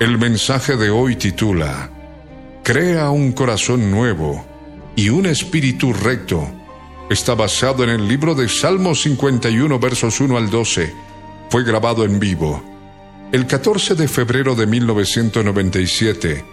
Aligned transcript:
El 0.00 0.16
mensaje 0.16 0.76
de 0.76 0.90
hoy 0.90 1.16
titula 1.16 1.90
Crea 2.62 3.10
un 3.10 3.32
corazón 3.32 3.90
nuevo 3.90 4.46
y 4.94 5.08
un 5.08 5.26
espíritu 5.26 5.92
recto. 5.92 6.48
Está 7.10 7.34
basado 7.34 7.82
en 7.82 7.90
el 7.90 8.06
libro 8.06 8.36
de 8.36 8.48
Salmos 8.48 9.02
51 9.02 9.76
versos 9.80 10.20
1 10.20 10.36
al 10.36 10.50
12. 10.50 10.94
Fue 11.50 11.64
grabado 11.64 12.04
en 12.04 12.20
vivo 12.20 12.62
el 13.32 13.48
14 13.48 13.96
de 13.96 14.06
febrero 14.06 14.54
de 14.54 14.68
1997 14.68 16.44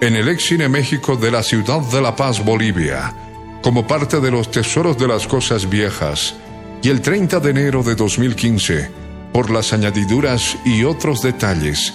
en 0.00 0.16
el 0.16 0.26
Excine 0.26 0.68
México 0.68 1.14
de 1.16 1.30
la 1.30 1.44
ciudad 1.44 1.82
de 1.82 2.02
La 2.02 2.16
Paz, 2.16 2.44
Bolivia, 2.44 3.14
como 3.62 3.86
parte 3.86 4.18
de 4.18 4.32
los 4.32 4.50
Tesoros 4.50 4.98
de 4.98 5.06
las 5.06 5.28
Cosas 5.28 5.70
Viejas, 5.70 6.34
y 6.82 6.88
el 6.88 7.00
30 7.00 7.38
de 7.38 7.50
enero 7.50 7.84
de 7.84 7.94
2015 7.94 8.90
por 9.32 9.50
las 9.50 9.72
añadiduras 9.72 10.58
y 10.64 10.82
otros 10.82 11.22
detalles 11.22 11.94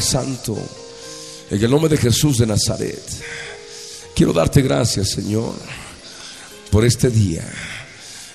Santo, 0.00 0.56
en 1.50 1.62
el 1.62 1.70
nombre 1.70 1.88
de 1.88 1.96
Jesús 1.96 2.38
de 2.38 2.46
Nazaret, 2.46 3.02
quiero 4.14 4.32
darte 4.32 4.62
gracias, 4.62 5.10
Señor, 5.10 5.54
por 6.70 6.84
este 6.84 7.10
día 7.10 7.44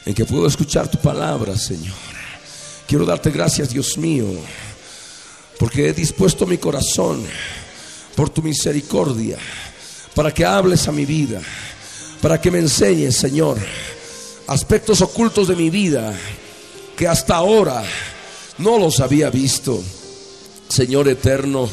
en 0.06 0.14
que 0.14 0.26
puedo 0.26 0.48
escuchar 0.48 0.90
tu 0.90 0.98
palabra, 1.00 1.58
Señor. 1.58 1.96
Quiero 2.88 3.06
darte 3.06 3.32
gracias, 3.32 3.70
Dios 3.70 3.98
mío, 3.98 4.26
porque 5.60 5.90
he 5.90 5.94
dispuesto 5.94 6.46
mi 6.46 6.58
corazón 6.58 7.24
por 8.16 8.30
tu 8.30 8.42
misericordia, 8.42 9.38
para 10.14 10.34
que 10.34 10.44
hables 10.44 10.88
a 10.88 10.92
mi 10.92 11.06
vida, 11.06 11.42
para 12.22 12.40
que 12.42 12.52
me 12.52 12.60
enseñes, 12.60 13.16
Señor, 13.16 13.58
aspectos 14.48 15.02
ocultos 15.02 15.48
de 15.48 15.56
mi 15.56 15.70
vida 15.70 16.14
que 16.98 17.08
hasta 17.08 17.36
ahora 17.36 17.84
no 18.58 18.78
los 18.78 19.00
había 19.00 19.30
visto. 19.30 19.82
Señor 20.72 21.09
eterno, 21.09 21.70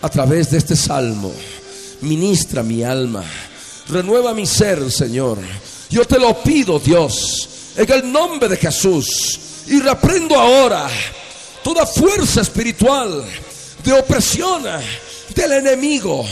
a 0.00 0.08
través 0.08 0.50
de 0.50 0.56
este 0.56 0.74
salmo, 0.74 1.30
ministra 2.00 2.62
mi 2.62 2.82
alma, 2.82 3.22
renueva 3.86 4.32
mi 4.32 4.46
ser, 4.46 4.90
Señor. 4.90 5.36
Yo 5.90 6.06
te 6.06 6.18
lo 6.18 6.42
pido, 6.42 6.78
Dios, 6.78 7.48
en 7.76 7.92
el 7.92 8.10
nombre 8.10 8.48
de 8.48 8.56
Jesús, 8.56 9.38
y 9.66 9.78
reprendo 9.80 10.40
ahora 10.40 10.88
toda 11.62 11.84
fuerza 11.84 12.40
espiritual 12.40 13.22
de 13.84 13.92
opresión 13.92 14.62
del 15.34 15.52
enemigo. 15.52 16.24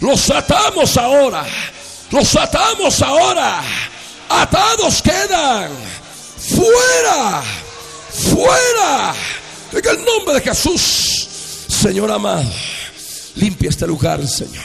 Los 0.00 0.28
atamos 0.30 0.96
ahora, 0.96 1.46
los 2.10 2.34
atamos 2.34 3.00
ahora, 3.00 3.62
atados 4.28 5.00
quedan, 5.00 5.70
fuera, 6.36 7.44
fuera, 8.10 9.14
en 9.72 9.88
el 9.88 10.04
nombre 10.04 10.34
de 10.34 10.40
Jesús. 10.40 11.13
Señor 11.84 12.10
amado, 12.10 12.50
limpia 13.34 13.68
este 13.68 13.86
lugar, 13.86 14.26
Señor. 14.26 14.64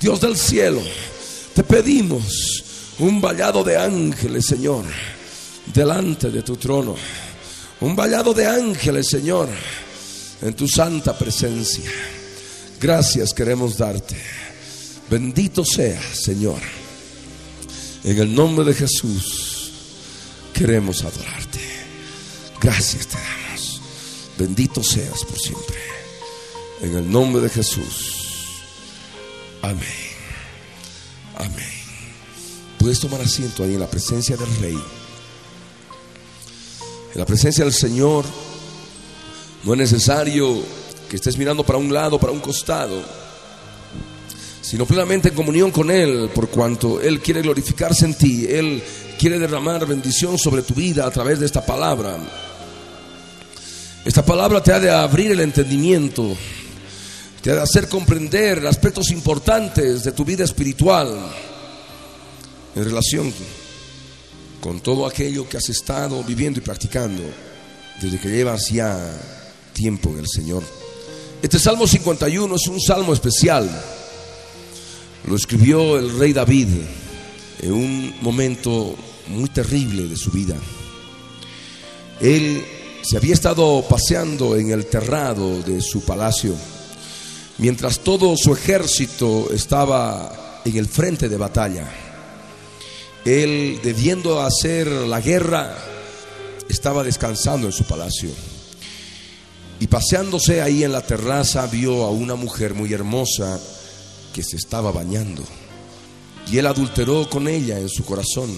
Dios 0.00 0.20
del 0.20 0.36
cielo, 0.36 0.80
te 1.52 1.64
pedimos 1.64 2.62
un 3.00 3.20
vallado 3.20 3.64
de 3.64 3.76
ángeles, 3.76 4.46
Señor, 4.46 4.84
delante 5.74 6.30
de 6.30 6.42
tu 6.44 6.56
trono. 6.56 6.94
Un 7.80 7.96
vallado 7.96 8.32
de 8.34 8.46
ángeles, 8.46 9.08
Señor, 9.08 9.48
en 10.40 10.54
tu 10.54 10.68
santa 10.68 11.18
presencia. 11.18 11.90
Gracias 12.80 13.34
queremos 13.34 13.76
darte. 13.76 14.16
Bendito 15.10 15.64
sea, 15.64 16.00
Señor. 16.14 16.60
En 18.04 18.16
el 18.16 18.32
nombre 18.32 18.64
de 18.64 18.74
Jesús 18.74 19.72
queremos 20.54 21.02
adorarte. 21.02 21.58
Gracias 22.60 23.08
te 23.08 23.16
damos. 23.16 23.80
Bendito 24.38 24.84
seas 24.84 25.24
por 25.24 25.36
siempre. 25.36 25.97
En 26.80 26.96
el 26.96 27.10
nombre 27.10 27.42
de 27.42 27.48
Jesús. 27.48 28.62
Amén. 29.62 29.82
Amén. 31.36 31.78
Puedes 32.78 33.00
tomar 33.00 33.20
asiento 33.20 33.64
ahí 33.64 33.74
en 33.74 33.80
la 33.80 33.90
presencia 33.90 34.36
del 34.36 34.54
Rey. 34.60 34.78
En 37.14 37.18
la 37.18 37.26
presencia 37.26 37.64
del 37.64 37.72
Señor 37.72 38.24
no 39.64 39.72
es 39.72 39.78
necesario 39.78 40.62
que 41.08 41.16
estés 41.16 41.36
mirando 41.36 41.64
para 41.64 41.78
un 41.78 41.92
lado, 41.92 42.20
para 42.20 42.32
un 42.32 42.40
costado, 42.40 43.02
sino 44.60 44.86
plenamente 44.86 45.30
en 45.30 45.34
comunión 45.34 45.70
con 45.70 45.90
Él, 45.90 46.30
por 46.34 46.48
cuanto 46.48 47.00
Él 47.00 47.20
quiere 47.20 47.42
glorificarse 47.42 48.04
en 48.04 48.14
ti, 48.14 48.46
Él 48.48 48.82
quiere 49.18 49.38
derramar 49.38 49.84
bendición 49.86 50.38
sobre 50.38 50.62
tu 50.62 50.74
vida 50.74 51.06
a 51.06 51.10
través 51.10 51.40
de 51.40 51.46
esta 51.46 51.64
palabra. 51.64 52.18
Esta 54.04 54.24
palabra 54.24 54.62
te 54.62 54.72
ha 54.72 54.78
de 54.78 54.90
abrir 54.90 55.32
el 55.32 55.40
entendimiento 55.40 56.36
te 57.42 57.52
de 57.52 57.60
hacer 57.60 57.88
comprender 57.88 58.66
aspectos 58.66 59.10
importantes 59.10 60.02
de 60.02 60.12
tu 60.12 60.24
vida 60.24 60.44
espiritual 60.44 61.16
en 62.74 62.84
relación 62.84 63.32
con 64.60 64.80
todo 64.80 65.06
aquello 65.06 65.48
que 65.48 65.56
has 65.56 65.68
estado 65.68 66.22
viviendo 66.24 66.58
y 66.58 66.62
practicando 66.62 67.22
desde 68.00 68.18
que 68.18 68.28
llevas 68.28 68.68
ya 68.70 68.98
tiempo 69.72 70.10
en 70.10 70.18
el 70.18 70.28
Señor. 70.28 70.64
Este 71.40 71.60
Salmo 71.60 71.86
51 71.86 72.56
es 72.56 72.66
un 72.66 72.80
salmo 72.80 73.12
especial. 73.12 73.68
Lo 75.26 75.36
escribió 75.36 75.96
el 75.96 76.18
rey 76.18 76.32
David 76.32 76.68
en 77.62 77.72
un 77.72 78.14
momento 78.20 78.96
muy 79.28 79.48
terrible 79.50 80.08
de 80.08 80.16
su 80.16 80.32
vida. 80.32 80.56
Él 82.20 82.64
se 83.02 83.16
había 83.16 83.34
estado 83.34 83.84
paseando 83.88 84.56
en 84.56 84.72
el 84.72 84.86
terrado 84.86 85.62
de 85.62 85.80
su 85.80 86.04
palacio 86.04 86.56
mientras 87.58 88.00
todo 88.00 88.36
su 88.36 88.52
ejército 88.52 89.50
estaba 89.52 90.60
en 90.64 90.76
el 90.76 90.86
frente 90.86 91.28
de 91.28 91.36
batalla. 91.36 91.86
Él, 93.24 93.80
debiendo 93.82 94.40
hacer 94.40 94.86
la 94.86 95.20
guerra, 95.20 95.76
estaba 96.68 97.02
descansando 97.02 97.66
en 97.66 97.72
su 97.72 97.84
palacio. 97.84 98.30
Y 99.80 99.86
paseándose 99.86 100.62
ahí 100.62 100.82
en 100.82 100.92
la 100.92 101.02
terraza, 101.02 101.66
vio 101.66 102.04
a 102.04 102.10
una 102.10 102.36
mujer 102.36 102.74
muy 102.74 102.92
hermosa 102.92 103.60
que 104.32 104.42
se 104.42 104.56
estaba 104.56 104.90
bañando. 104.92 105.42
Y 106.50 106.58
él 106.58 106.66
adulteró 106.66 107.28
con 107.28 107.46
ella 107.48 107.78
en 107.78 107.88
su 107.88 108.04
corazón 108.04 108.50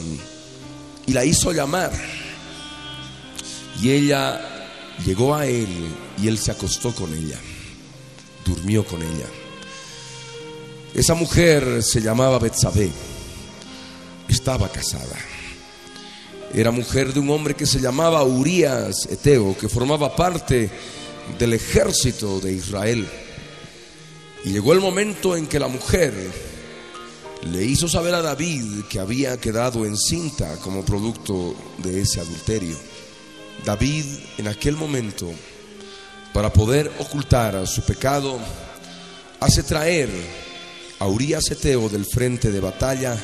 y 1.07 1.13
la 1.13 1.25
hizo 1.25 1.53
llamar. 1.53 1.91
Y 3.83 3.91
ella 3.91 4.41
llegó 5.05 5.35
a 5.35 5.47
él 5.47 5.69
y 6.23 6.29
él 6.29 6.39
se 6.39 6.53
acostó 6.53 6.95
con 6.95 7.13
ella 7.13 7.39
durmió 8.45 8.85
con 8.85 9.03
ella. 9.03 9.27
Esa 10.95 11.15
mujer 11.15 11.83
se 11.83 12.01
llamaba 12.01 12.39
Betsabé, 12.39 12.91
estaba 14.29 14.71
casada. 14.71 15.17
Era 16.53 16.73
mujer 16.73 17.13
de 17.13 17.21
un 17.21 17.31
hombre 17.31 17.55
que 17.55 17.67
se 17.67 17.81
llamaba 17.81 18.25
Urías 18.25 19.07
Eteo, 19.09 19.57
que 19.57 19.69
formaba 19.69 20.17
parte 20.17 20.69
del 21.39 21.53
ejército 21.53 22.41
de 22.41 22.53
Israel. 22.53 23.07
Y 24.45 24.51
llegó 24.51 24.73
el 24.73 24.81
momento 24.81 25.37
en 25.37 25.47
que 25.47 25.61
la 25.61 25.69
mujer 25.69 26.13
le 27.43 27.65
hizo 27.65 27.89
saber 27.89 28.15
a 28.15 28.23
David 28.23 28.85
que 28.89 28.99
había 28.99 29.39
quedado 29.39 29.87
encinta 29.87 30.57
como 30.57 30.85
producto 30.85 31.55
de 31.79 32.01
ese 32.01 32.21
adulterio. 32.21 32.77
David 33.65 34.05
en 34.39 34.49
aquel 34.49 34.77
momento, 34.77 35.31
para 36.33 36.53
poder 36.53 36.91
ocultar 36.99 37.67
su 37.67 37.83
pecado, 37.83 38.39
hace 39.41 39.63
traer 39.63 40.09
a 40.99 41.07
Urias 41.07 41.51
Eteo 41.51 41.89
del 41.89 42.05
frente 42.05 42.51
de 42.51 42.61
batalla 42.61 43.17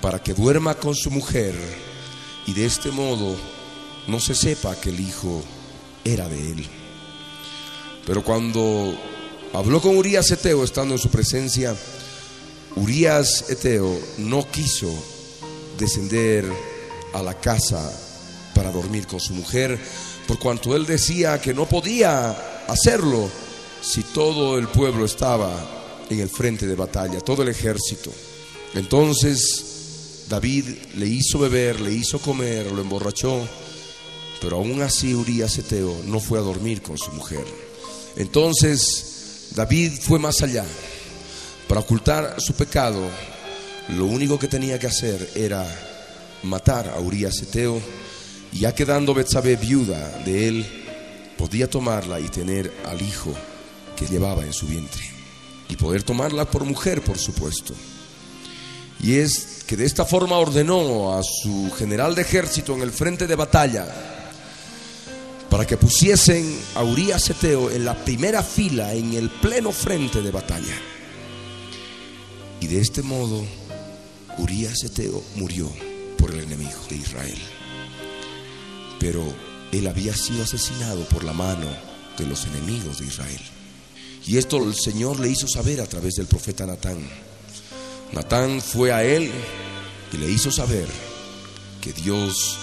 para 0.00 0.22
que 0.22 0.34
duerma 0.34 0.74
con 0.74 0.94
su 0.94 1.10
mujer 1.10 1.54
y 2.46 2.52
de 2.52 2.66
este 2.66 2.90
modo 2.90 3.36
no 4.06 4.20
se 4.20 4.34
sepa 4.34 4.76
que 4.76 4.90
el 4.90 5.00
hijo 5.00 5.42
era 6.04 6.28
de 6.28 6.52
él. 6.52 6.66
Pero 8.06 8.24
cuando 8.24 8.94
habló 9.52 9.80
con 9.80 9.96
Urias 9.96 10.30
Eteo 10.30 10.64
estando 10.64 10.94
en 10.94 11.00
su 11.00 11.08
presencia, 11.08 11.74
Urias 12.76 13.50
Eteo 13.50 13.98
no 14.18 14.46
quiso 14.50 14.92
descender 15.78 16.44
a 17.14 17.22
la 17.22 17.34
casa 17.34 17.90
para 18.54 18.70
dormir 18.70 19.06
con 19.06 19.20
su 19.20 19.34
mujer, 19.34 19.78
por 20.26 20.38
cuanto 20.38 20.74
él 20.74 20.86
decía 20.86 21.40
que 21.40 21.54
no 21.54 21.66
podía 21.66 22.30
hacerlo 22.68 23.28
si 23.80 24.02
todo 24.02 24.58
el 24.58 24.68
pueblo 24.68 25.04
estaba 25.04 26.04
en 26.08 26.20
el 26.20 26.28
frente 26.28 26.66
de 26.66 26.74
batalla, 26.74 27.20
todo 27.20 27.42
el 27.42 27.48
ejército. 27.48 28.10
Entonces 28.74 30.24
David 30.28 30.64
le 30.96 31.06
hizo 31.06 31.38
beber, 31.38 31.80
le 31.80 31.92
hizo 31.92 32.18
comer, 32.18 32.70
lo 32.70 32.80
emborrachó, 32.80 33.46
pero 34.40 34.56
aún 34.56 34.82
así 34.82 35.14
Urias 35.14 35.58
Eteo 35.58 36.02
no 36.06 36.20
fue 36.20 36.38
a 36.38 36.42
dormir 36.42 36.82
con 36.82 36.96
su 36.96 37.12
mujer. 37.12 37.44
Entonces 38.16 39.48
David 39.54 39.92
fue 40.00 40.18
más 40.18 40.42
allá 40.42 40.64
para 41.68 41.80
ocultar 41.80 42.36
su 42.40 42.54
pecado, 42.54 43.00
lo 43.88 44.06
único 44.06 44.38
que 44.38 44.48
tenía 44.48 44.78
que 44.78 44.86
hacer 44.86 45.30
era 45.34 45.66
matar 46.42 46.88
a 46.88 47.00
Urias 47.00 47.40
Eteo, 47.42 47.80
y 48.52 48.60
ya 48.60 48.74
quedando 48.74 49.14
Betsabé 49.14 49.56
viuda 49.56 50.18
de 50.24 50.48
él, 50.48 50.66
podía 51.38 51.68
tomarla 51.68 52.20
y 52.20 52.28
tener 52.28 52.72
al 52.86 53.00
hijo 53.00 53.32
que 53.96 54.06
llevaba 54.06 54.44
en 54.44 54.52
su 54.52 54.66
vientre, 54.66 55.02
y 55.68 55.76
poder 55.76 56.02
tomarla 56.02 56.44
por 56.44 56.64
mujer, 56.64 57.02
por 57.02 57.18
supuesto. 57.18 57.74
Y 59.02 59.16
es 59.16 59.64
que 59.66 59.76
de 59.76 59.84
esta 59.84 60.04
forma 60.04 60.36
ordenó 60.36 61.18
a 61.18 61.22
su 61.22 61.72
general 61.76 62.14
de 62.14 62.22
ejército 62.22 62.74
en 62.74 62.82
el 62.82 62.92
frente 62.92 63.26
de 63.26 63.34
batalla 63.34 63.86
para 65.50 65.66
que 65.66 65.76
pusiesen 65.76 66.58
a 66.76 66.82
Urias 66.82 67.28
Eteo 67.28 67.70
en 67.70 67.84
la 67.84 67.94
primera 67.94 68.42
fila, 68.42 68.94
en 68.94 69.12
el 69.14 69.28
pleno 69.28 69.70
frente 69.72 70.22
de 70.22 70.30
batalla. 70.30 70.74
Y 72.60 72.68
de 72.68 72.80
este 72.80 73.02
modo, 73.02 73.44
Urias 74.38 74.82
Eteo 74.84 75.22
murió 75.34 75.70
por 76.16 76.30
el 76.30 76.40
enemigo 76.40 76.78
de 76.88 76.96
Israel. 76.96 77.38
Pero 79.02 79.22
él 79.72 79.86
había 79.86 80.16
sido 80.16 80.44
asesinado 80.44 81.04
por 81.08 81.24
la 81.24 81.32
mano 81.32 81.66
de 82.16 82.26
los 82.26 82.46
enemigos 82.46 83.00
de 83.00 83.06
Israel. 83.06 83.40
Y 84.26 84.38
esto 84.38 84.56
el 84.64 84.74
Señor 84.74 85.18
le 85.18 85.28
hizo 85.28 85.48
saber 85.48 85.80
a 85.80 85.86
través 85.86 86.14
del 86.14 86.26
profeta 86.26 86.64
Natán. 86.64 86.98
Natán 88.12 88.62
fue 88.62 88.92
a 88.92 89.02
él 89.02 89.30
y 90.12 90.16
le 90.16 90.30
hizo 90.30 90.52
saber 90.52 90.86
que 91.80 91.92
Dios 91.92 92.56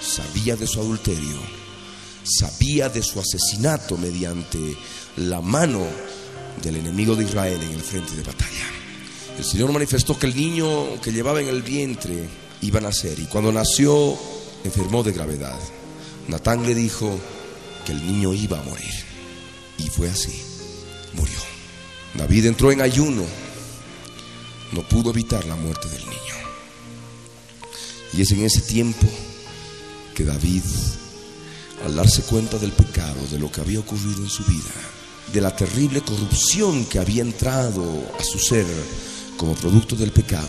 sabía 0.00 0.54
de 0.54 0.68
su 0.68 0.80
adulterio, 0.80 1.38
sabía 2.22 2.88
de 2.88 3.02
su 3.02 3.18
asesinato 3.18 3.96
mediante 3.96 4.76
la 5.16 5.40
mano 5.40 5.84
del 6.62 6.76
enemigo 6.76 7.16
de 7.16 7.24
Israel 7.24 7.60
en 7.60 7.72
el 7.72 7.82
frente 7.82 8.14
de 8.14 8.22
batalla 8.22 8.72
el 9.38 9.44
Señor 9.44 9.72
manifestó 9.72 10.18
que 10.18 10.26
el 10.26 10.36
niño 10.36 11.00
que 11.00 11.12
llevaba 11.12 11.40
en 11.40 11.48
el 11.48 11.62
vientre 11.62 12.28
iba 12.60 12.78
a 12.78 12.82
nacer 12.82 13.18
y 13.18 13.24
cuando 13.24 13.50
nació 13.50 14.16
enfermó 14.64 15.02
de 15.02 15.12
gravedad. 15.12 15.58
Natán 16.28 16.64
le 16.64 16.74
dijo 16.74 17.18
que 17.84 17.92
el 17.92 18.06
niño 18.06 18.32
iba 18.32 18.58
a 18.58 18.62
morir 18.62 19.04
y 19.78 19.88
fue 19.88 20.08
así, 20.08 20.42
murió. 21.14 21.38
David 22.14 22.46
entró 22.46 22.70
en 22.70 22.82
ayuno, 22.82 23.24
no 24.72 24.88
pudo 24.88 25.10
evitar 25.10 25.44
la 25.46 25.56
muerte 25.56 25.88
del 25.88 26.00
niño. 26.00 26.34
Y 28.12 28.22
es 28.22 28.30
en 28.32 28.44
ese 28.44 28.60
tiempo 28.60 29.06
que 30.14 30.24
David, 30.24 30.62
al 31.84 31.94
darse 31.94 32.22
cuenta 32.22 32.58
del 32.58 32.72
pecado, 32.72 33.26
de 33.30 33.38
lo 33.38 33.50
que 33.50 33.62
había 33.62 33.80
ocurrido 33.80 34.22
en 34.22 34.28
su 34.28 34.44
vida, 34.44 34.70
de 35.32 35.40
la 35.40 35.56
terrible 35.56 36.02
corrupción 36.02 36.84
que 36.84 36.98
había 36.98 37.22
entrado 37.22 37.82
a 38.18 38.22
su 38.22 38.38
ser, 38.38 38.66
como 39.38 39.54
producto 39.54 39.96
del 39.96 40.12
pecado, 40.12 40.46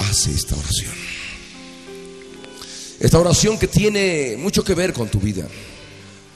hace 0.00 0.32
esta 0.32 0.56
oración. 0.56 1.11
Esta 3.02 3.18
oración 3.18 3.58
que 3.58 3.66
tiene 3.66 4.36
mucho 4.38 4.62
que 4.62 4.76
ver 4.76 4.92
con 4.92 5.08
tu 5.08 5.18
vida. 5.18 5.44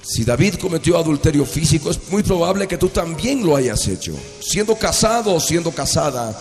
Si 0.02 0.24
David 0.24 0.54
cometió 0.54 0.98
adulterio 0.98 1.46
físico, 1.46 1.92
es 1.92 2.10
muy 2.10 2.24
probable 2.24 2.66
que 2.66 2.76
tú 2.76 2.88
también 2.88 3.46
lo 3.46 3.54
hayas 3.54 3.86
hecho. 3.86 4.12
Siendo 4.40 4.74
casado 4.74 5.32
o 5.32 5.38
siendo 5.38 5.70
casada, 5.70 6.36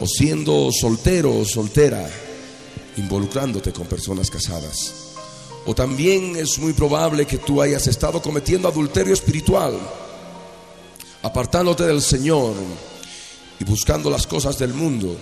o 0.00 0.06
siendo 0.08 0.72
soltero 0.72 1.38
o 1.38 1.44
soltera, 1.44 2.10
involucrándote 2.96 3.72
con 3.72 3.86
personas 3.86 4.28
casadas. 4.28 4.92
O 5.64 5.72
también 5.72 6.34
es 6.34 6.58
muy 6.58 6.72
probable 6.72 7.24
que 7.24 7.38
tú 7.38 7.62
hayas 7.62 7.86
estado 7.86 8.20
cometiendo 8.20 8.66
adulterio 8.66 9.14
espiritual, 9.14 9.78
apartándote 11.22 11.84
del 11.84 12.02
Señor, 12.02 12.54
y 13.60 13.62
buscando 13.62 14.10
las 14.10 14.26
cosas 14.26 14.58
del 14.58 14.74
mundo, 14.74 15.16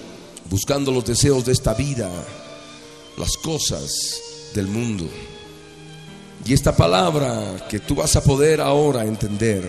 buscando 0.48 0.90
los 0.90 1.04
deseos 1.04 1.44
de 1.44 1.52
esta 1.52 1.74
vida, 1.74 2.10
las 3.18 3.36
cosas 3.36 4.22
del 4.54 4.66
mundo. 4.66 5.08
Y 6.44 6.52
esta 6.52 6.74
palabra 6.74 7.66
que 7.68 7.80
tú 7.80 7.94
vas 7.96 8.14
a 8.16 8.22
poder 8.22 8.60
ahora 8.60 9.04
entender, 9.04 9.64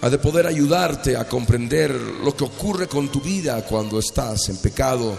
ha 0.00 0.10
de 0.10 0.18
poder 0.18 0.46
ayudarte 0.46 1.16
a 1.16 1.28
comprender 1.28 1.90
lo 1.92 2.36
que 2.36 2.44
ocurre 2.44 2.88
con 2.88 3.08
tu 3.08 3.20
vida 3.20 3.64
cuando 3.64 3.98
estás 3.98 4.48
en 4.48 4.56
pecado, 4.56 5.16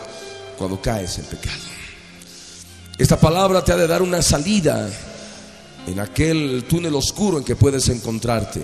cuando 0.57 0.81
caes 0.81 1.19
en 1.19 1.25
pecado. 1.25 1.61
Esta 2.97 3.19
palabra 3.19 3.63
te 3.63 3.71
ha 3.71 3.77
de 3.77 3.87
dar 3.87 4.01
una 4.01 4.21
salida 4.21 4.89
en 5.87 5.99
aquel 5.99 6.65
túnel 6.67 6.95
oscuro 6.95 7.37
en 7.37 7.43
que 7.43 7.55
puedes 7.55 7.87
encontrarte 7.89 8.61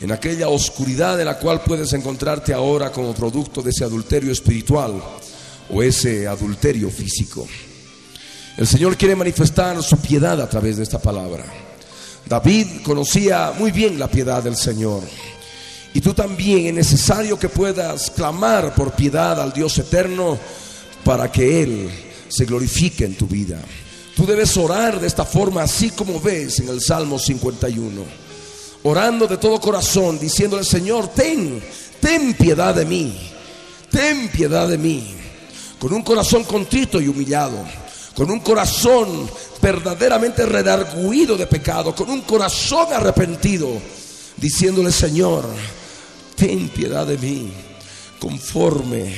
en 0.00 0.12
aquella 0.12 0.48
oscuridad 0.48 1.18
de 1.18 1.24
la 1.24 1.38
cual 1.38 1.62
puedes 1.62 1.92
encontrarte 1.92 2.54
ahora 2.54 2.90
como 2.90 3.14
producto 3.14 3.62
de 3.62 3.70
ese 3.70 3.84
adulterio 3.84 4.32
espiritual 4.32 5.02
o 5.70 5.82
ese 5.82 6.26
adulterio 6.26 6.90
físico. 6.90 7.46
El 8.60 8.66
Señor 8.66 8.98
quiere 8.98 9.16
manifestar 9.16 9.82
su 9.82 9.96
piedad 9.96 10.38
a 10.38 10.46
través 10.46 10.76
de 10.76 10.82
esta 10.82 10.98
palabra. 10.98 11.46
David 12.26 12.82
conocía 12.84 13.54
muy 13.58 13.72
bien 13.72 13.98
la 13.98 14.06
piedad 14.06 14.42
del 14.42 14.54
Señor. 14.54 15.02
Y 15.94 16.02
tú 16.02 16.12
también 16.12 16.66
es 16.66 16.74
necesario 16.74 17.38
que 17.38 17.48
puedas 17.48 18.10
clamar 18.10 18.74
por 18.74 18.92
piedad 18.92 19.40
al 19.40 19.54
Dios 19.54 19.78
eterno 19.78 20.38
para 21.02 21.32
que 21.32 21.62
Él 21.62 21.90
se 22.28 22.44
glorifique 22.44 23.06
en 23.06 23.16
tu 23.16 23.26
vida. 23.26 23.58
Tú 24.14 24.26
debes 24.26 24.54
orar 24.58 25.00
de 25.00 25.06
esta 25.06 25.24
forma, 25.24 25.62
así 25.62 25.88
como 25.88 26.20
ves 26.20 26.60
en 26.60 26.68
el 26.68 26.82
Salmo 26.82 27.18
51 27.18 28.04
orando 28.82 29.26
de 29.26 29.38
todo 29.38 29.58
corazón, 29.58 30.18
diciéndole, 30.18 30.64
Señor, 30.64 31.08
ten, 31.08 31.62
ten 31.98 32.34
piedad 32.34 32.74
de 32.74 32.84
mí, 32.84 33.18
ten 33.90 34.28
piedad 34.28 34.68
de 34.68 34.76
mí, 34.76 35.14
con 35.78 35.94
un 35.94 36.02
corazón 36.02 36.44
contrito 36.44 37.00
y 37.00 37.08
humillado, 37.08 37.64
con 38.20 38.30
un 38.30 38.40
corazón 38.40 39.30
verdaderamente 39.62 40.44
redarguido 40.44 41.38
de 41.38 41.46
pecado, 41.46 41.94
con 41.94 42.10
un 42.10 42.20
corazón 42.20 42.92
arrepentido, 42.92 43.70
diciéndole, 44.36 44.92
Señor, 44.92 45.46
ten 46.36 46.68
piedad 46.68 47.06
de 47.06 47.16
mí, 47.16 47.50
conforme 48.18 49.14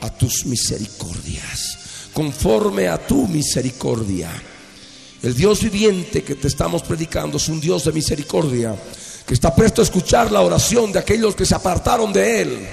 a 0.00 0.10
tus 0.10 0.44
misericordias, 0.46 1.78
conforme 2.12 2.88
a 2.88 3.06
tu 3.06 3.28
misericordia. 3.28 4.32
El 5.22 5.36
Dios 5.36 5.62
viviente 5.62 6.24
que 6.24 6.34
te 6.34 6.48
estamos 6.48 6.82
predicando 6.82 7.36
es 7.36 7.48
un 7.48 7.60
Dios 7.60 7.84
de 7.84 7.92
misericordia, 7.92 8.74
que 9.24 9.34
está 9.34 9.54
presto 9.54 9.82
a 9.82 9.84
escuchar 9.84 10.32
la 10.32 10.40
oración 10.40 10.90
de 10.90 10.98
aquellos 10.98 11.36
que 11.36 11.46
se 11.46 11.54
apartaron 11.54 12.12
de 12.12 12.42
Él, 12.42 12.68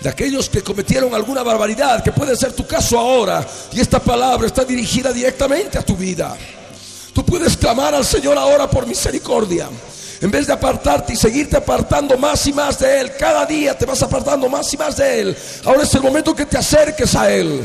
de 0.00 0.08
aquellos 0.08 0.48
que 0.48 0.62
cometieron 0.62 1.14
alguna 1.14 1.42
barbaridad, 1.42 2.02
que 2.02 2.12
puede 2.12 2.34
ser 2.36 2.52
tu 2.52 2.66
caso 2.66 2.98
ahora, 2.98 3.46
y 3.72 3.80
esta 3.80 3.98
palabra 3.98 4.46
está 4.46 4.64
dirigida 4.64 5.12
directamente 5.12 5.78
a 5.78 5.82
tu 5.82 5.96
vida. 5.96 6.36
Tú 7.12 7.24
puedes 7.24 7.56
clamar 7.56 7.94
al 7.94 8.04
Señor 8.04 8.38
ahora 8.38 8.68
por 8.70 8.86
misericordia. 8.86 9.68
En 10.20 10.30
vez 10.30 10.46
de 10.46 10.52
apartarte 10.52 11.14
y 11.14 11.16
seguirte 11.16 11.56
apartando 11.56 12.16
más 12.18 12.46
y 12.46 12.52
más 12.52 12.78
de 12.78 13.00
Él, 13.00 13.12
cada 13.18 13.46
día 13.46 13.76
te 13.76 13.86
vas 13.86 14.02
apartando 14.02 14.48
más 14.48 14.72
y 14.72 14.76
más 14.76 14.96
de 14.96 15.20
Él. 15.20 15.36
Ahora 15.64 15.82
es 15.82 15.94
el 15.94 16.02
momento 16.02 16.34
que 16.34 16.46
te 16.46 16.58
acerques 16.58 17.14
a 17.14 17.32
Él. 17.32 17.64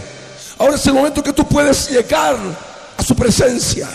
Ahora 0.57 0.75
es 0.75 0.85
el 0.85 0.93
momento 0.93 1.21
que 1.21 1.33
tú 1.33 1.45
puedes 1.45 1.89
llegar 1.89 2.37
a 2.97 3.03
su 3.03 3.13
presencia, 3.13 3.89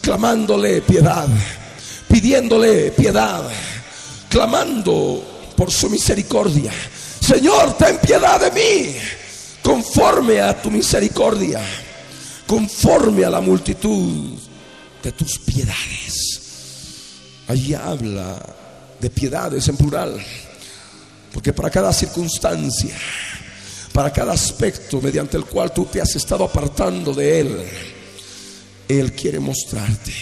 clamándole 0.00 0.80
piedad, 0.80 1.28
pidiéndole 2.08 2.92
piedad, 2.92 3.42
clamando 4.30 5.22
por 5.54 5.70
su 5.70 5.90
misericordia, 5.90 6.72
Señor, 7.22 7.76
ten 7.78 7.98
piedad 7.98 8.40
de 8.40 8.50
mí, 8.50 8.96
conforme 9.62 10.40
a 10.40 10.60
tu 10.60 10.72
misericordia, 10.72 11.60
conforme 12.48 13.24
a 13.24 13.30
la 13.30 13.40
multitud 13.40 14.36
de 15.00 15.12
tus 15.12 15.38
piedades. 15.38 16.40
Allí 17.46 17.74
habla 17.74 18.44
de 19.00 19.08
piedades 19.08 19.68
en 19.68 19.76
plural, 19.76 20.20
porque 21.32 21.52
para 21.52 21.70
cada 21.70 21.92
circunstancia, 21.92 22.96
para 23.92 24.12
cada 24.12 24.32
aspecto 24.32 25.00
mediante 25.00 25.36
el 25.36 25.44
cual 25.44 25.72
tú 25.72 25.84
te 25.84 26.00
has 26.00 26.16
estado 26.16 26.42
apartando 26.42 27.14
de 27.14 27.40
Él, 27.40 27.68
Él 28.88 29.12
quiere 29.12 29.38
mostrarte 29.38 30.12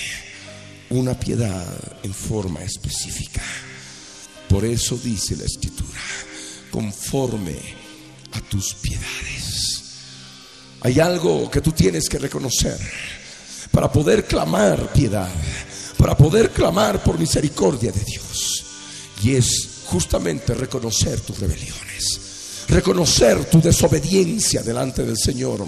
una 0.90 1.18
piedad 1.18 1.66
en 2.02 2.12
forma 2.12 2.62
específica. 2.62 3.42
Por 4.50 4.66
eso 4.66 4.98
dice 5.02 5.34
la 5.36 5.44
escritura, 5.44 5.98
conforme 6.70 7.56
a 8.32 8.40
tus 8.42 8.74
piedades. 8.74 9.82
Hay 10.82 10.98
algo 10.98 11.50
que 11.50 11.60
tú 11.60 11.72
tienes 11.72 12.08
que 12.08 12.18
reconocer 12.18 12.78
para 13.70 13.92
poder 13.92 14.24
clamar 14.24 14.92
piedad, 14.92 15.28
para 15.98 16.16
poder 16.16 16.50
clamar 16.50 17.02
por 17.02 17.18
misericordia 17.18 17.92
de 17.92 18.00
Dios. 18.04 18.64
Y 19.22 19.34
es 19.34 19.82
justamente 19.86 20.54
reconocer 20.54 21.20
tus 21.20 21.38
rebeliones, 21.38 22.64
reconocer 22.68 23.44
tu 23.46 23.60
desobediencia 23.60 24.62
delante 24.62 25.04
del 25.04 25.18
Señor. 25.18 25.66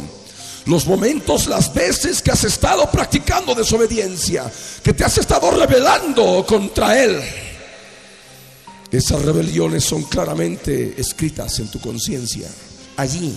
Los 0.65 0.87
momentos, 0.87 1.47
las 1.47 1.75
veces 1.75 2.23
que 2.23 2.31
has 2.31 2.45
estado 2.45 2.89
practicando 2.91 3.55
desobediencia, 3.55 4.51
que 4.83 4.95
te 4.95 5.05
has 5.05 5.19
estado 5.19 5.51
rebelando 5.51 6.47
contra 6.47 7.03
Él 7.03 7.21
esas 8.93 9.23
rebeliones 9.23 9.85
son 9.85 10.03
claramente 10.05 11.01
escritas 11.01 11.59
en 11.61 11.69
tu 11.69 11.81
conciencia. 11.81 12.47
Allí, 12.99 13.35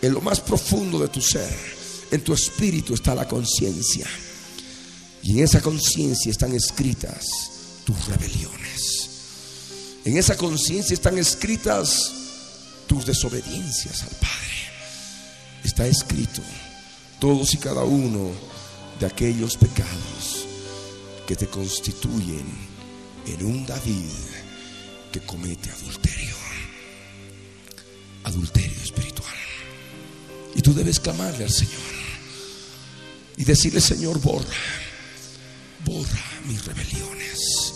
en 0.00 0.14
lo 0.14 0.20
más 0.20 0.40
profundo 0.40 1.00
de 1.00 1.08
tu 1.08 1.20
ser, 1.20 1.52
en 2.12 2.22
tu 2.22 2.32
espíritu 2.32 2.94
está 2.94 3.12
la 3.12 3.26
conciencia. 3.26 4.06
Y 5.24 5.32
en 5.32 5.44
esa 5.44 5.60
conciencia 5.60 6.30
están 6.30 6.54
escritas 6.54 7.26
tus 7.84 8.06
rebeliones. 8.06 9.10
En 10.04 10.16
esa 10.16 10.36
conciencia 10.36 10.94
están 10.94 11.18
escritas 11.18 12.12
tus 12.86 13.04
desobediencias 13.04 14.02
al 14.02 14.10
Padre. 14.10 14.56
Está 15.64 15.84
escrito 15.88 16.42
todos 17.18 17.52
y 17.54 17.56
cada 17.56 17.82
uno 17.82 18.30
de 19.00 19.06
aquellos 19.06 19.56
pecados 19.56 20.46
que 21.26 21.34
te 21.34 21.48
constituyen 21.48 22.46
en 23.26 23.44
un 23.44 23.66
David 23.66 24.25
comete 25.20 25.70
adulterio. 25.70 26.34
Adulterio 28.24 28.82
espiritual. 28.82 29.34
Y 30.54 30.62
tú 30.62 30.74
debes 30.74 31.00
clamarle 31.00 31.44
al 31.44 31.50
Señor 31.50 31.96
y 33.36 33.44
decirle, 33.44 33.80
Señor, 33.80 34.20
borra, 34.20 34.46
borra 35.84 36.24
mis 36.46 36.64
rebeliones. 36.64 37.72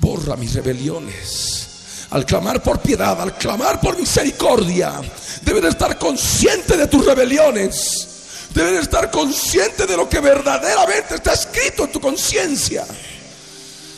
Borra 0.00 0.36
mis 0.36 0.54
rebeliones. 0.54 2.06
Al 2.10 2.26
clamar 2.26 2.62
por 2.62 2.80
piedad, 2.80 3.20
al 3.20 3.36
clamar 3.36 3.80
por 3.80 3.98
misericordia, 3.98 5.00
debes 5.42 5.64
estar 5.64 5.98
consciente 5.98 6.76
de 6.76 6.86
tus 6.86 7.04
rebeliones. 7.04 8.08
Debes 8.54 8.82
estar 8.82 9.10
consciente 9.10 9.86
de 9.86 9.96
lo 9.96 10.08
que 10.08 10.20
verdaderamente 10.20 11.14
está 11.14 11.32
escrito 11.32 11.84
en 11.84 11.92
tu 11.92 12.00
conciencia 12.00 12.84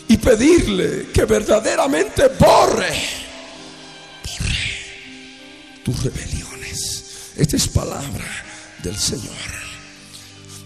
y 0.09 0.17
pedirle 0.17 1.09
que 1.13 1.25
verdaderamente 1.25 2.29
borre, 2.39 2.93
tus 5.85 6.03
rebeliones. 6.03 7.33
Esta 7.37 7.57
es 7.57 7.69
palabra 7.69 8.25
del 8.83 8.97
Señor. 8.97 9.35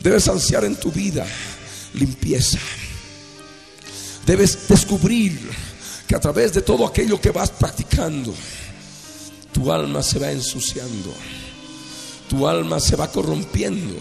Debes 0.03 0.29
ansiar 0.29 0.65
en 0.65 0.77
tu 0.77 0.93
vida 0.93 1.27
limpieza. 1.95 2.59
Debes 4.25 4.69
descubrir 4.69 5.39
que 6.07 6.15
a 6.15 6.21
través 6.21 6.53
de 6.53 6.63
todo 6.63 6.87
aquello 6.87 7.21
que 7.21 7.31
vas 7.31 7.51
practicando, 7.51 8.35
tu 9.53 9.73
alma 9.73 10.03
se 10.03 10.19
va 10.19 10.31
ensuciando, 10.31 11.13
tu 12.29 12.47
alma 12.47 12.79
se 12.79 12.97
va 12.97 13.11
corrompiendo, 13.11 13.95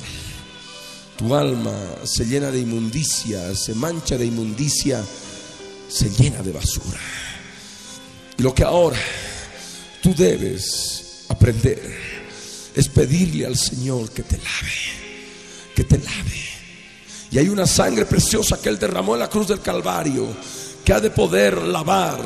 tu 1.17 1.33
alma 1.33 1.73
se 2.03 2.25
llena 2.25 2.51
de 2.51 2.59
inmundicia, 2.59 3.55
se 3.55 3.73
mancha 3.73 4.17
de 4.17 4.25
inmundicia 4.25 5.03
se 5.87 6.09
llena 6.09 6.41
de 6.41 6.51
basura. 6.51 6.99
Y 8.37 8.43
lo 8.43 8.53
que 8.53 8.63
ahora 8.63 8.99
tú 10.01 10.13
debes 10.15 11.25
aprender 11.29 11.81
es 12.75 12.87
pedirle 12.89 13.45
al 13.45 13.57
Señor 13.57 14.11
que 14.11 14.23
te 14.23 14.37
lave, 14.37 15.73
que 15.75 15.83
te 15.83 15.97
lave. 15.97 16.47
Y 17.31 17.39
hay 17.39 17.49
una 17.49 17.65
sangre 17.65 18.05
preciosa 18.05 18.61
que 18.61 18.69
Él 18.69 18.79
derramó 18.79 19.15
en 19.15 19.21
la 19.21 19.29
cruz 19.29 19.47
del 19.47 19.61
Calvario 19.61 20.27
que 20.85 20.93
ha 20.93 20.99
de 20.99 21.09
poder 21.09 21.57
lavar 21.57 22.19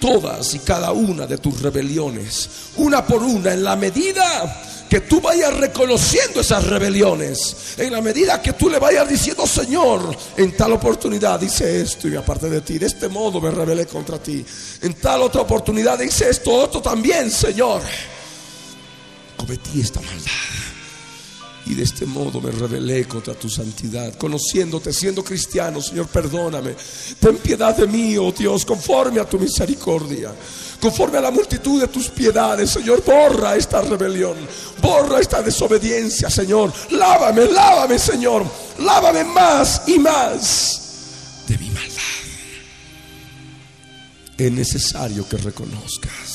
todas 0.00 0.54
y 0.54 0.60
cada 0.60 0.92
una 0.92 1.26
de 1.26 1.38
tus 1.38 1.60
rebeliones, 1.60 2.48
una 2.76 3.04
por 3.04 3.22
una, 3.22 3.52
en 3.52 3.64
la 3.64 3.76
medida 3.76 4.62
que 4.88 5.02
tú 5.02 5.20
vayas 5.20 5.54
reconociendo 5.54 6.40
esas 6.40 6.64
rebeliones. 6.64 7.74
En 7.76 7.92
la 7.92 8.00
medida 8.00 8.40
que 8.40 8.54
tú 8.54 8.68
le 8.68 8.78
vayas 8.78 9.08
diciendo, 9.08 9.46
Señor, 9.46 10.16
en 10.36 10.56
tal 10.56 10.72
oportunidad 10.72 11.38
dice 11.38 11.82
esto 11.82 12.08
y 12.08 12.16
aparte 12.16 12.48
de 12.48 12.60
ti, 12.62 12.78
de 12.78 12.86
este 12.86 13.08
modo 13.08 13.40
me 13.40 13.50
rebelé 13.50 13.86
contra 13.86 14.18
ti. 14.18 14.44
En 14.82 14.94
tal 14.94 15.22
otra 15.22 15.42
oportunidad 15.42 15.98
dice 15.98 16.30
esto, 16.30 16.52
otro 16.52 16.80
también, 16.80 17.30
Señor. 17.30 17.82
Cometí 19.36 19.80
esta 19.80 20.00
maldad. 20.00 20.67
Y 21.68 21.74
de 21.74 21.82
este 21.82 22.06
modo 22.06 22.40
me 22.40 22.50
rebelé 22.50 23.06
contra 23.06 23.34
tu 23.34 23.48
santidad, 23.48 24.14
conociéndote, 24.14 24.92
siendo 24.92 25.22
cristiano, 25.22 25.82
Señor, 25.82 26.08
perdóname. 26.08 26.74
Ten 27.20 27.36
piedad 27.36 27.76
de 27.76 27.86
mí, 27.86 28.16
oh 28.16 28.32
Dios, 28.32 28.64
conforme 28.64 29.20
a 29.20 29.28
tu 29.28 29.38
misericordia 29.38 30.32
conforme 30.80 31.18
a 31.18 31.20
la 31.20 31.30
multitud 31.30 31.80
de 31.80 31.88
tus 31.88 32.08
piedades, 32.08 32.70
Señor, 32.70 33.02
borra 33.04 33.56
esta 33.56 33.82
rebelión, 33.82 34.36
borra 34.80 35.20
esta 35.20 35.42
desobediencia, 35.42 36.30
Señor. 36.30 36.72
Lávame, 36.90 37.46
lávame, 37.46 37.98
Señor, 37.98 38.44
lávame 38.78 39.24
más 39.24 39.82
y 39.86 39.98
más 39.98 41.44
de 41.46 41.58
mi 41.58 41.70
maldad. 41.70 42.02
Es 44.36 44.52
necesario 44.52 45.28
que 45.28 45.36
reconozcas 45.36 46.27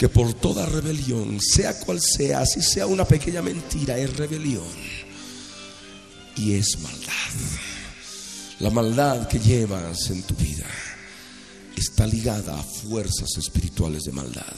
que 0.00 0.08
por 0.08 0.32
toda 0.32 0.64
rebelión, 0.64 1.38
sea 1.42 1.78
cual 1.78 2.00
sea, 2.00 2.46
si 2.46 2.62
sea 2.62 2.86
una 2.86 3.04
pequeña 3.04 3.42
mentira, 3.42 3.98
es 3.98 4.16
rebelión 4.16 4.64
y 6.36 6.54
es 6.54 6.78
maldad. 6.80 7.12
La 8.60 8.70
maldad 8.70 9.28
que 9.28 9.38
llevas 9.38 10.08
en 10.08 10.22
tu 10.22 10.34
vida 10.36 10.64
está 11.76 12.06
ligada 12.06 12.58
a 12.58 12.62
fuerzas 12.62 13.36
espirituales 13.36 14.04
de 14.04 14.12
maldad. 14.12 14.56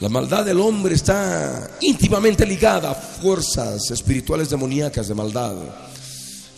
La 0.00 0.10
maldad 0.10 0.44
del 0.44 0.60
hombre 0.60 0.94
está 0.94 1.78
íntimamente 1.80 2.44
ligada 2.44 2.90
a 2.90 2.94
fuerzas 2.94 3.90
espirituales 3.92 4.50
demoníacas 4.50 5.08
de 5.08 5.14
maldad. 5.14 5.56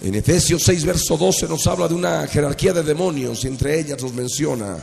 En 0.02 0.12
Efesios 0.16 0.61
6, 0.64 0.85
verso 0.85 1.16
12 1.16 1.47
nos 1.47 1.64
habla 1.69 1.87
de 1.87 1.95
una 1.95 2.26
jerarquía 2.26 2.73
de 2.73 2.83
demonios 2.83 3.45
y 3.45 3.47
entre 3.47 3.78
ellas 3.78 4.02
nos 4.02 4.12
menciona 4.12 4.76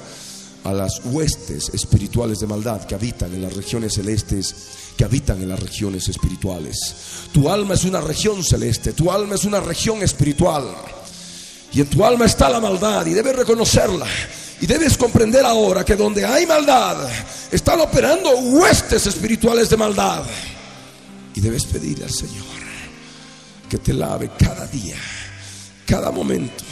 a 0.63 0.73
las 0.73 1.01
huestes 1.03 1.69
espirituales 1.73 2.39
de 2.39 2.47
maldad 2.47 2.85
que 2.85 2.95
habitan 2.95 3.33
en 3.33 3.41
las 3.41 3.53
regiones 3.53 3.93
celestes, 3.93 4.55
que 4.95 5.03
habitan 5.03 5.41
en 5.41 5.49
las 5.49 5.59
regiones 5.59 6.07
espirituales. 6.07 6.95
Tu 7.31 7.49
alma 7.49 7.73
es 7.73 7.83
una 7.83 7.99
región 7.99 8.43
celeste, 8.43 8.93
tu 8.93 9.11
alma 9.11 9.35
es 9.35 9.43
una 9.43 9.59
región 9.59 10.01
espiritual. 10.01 10.67
Y 11.73 11.81
en 11.81 11.87
tu 11.87 12.05
alma 12.05 12.25
está 12.25 12.49
la 12.49 12.59
maldad 12.59 13.05
y 13.05 13.13
debes 13.13 13.35
reconocerla. 13.35 14.07
Y 14.61 14.65
debes 14.65 14.97
comprender 14.97 15.43
ahora 15.45 15.83
que 15.83 15.95
donde 15.95 16.23
hay 16.25 16.45
maldad, 16.45 17.09
están 17.51 17.81
operando 17.81 18.29
huestes 18.37 19.05
espirituales 19.07 19.69
de 19.69 19.75
maldad. 19.75 20.23
Y 21.35 21.41
debes 21.41 21.65
pedirle 21.65 22.05
al 22.05 22.13
Señor 22.13 22.45
que 23.69 23.79
te 23.79 23.91
lave 23.91 24.29
cada 24.37 24.67
día, 24.67 24.95
cada 25.85 26.11
momento, 26.11 26.63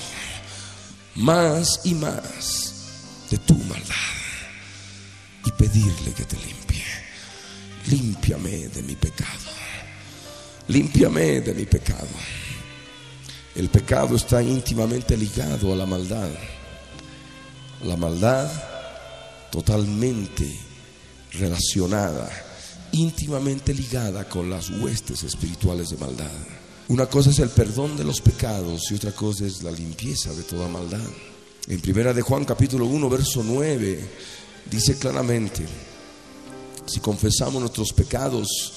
más 1.15 1.81
y 1.83 1.95
más 1.95 2.70
de 3.31 3.37
tu 3.37 3.55
maldad. 3.55 3.95
Y 5.45 5.51
pedirle 5.53 6.13
que 6.15 6.25
te 6.25 6.35
limpie. 6.35 6.83
Límpiame 7.87 8.67
de 8.67 8.83
mi 8.83 8.95
pecado. 8.95 9.49
Límpiame 10.67 11.41
de 11.41 11.53
mi 11.53 11.65
pecado. 11.65 12.07
El 13.55 13.69
pecado 13.69 14.15
está 14.15 14.43
íntimamente 14.43 15.17
ligado 15.17 15.73
a 15.73 15.75
la 15.75 15.85
maldad. 15.85 16.29
La 17.83 17.97
maldad 17.97 18.49
totalmente 19.49 20.47
relacionada, 21.33 22.29
íntimamente 22.91 23.73
ligada 23.73 24.27
con 24.29 24.49
las 24.49 24.69
huestes 24.69 25.23
espirituales 25.23 25.89
de 25.89 25.97
maldad. 25.97 26.31
Una 26.89 27.07
cosa 27.07 27.31
es 27.31 27.39
el 27.39 27.49
perdón 27.49 27.97
de 27.97 28.03
los 28.03 28.21
pecados 28.21 28.91
y 28.91 28.95
otra 28.95 29.11
cosa 29.13 29.45
es 29.45 29.63
la 29.63 29.71
limpieza 29.71 30.33
de 30.33 30.43
toda 30.43 30.67
maldad. 30.67 30.99
En 31.67 31.79
primera 31.79 32.13
de 32.13 32.21
Juan 32.21 32.43
capítulo 32.43 32.85
1 32.85 33.09
verso 33.09 33.43
9 33.43 33.99
dice 34.69 34.97
claramente, 34.97 35.65
si 36.87 36.99
confesamos 36.99 37.61
nuestros 37.61 37.93
pecados, 37.93 38.73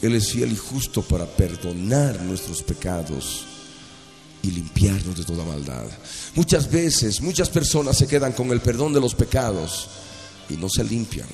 Él 0.00 0.14
es 0.14 0.30
fiel 0.30 0.52
y 0.52 0.56
justo 0.56 1.02
para 1.02 1.26
perdonar 1.26 2.20
nuestros 2.22 2.62
pecados 2.62 3.44
y 4.42 4.52
limpiarnos 4.52 5.18
de 5.18 5.24
toda 5.24 5.44
maldad. 5.44 5.84
Muchas 6.34 6.70
veces, 6.70 7.20
muchas 7.20 7.50
personas 7.50 7.98
se 7.98 8.06
quedan 8.06 8.32
con 8.32 8.50
el 8.50 8.60
perdón 8.60 8.92
de 8.92 9.00
los 9.00 9.14
pecados 9.14 9.88
y 10.48 10.56
no 10.56 10.68
se 10.68 10.84
limpian 10.84 11.28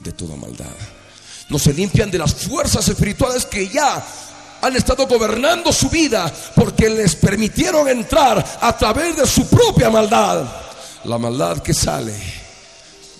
de 0.00 0.12
toda 0.12 0.36
maldad. 0.36 0.74
No 1.50 1.58
se 1.58 1.74
limpian 1.74 2.10
de 2.10 2.18
las 2.18 2.34
fuerzas 2.34 2.88
espirituales 2.88 3.44
que 3.44 3.68
ya 3.68 4.06
han 4.62 4.76
estado 4.76 5.08
gobernando 5.08 5.72
su 5.72 5.90
vida 5.90 6.32
porque 6.54 6.88
les 6.88 7.16
permitieron 7.16 7.88
entrar 7.88 8.58
a 8.60 8.76
través 8.78 9.16
de 9.16 9.26
su 9.26 9.46
propia 9.48 9.90
maldad. 9.90 10.46
La 11.04 11.18
maldad 11.18 11.58
que 11.58 11.74
sale 11.74 12.14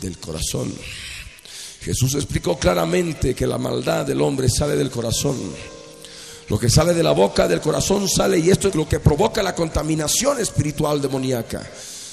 del 0.00 0.18
corazón. 0.18 0.72
Jesús 1.80 2.14
explicó 2.14 2.56
claramente 2.56 3.34
que 3.34 3.46
la 3.46 3.58
maldad 3.58 4.06
del 4.06 4.22
hombre 4.22 4.48
sale 4.48 4.76
del 4.76 4.90
corazón. 4.90 5.36
Lo 6.48 6.58
que 6.60 6.70
sale 6.70 6.94
de 6.94 7.02
la 7.02 7.10
boca 7.10 7.48
del 7.48 7.60
corazón 7.60 8.08
sale 8.08 8.38
y 8.38 8.48
esto 8.50 8.68
es 8.68 8.76
lo 8.76 8.88
que 8.88 9.00
provoca 9.00 9.42
la 9.42 9.54
contaminación 9.54 10.38
espiritual 10.38 11.02
demoníaca. 11.02 11.68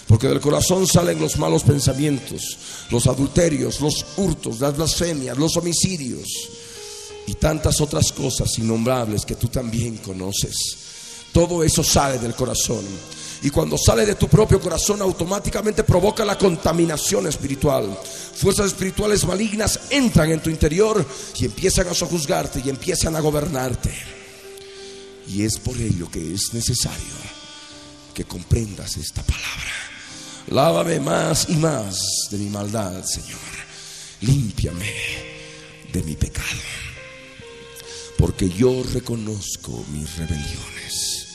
Porque 0.07 0.27
del 0.27 0.39
corazón 0.41 0.87
salen 0.87 1.19
los 1.19 1.37
malos 1.37 1.61
pensamientos, 1.61 2.57
los 2.89 3.05
adulterios, 3.05 3.79
los 3.79 4.03
hurtos, 4.17 4.59
las 4.59 4.75
blasfemias, 4.75 5.37
los 5.37 5.55
homicidios 5.55 6.27
y 7.29 7.35
tantas 7.35 7.79
otras 7.79 8.11
cosas 8.11 8.57
innombrables 8.57 9.23
que 9.23 9.35
tú 9.35 9.49
también 9.49 9.97
conoces. 9.97 10.55
Todo 11.31 11.63
eso 11.63 11.83
sale 11.83 12.17
del 12.17 12.33
corazón. 12.33 12.83
Y 13.43 13.51
cuando 13.51 13.77
sale 13.77 14.03
de 14.03 14.15
tu 14.15 14.27
propio 14.27 14.59
corazón 14.59 14.99
automáticamente 15.03 15.83
provoca 15.83 16.25
la 16.25 16.39
contaminación 16.39 17.27
espiritual. 17.27 17.95
Fuerzas 18.35 18.65
espirituales 18.65 19.25
malignas 19.25 19.79
entran 19.91 20.31
en 20.31 20.41
tu 20.41 20.49
interior 20.49 21.05
y 21.37 21.45
empiezan 21.45 21.87
a 21.87 21.93
sojuzgarte 21.93 22.63
y 22.65 22.69
empiezan 22.69 23.15
a 23.15 23.19
gobernarte. 23.19 23.93
Y 25.27 25.43
es 25.43 25.59
por 25.59 25.77
ello 25.77 26.09
que 26.09 26.33
es 26.33 26.51
necesario 26.51 27.13
que 28.11 28.25
comprendas 28.25 28.97
esta 28.97 29.21
palabra. 29.21 29.71
Lávame 30.47 30.99
más 30.99 31.47
y 31.47 31.57
más 31.57 32.27
de 32.31 32.39
mi 32.39 32.49
maldad, 32.49 33.03
Señor. 33.05 33.39
Límpiame 34.21 34.91
de 35.93 36.01
mi 36.01 36.15
pecado. 36.15 36.88
Porque 38.19 38.49
yo 38.49 38.83
reconozco 38.93 39.85
mis 39.93 40.17
rebeliones. 40.17 41.25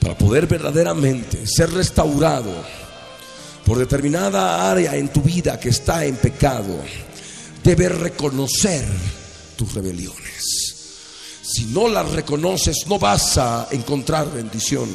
Para 0.00 0.16
poder 0.16 0.46
verdaderamente 0.46 1.46
ser 1.46 1.70
restaurado 1.70 2.50
por 3.62 3.76
determinada 3.76 4.70
área 4.70 4.96
en 4.96 5.12
tu 5.12 5.20
vida 5.20 5.60
que 5.60 5.68
está 5.68 6.06
en 6.06 6.16
pecado, 6.16 6.80
debes 7.62 7.94
reconocer 7.94 8.86
tus 9.54 9.74
rebeliones. 9.74 10.76
Si 11.42 11.66
no 11.66 11.88
las 11.88 12.10
reconoces, 12.10 12.86
no 12.86 12.98
vas 12.98 13.36
a 13.36 13.68
encontrar 13.70 14.32
bendición. 14.32 14.88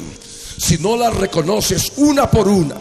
Si 0.58 0.78
no 0.78 0.96
las 0.96 1.14
reconoces 1.14 1.92
una 1.98 2.28
por 2.28 2.48
una, 2.48 2.74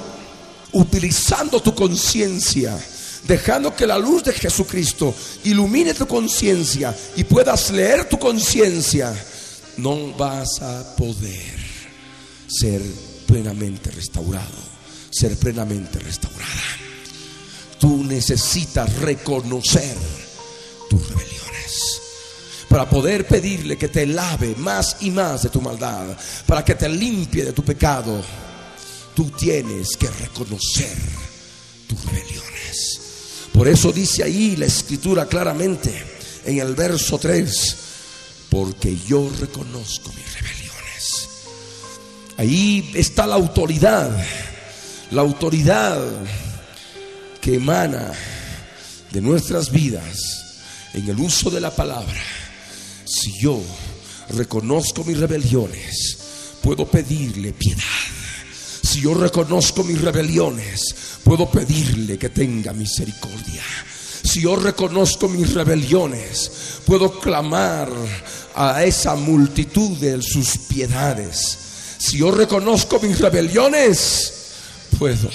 utilizando 0.71 1.61
tu 1.61 1.75
conciencia, 1.75 2.79
dejando 3.27 3.75
que 3.75 3.88
la 3.88 3.97
luz 3.97 4.23
de 4.23 4.34
Jesucristo 4.34 5.13
ilumine 5.43 5.93
tu 5.93 6.07
conciencia 6.07 6.95
y 7.15 7.23
puedas 7.23 7.71
leer 7.71 8.10
tu 8.10 8.17
conciencia, 8.17 9.13
no 9.77 10.13
vas 10.13 10.62
a 10.62 10.95
poder 10.95 11.60
ser 12.47 12.81
plenamente 13.25 13.91
restaurado, 13.91 14.57
ser 15.10 15.38
plenamente 15.38 15.99
restaurada. 15.99 16.47
Tú 17.79 18.03
necesitas 18.03 18.93
reconocer 18.97 19.95
tus 20.89 21.07
rebeliones 21.10 21.41
para 22.69 22.89
poder 22.89 23.27
pedirle 23.27 23.77
que 23.77 23.89
te 23.89 24.05
lave 24.05 24.55
más 24.55 24.97
y 25.01 25.12
más 25.12 25.43
de 25.43 25.49
tu 25.49 25.60
maldad, 25.62 26.17
para 26.45 26.63
que 26.63 26.75
te 26.75 26.88
limpie 26.88 27.43
de 27.43 27.53
tu 27.53 27.63
pecado. 27.63 28.23
Tú 29.13 29.29
tienes 29.31 29.97
que 29.97 30.07
reconocer 30.07 30.95
tus 31.88 32.05
rebeliones. 32.05 33.00
Por 33.62 33.67
eso 33.67 33.91
dice 33.91 34.24
ahí 34.24 34.56
la 34.56 34.65
escritura 34.65 35.28
claramente 35.28 35.93
en 36.45 36.58
el 36.58 36.74
verso 36.74 37.19
3, 37.19 37.76
porque 38.50 38.97
yo 39.08 39.32
reconozco 39.39 40.12
mis 40.13 40.34
rebeliones. 40.34 41.30
Ahí 42.38 42.91
está 42.95 43.28
la 43.28 43.36
autoridad, 43.36 44.10
la 45.12 45.21
autoridad 45.21 46.02
que 47.39 47.58
emana 47.58 48.12
de 49.12 49.21
nuestras 49.21 49.71
vidas 49.71 50.89
en 50.95 51.08
el 51.08 51.19
uso 51.19 51.52
de 51.52 51.62
la 51.62 51.69
palabra 51.69 52.19
si 53.06 53.39
yo 53.39 53.62
reconozco 54.30 55.04
mis 55.04 55.19
rebeliones, 55.19 56.17
puedo 56.63 56.88
pedirle 56.88 57.54
piedad. 57.54 58.20
Si 58.91 58.99
yo 58.99 59.13
reconozco 59.13 59.86
mis 59.86 60.01
rebeliones, 60.01 60.93
puedo 61.23 61.49
pedirle 61.49 62.17
que 62.17 62.27
tenga 62.27 62.73
misericordia. 62.73 63.63
Si 64.21 64.41
yo 64.41 64.58
reconozco 64.58 65.30
mis 65.30 65.54
rebeliones, 65.54 66.51
puedo 66.86 67.17
clamar 67.17 67.88
a 68.54 68.84
esa 68.84 69.15
multitud 69.15 69.97
de 69.97 70.21
sus 70.21 70.58
piedades. 70.67 71.58
Si 71.99 72.17
yo 72.17 72.32
reconozco 72.32 72.99
mis 72.99 73.17
rebeliones, 73.17 74.34
puedo 74.99 75.30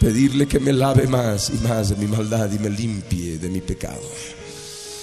pedirle 0.00 0.48
que 0.48 0.58
me 0.58 0.72
lave 0.72 1.06
más 1.06 1.50
y 1.50 1.64
más 1.64 1.90
de 1.90 1.94
mi 1.94 2.08
maldad 2.08 2.50
y 2.50 2.58
me 2.58 2.68
limpie 2.68 3.38
de 3.38 3.48
mi 3.48 3.60
pecado. 3.60 4.10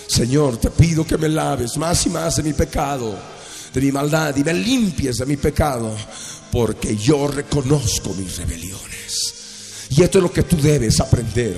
Señor, 0.06 0.58
te 0.58 0.70
pido 0.70 1.08
que 1.08 1.18
me 1.18 1.30
laves 1.30 1.78
más 1.78 2.06
y 2.06 2.10
más 2.10 2.36
de 2.36 2.44
mi 2.44 2.52
pecado, 2.52 3.18
de 3.74 3.80
mi 3.80 3.90
maldad 3.90 4.36
y 4.36 4.44
me 4.44 4.54
limpies 4.54 5.16
de 5.20 5.26
mi 5.26 5.38
pecado, 5.38 5.96
porque 6.52 6.96
yo 6.96 7.28
reconozco 7.28 8.14
mis 8.14 8.38
rebeliones. 8.38 9.34
Y 9.90 10.04
esto 10.04 10.20
es 10.20 10.24
lo 10.24 10.32
que 10.32 10.44
tú 10.44 10.58
debes 10.58 11.00
aprender. 11.00 11.56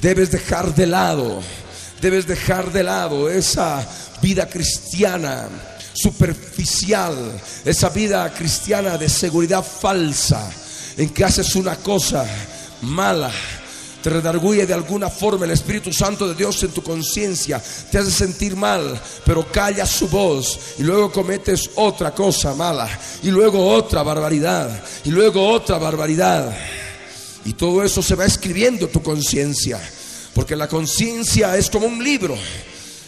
Debes 0.00 0.30
dejar 0.30 0.74
de 0.74 0.86
lado, 0.86 1.40
debes 2.00 2.26
dejar 2.26 2.72
de 2.72 2.82
lado 2.82 3.30
esa 3.30 3.86
vida 4.20 4.48
cristiana 4.48 5.48
superficial, 5.92 7.14
esa 7.64 7.88
vida 7.90 8.32
cristiana 8.32 8.96
de 8.98 9.08
seguridad 9.08 9.64
falsa, 9.64 10.50
en 10.96 11.10
que 11.10 11.24
haces 11.24 11.54
una 11.54 11.76
cosa 11.76 12.26
mala 12.82 13.30
te 14.02 14.10
redarguye 14.10 14.66
de 14.66 14.74
alguna 14.74 15.08
forma 15.08 15.44
el 15.44 15.52
Espíritu 15.52 15.92
Santo 15.92 16.28
de 16.28 16.34
Dios 16.34 16.62
en 16.62 16.72
tu 16.72 16.82
conciencia, 16.82 17.62
te 17.90 17.98
hace 17.98 18.10
sentir 18.10 18.56
mal, 18.56 19.00
pero 19.24 19.50
callas 19.50 19.90
su 19.90 20.08
voz 20.08 20.58
y 20.78 20.82
luego 20.82 21.12
cometes 21.12 21.70
otra 21.76 22.12
cosa 22.14 22.54
mala 22.54 22.88
y 23.22 23.30
luego 23.30 23.66
otra 23.72 24.02
barbaridad 24.02 24.82
y 25.04 25.10
luego 25.10 25.48
otra 25.48 25.78
barbaridad. 25.78 26.54
Y 27.44 27.54
todo 27.54 27.82
eso 27.82 28.02
se 28.02 28.14
va 28.14 28.24
escribiendo 28.24 28.86
en 28.86 28.92
tu 28.92 29.02
conciencia, 29.02 29.80
porque 30.34 30.56
la 30.56 30.68
conciencia 30.68 31.56
es 31.56 31.70
como 31.70 31.86
un 31.86 32.02
libro 32.02 32.36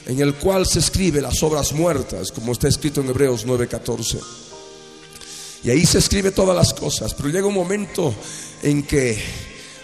en 0.06 0.20
el 0.20 0.34
cual 0.34 0.66
se 0.66 0.80
escribe 0.80 1.20
las 1.20 1.42
obras 1.42 1.72
muertas, 1.72 2.30
como 2.30 2.52
está 2.52 2.68
escrito 2.68 3.00
en 3.00 3.08
Hebreos 3.08 3.46
9:14. 3.46 4.18
Y 5.64 5.70
ahí 5.70 5.86
se 5.86 5.98
escribe 5.98 6.30
todas 6.30 6.54
las 6.54 6.74
cosas, 6.74 7.14
pero 7.14 7.30
llega 7.30 7.46
un 7.46 7.54
momento 7.54 8.14
en 8.62 8.82
que 8.82 9.18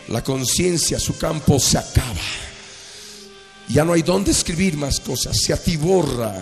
la 0.08 0.22
conciencia, 0.22 0.98
su 0.98 1.16
campo 1.16 1.58
se 1.58 1.78
acaba. 1.78 2.20
Ya 3.68 3.84
no 3.84 3.92
hay 3.92 4.02
dónde 4.02 4.32
escribir 4.32 4.76
más 4.76 4.98
cosas, 5.00 5.36
se 5.40 5.52
atiborra 5.52 6.34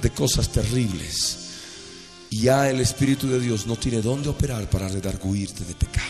de 0.00 0.10
cosas 0.10 0.48
terribles. 0.48 1.36
Y 2.30 2.42
ya 2.42 2.68
el 2.70 2.80
Espíritu 2.80 3.28
de 3.28 3.40
Dios 3.40 3.66
no 3.66 3.76
tiene 3.76 4.02
dónde 4.02 4.28
operar 4.28 4.68
para 4.68 4.88
redarguirte 4.88 5.64
de 5.64 5.74
pecado. 5.74 6.06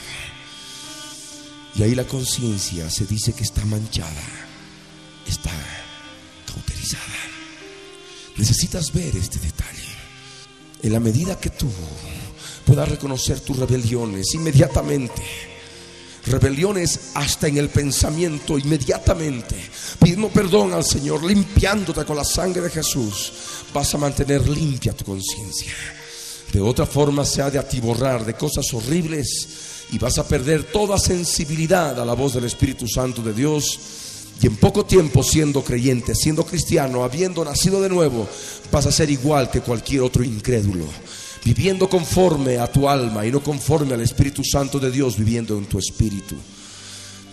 Y 1.75 1.83
ahí 1.83 1.95
la 1.95 2.05
conciencia 2.05 2.91
se 2.91 3.07
dice 3.07 3.33
que 3.33 3.45
está 3.45 3.65
manchada, 3.65 4.23
está 5.27 5.53
cauterizada. 6.47 7.05
Necesitas 8.37 8.93
ver 8.93 9.17
este 9.17 9.39
detalle. 9.39 9.69
En 10.83 10.93
la 10.93 11.01
medida 11.01 11.39
que 11.39 11.51
tú 11.51 11.69
puedas 12.65 12.89
reconocer 12.89 13.41
tus 13.41 13.57
rebeliones 13.57 14.35
inmediatamente, 14.35 15.23
rebeliones 16.31 17.11
hasta 17.15 17.49
en 17.49 17.59
el 17.59 17.69
pensamiento 17.69 18.59
inmediatamente, 18.59 19.57
pidiendo 20.01 20.29
perdón 20.29 20.73
al 20.73 20.85
Señor, 20.85 21.25
limpiándote 21.25 22.05
con 22.05 22.17
la 22.17 22.25
sangre 22.25 22.63
de 22.63 22.71
Jesús, 22.71 23.33
vas 23.73 23.95
a 23.95 23.99
mantener 23.99 24.49
limpia 24.49 24.93
tu 24.93 25.05
conciencia. 25.05 25.73
De 26.53 26.61
otra 26.61 26.87
forma 26.87 27.25
se 27.25 27.43
ha 27.43 27.51
de 27.51 27.59
atiborrar 27.59 28.25
de 28.25 28.35
cosas 28.35 28.73
horribles 28.73 29.49
y 29.91 29.99
vas 29.99 30.19
a 30.19 30.27
perder 30.27 30.65
toda 30.65 30.99
sensibilidad 30.99 32.01
a 32.01 32.05
la 32.05 32.15
voz 32.15 32.35
del 32.35 32.45
Espíritu 32.45 32.87
Santo 32.87 33.23
de 33.23 33.33
Dios. 33.33 33.81
Y 34.41 34.47
en 34.47 34.57
poco 34.57 34.85
tiempo 34.85 35.23
siendo 35.23 35.65
creyente, 35.65 36.15
siendo 36.15 36.45
cristiano, 36.45 37.03
habiendo 37.03 37.45
nacido 37.45 37.81
de 37.81 37.89
nuevo, 37.89 38.29
vas 38.71 38.87
a 38.87 38.93
ser 38.93 39.11
igual 39.11 39.51
que 39.51 39.61
cualquier 39.61 40.03
otro 40.03 40.23
incrédulo 40.23 40.85
viviendo 41.45 41.89
conforme 41.89 42.59
a 42.59 42.67
tu 42.67 42.89
alma 42.89 43.27
y 43.27 43.31
no 43.31 43.41
conforme 43.41 43.95
al 43.95 44.01
Espíritu 44.01 44.43
Santo 44.45 44.79
de 44.79 44.91
Dios 44.91 45.17
viviendo 45.17 45.57
en 45.57 45.67
tu 45.67 45.79
espíritu. 45.79 46.37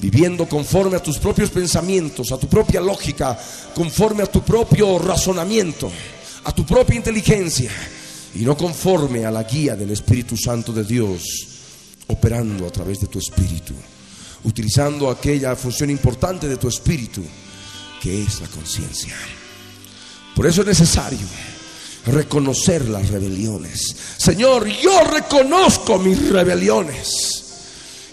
viviendo 0.01 0.47
conforme 0.47 0.97
a 0.97 1.01
tus 1.01 1.17
propios 1.17 1.49
pensamientos, 1.49 2.31
a 2.31 2.37
tu 2.37 2.47
propia 2.47 2.81
lógica, 2.81 3.39
conforme 3.73 4.23
a 4.23 4.27
tu 4.27 4.41
propio 4.41 4.99
razonamiento, 4.99 5.89
a 6.43 6.53
tu 6.53 6.65
propia 6.65 6.97
inteligencia 6.97 7.71
y 8.35 8.39
no 8.39 8.57
conforme 8.57 9.25
a 9.25 9.31
la 9.31 9.43
guía 9.43 9.75
del 9.75 9.91
Espíritu 9.91 10.35
Santo 10.35 10.73
de 10.73 10.83
Dios, 10.83 11.47
operando 12.07 12.67
a 12.67 12.71
través 12.71 12.99
de 12.99 13.07
tu 13.07 13.19
espíritu, 13.19 13.73
utilizando 14.43 15.09
aquella 15.09 15.55
función 15.55 15.89
importante 15.89 16.47
de 16.47 16.57
tu 16.57 16.67
espíritu, 16.67 17.23
que 18.01 18.21
es 18.21 18.41
la 18.41 18.47
conciencia. 18.47 19.15
Por 20.35 20.45
eso 20.45 20.61
es 20.61 20.67
necesario 20.67 21.54
reconocer 22.05 22.87
las 22.87 23.09
rebeliones. 23.09 23.95
Señor, 24.17 24.67
yo 24.67 25.03
reconozco 25.03 25.97
mis 25.97 26.29
rebeliones 26.29 27.43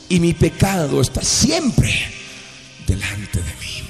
y 0.08 0.20
mi 0.20 0.32
pecado 0.34 1.00
está 1.00 1.22
siempre 1.22 1.92
delante 2.86 3.38
de 3.38 3.44
mí. 3.44 3.82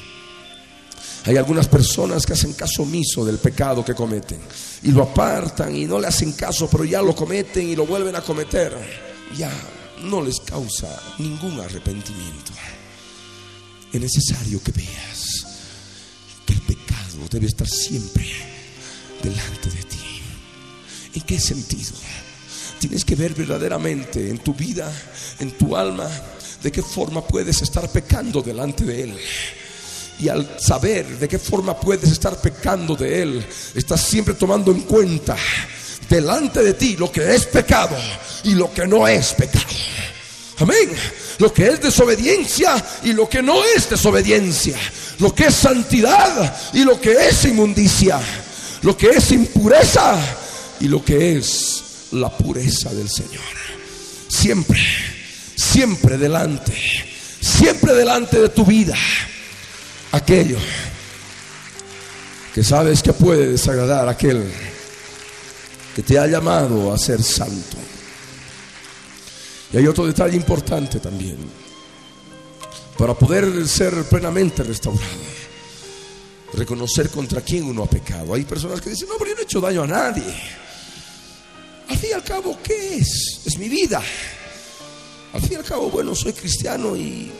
Hay 1.25 1.37
algunas 1.37 1.69
personas 1.69 2.27
que 2.27 2.33
hacen 2.33 2.53
caso 2.55 2.83
omiso 2.83 3.25
del 3.25 3.38
pecado 3.38 3.85
que 3.85 3.95
cometen 3.95 4.41
y 4.83 4.91
lo 4.91 5.05
apartan 5.05 5.75
y 5.75 5.85
no 5.85 6.01
le 6.01 6.09
hacen 6.09 6.33
caso, 6.33 6.69
pero 6.69 6.85
ya 6.85 7.01
lo 7.01 7.15
cometen 7.15 7.69
y 7.69 7.77
lo 7.77 7.87
vuelven 7.87 8.17
a 8.17 8.23
cometer. 8.23 8.77
Ya 9.37 9.53
no 10.03 10.21
les 10.21 10.41
causa 10.41 11.01
ningún 11.19 11.61
arrepentimiento. 11.61 12.53
Es 13.93 14.01
necesario 14.01 14.61
que 14.62 14.73
veas 14.73 15.47
que 16.45 16.55
el 16.55 16.61
pecado 16.62 17.29
debe 17.31 17.47
estar 17.47 17.69
siempre 17.69 18.52
delante 19.23 19.71
de 19.71 19.83
ti. 19.85 20.23
¿En 21.15 21.23
qué 21.23 21.39
sentido? 21.39 21.93
Tienes 22.79 23.05
que 23.05 23.15
ver 23.15 23.35
verdaderamente 23.35 24.29
en 24.29 24.39
tu 24.39 24.55
vida, 24.55 24.93
en 25.39 25.53
tu 25.53 25.77
alma, 25.77 26.09
de 26.63 26.73
qué 26.73 26.83
forma 26.83 27.27
puedes 27.27 27.63
estar 27.63 27.89
pecando 27.91 28.43
delante 28.43 28.85
de 28.85 29.03
Él. 29.05 29.19
Y 30.19 30.29
al 30.29 30.59
saber 30.61 31.19
de 31.19 31.29
qué 31.29 31.39
forma 31.39 31.79
puedes 31.79 32.11
estar 32.11 32.41
pecando 32.41 32.97
de 32.97 33.23
Él, 33.23 33.47
estás 33.75 34.01
siempre 34.01 34.35
tomando 34.35 34.71
en 34.71 34.83
cuenta 34.83 35.37
delante 36.09 36.63
de 36.63 36.75
ti 36.75 36.97
lo 36.97 37.11
que 37.11 37.35
es 37.35 37.47
pecado 37.47 37.97
y 38.45 38.55
lo 38.55 38.73
que 38.73 38.87
no 38.87 39.07
es 39.09 39.33
pecado. 39.33 39.65
Amén. 40.59 40.91
Lo 41.39 41.53
que 41.53 41.67
es 41.67 41.81
desobediencia 41.81 42.85
y 43.03 43.13
lo 43.13 43.29
que 43.29 43.43
no 43.43 43.65
es 43.65 43.89
desobediencia. 43.89 44.77
Lo 45.19 45.35
que 45.35 45.47
es 45.47 45.55
santidad 45.55 46.55
y 46.73 46.85
lo 46.85 47.01
que 47.01 47.13
es 47.29 47.45
inmundicia. 47.45 48.21
Lo 48.83 48.97
que 48.97 49.11
es 49.11 49.31
impureza 49.33 50.18
y 50.81 50.88
lo 50.88 51.05
que 51.05 51.37
es 51.37 52.09
la 52.12 52.37
pureza 52.37 52.92
del 52.92 53.09
Señor. 53.09 53.42
Siempre, 54.29 54.81
siempre 55.57 56.18
delante, 56.18 56.73
siempre 57.40 57.95
delante 57.95 58.40
de 58.40 58.49
tu 58.49 58.64
vida 58.64 58.97
aquello 60.12 60.59
que 62.55 62.62
sabes 62.62 63.03
que 63.03 63.12
puede 63.12 63.53
desagradar 63.53 64.07
a 64.07 64.11
aquel 64.11 64.45
que 65.97 66.03
te 66.03 66.18
ha 66.18 66.27
llamado 66.27 66.92
a 66.92 66.99
ser 66.99 67.23
santo. 67.23 67.77
Y 69.73 69.79
hay 69.79 69.87
otro 69.87 70.07
detalle 70.07 70.37
importante 70.37 71.01
también. 71.01 71.38
Para 72.99 73.14
poder 73.14 73.66
ser 73.66 74.05
plenamente 74.05 74.62
restaurado. 74.62 75.32
Reconocer 76.55 77.09
contra 77.09 77.41
quién 77.41 77.65
uno 77.65 77.85
ha 77.85 77.91
pecado. 77.91 78.35
Hay 78.35 78.45
personas 78.45 78.81
que 78.81 78.91
dicen, 78.91 79.09
no, 79.09 79.15
pero 79.19 79.31
yo 79.31 79.35
no 79.35 79.41
he 79.41 79.45
hecho 79.45 79.61
daño 79.61 79.83
a 79.83 79.87
nadie. 79.87 80.35
Al 81.88 81.97
fin 81.97 82.11
y 82.11 82.12
al 82.12 82.25
cabo, 82.25 82.59
¿qué 82.62 82.97
es? 82.97 83.41
Es 83.47 83.59
mi 83.59 83.69
vida. 83.69 84.03
Al 85.33 85.41
fin 85.41 85.53
y 85.53 85.55
al 85.57 85.65
cabo, 85.65 85.91
bueno, 85.91 86.15
soy 86.15 86.33
cristiano 86.33 86.95
y 86.95 87.31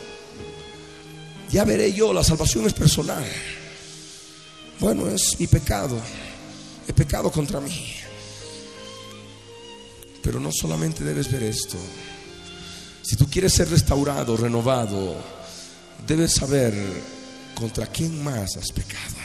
ya 1.49 1.63
veré 1.63 1.93
yo, 1.93 2.11
la 2.11 2.23
salvación 2.23 2.65
es 2.65 2.73
personal. 2.73 3.23
Bueno, 4.79 5.07
es 5.07 5.39
mi 5.39 5.45
pecado. 5.45 5.99
He 6.87 6.93
pecado 6.93 7.31
contra 7.31 7.61
mí. 7.61 7.95
Pero 10.23 10.39
no 10.39 10.51
solamente 10.51 11.03
debes 11.03 11.31
ver 11.31 11.43
esto. 11.43 11.77
Si 13.03 13.15
tú 13.15 13.29
quieres 13.29 13.53
ser 13.53 13.69
restaurado, 13.69 14.35
renovado, 14.35 15.15
debes 16.07 16.33
saber 16.33 16.73
contra 17.63 17.87
quién 17.87 18.21
más 18.21 18.57
has 18.57 18.73
pecado. 18.73 19.15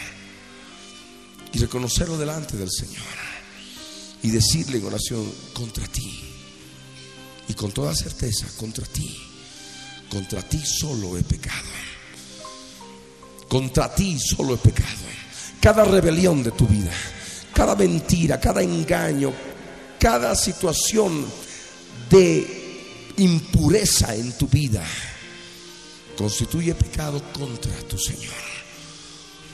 Y 1.53 1.59
reconocerlo 1.59 2.17
delante 2.17 2.57
del 2.57 2.71
Señor. 2.71 3.03
Y 4.23 4.31
decirle 4.31 4.79
en 4.79 4.85
oración, 4.85 5.29
contra 5.53 5.85
ti. 5.89 6.23
Y 7.49 7.55
con 7.55 7.73
toda 7.73 7.97
certeza, 7.97 8.47
contra 8.57 8.87
ti. 8.87 9.13
Contra 10.09 10.41
ti 10.43 10.63
solo 10.65 11.19
he 11.19 11.25
pecado. 11.25 11.67
Contra 13.49 13.93
ti 13.93 14.17
solo 14.21 14.55
he 14.55 14.59
pecado. 14.59 15.09
Cada 15.61 15.85
rebelión 15.85 16.45
de 16.45 16.53
tu 16.53 16.69
vida, 16.69 16.93
cada 17.53 17.75
mentira, 17.75 18.39
cada 18.39 18.63
engaño, 18.63 19.33
cada 19.99 20.37
situación 20.37 21.27
de 22.09 23.15
impureza 23.17 24.15
en 24.15 24.31
tu 24.39 24.47
vida 24.47 24.85
constituye 26.19 26.75
pecado 26.75 27.23
contra 27.33 27.73
tu 27.89 27.97
Señor, 27.97 28.35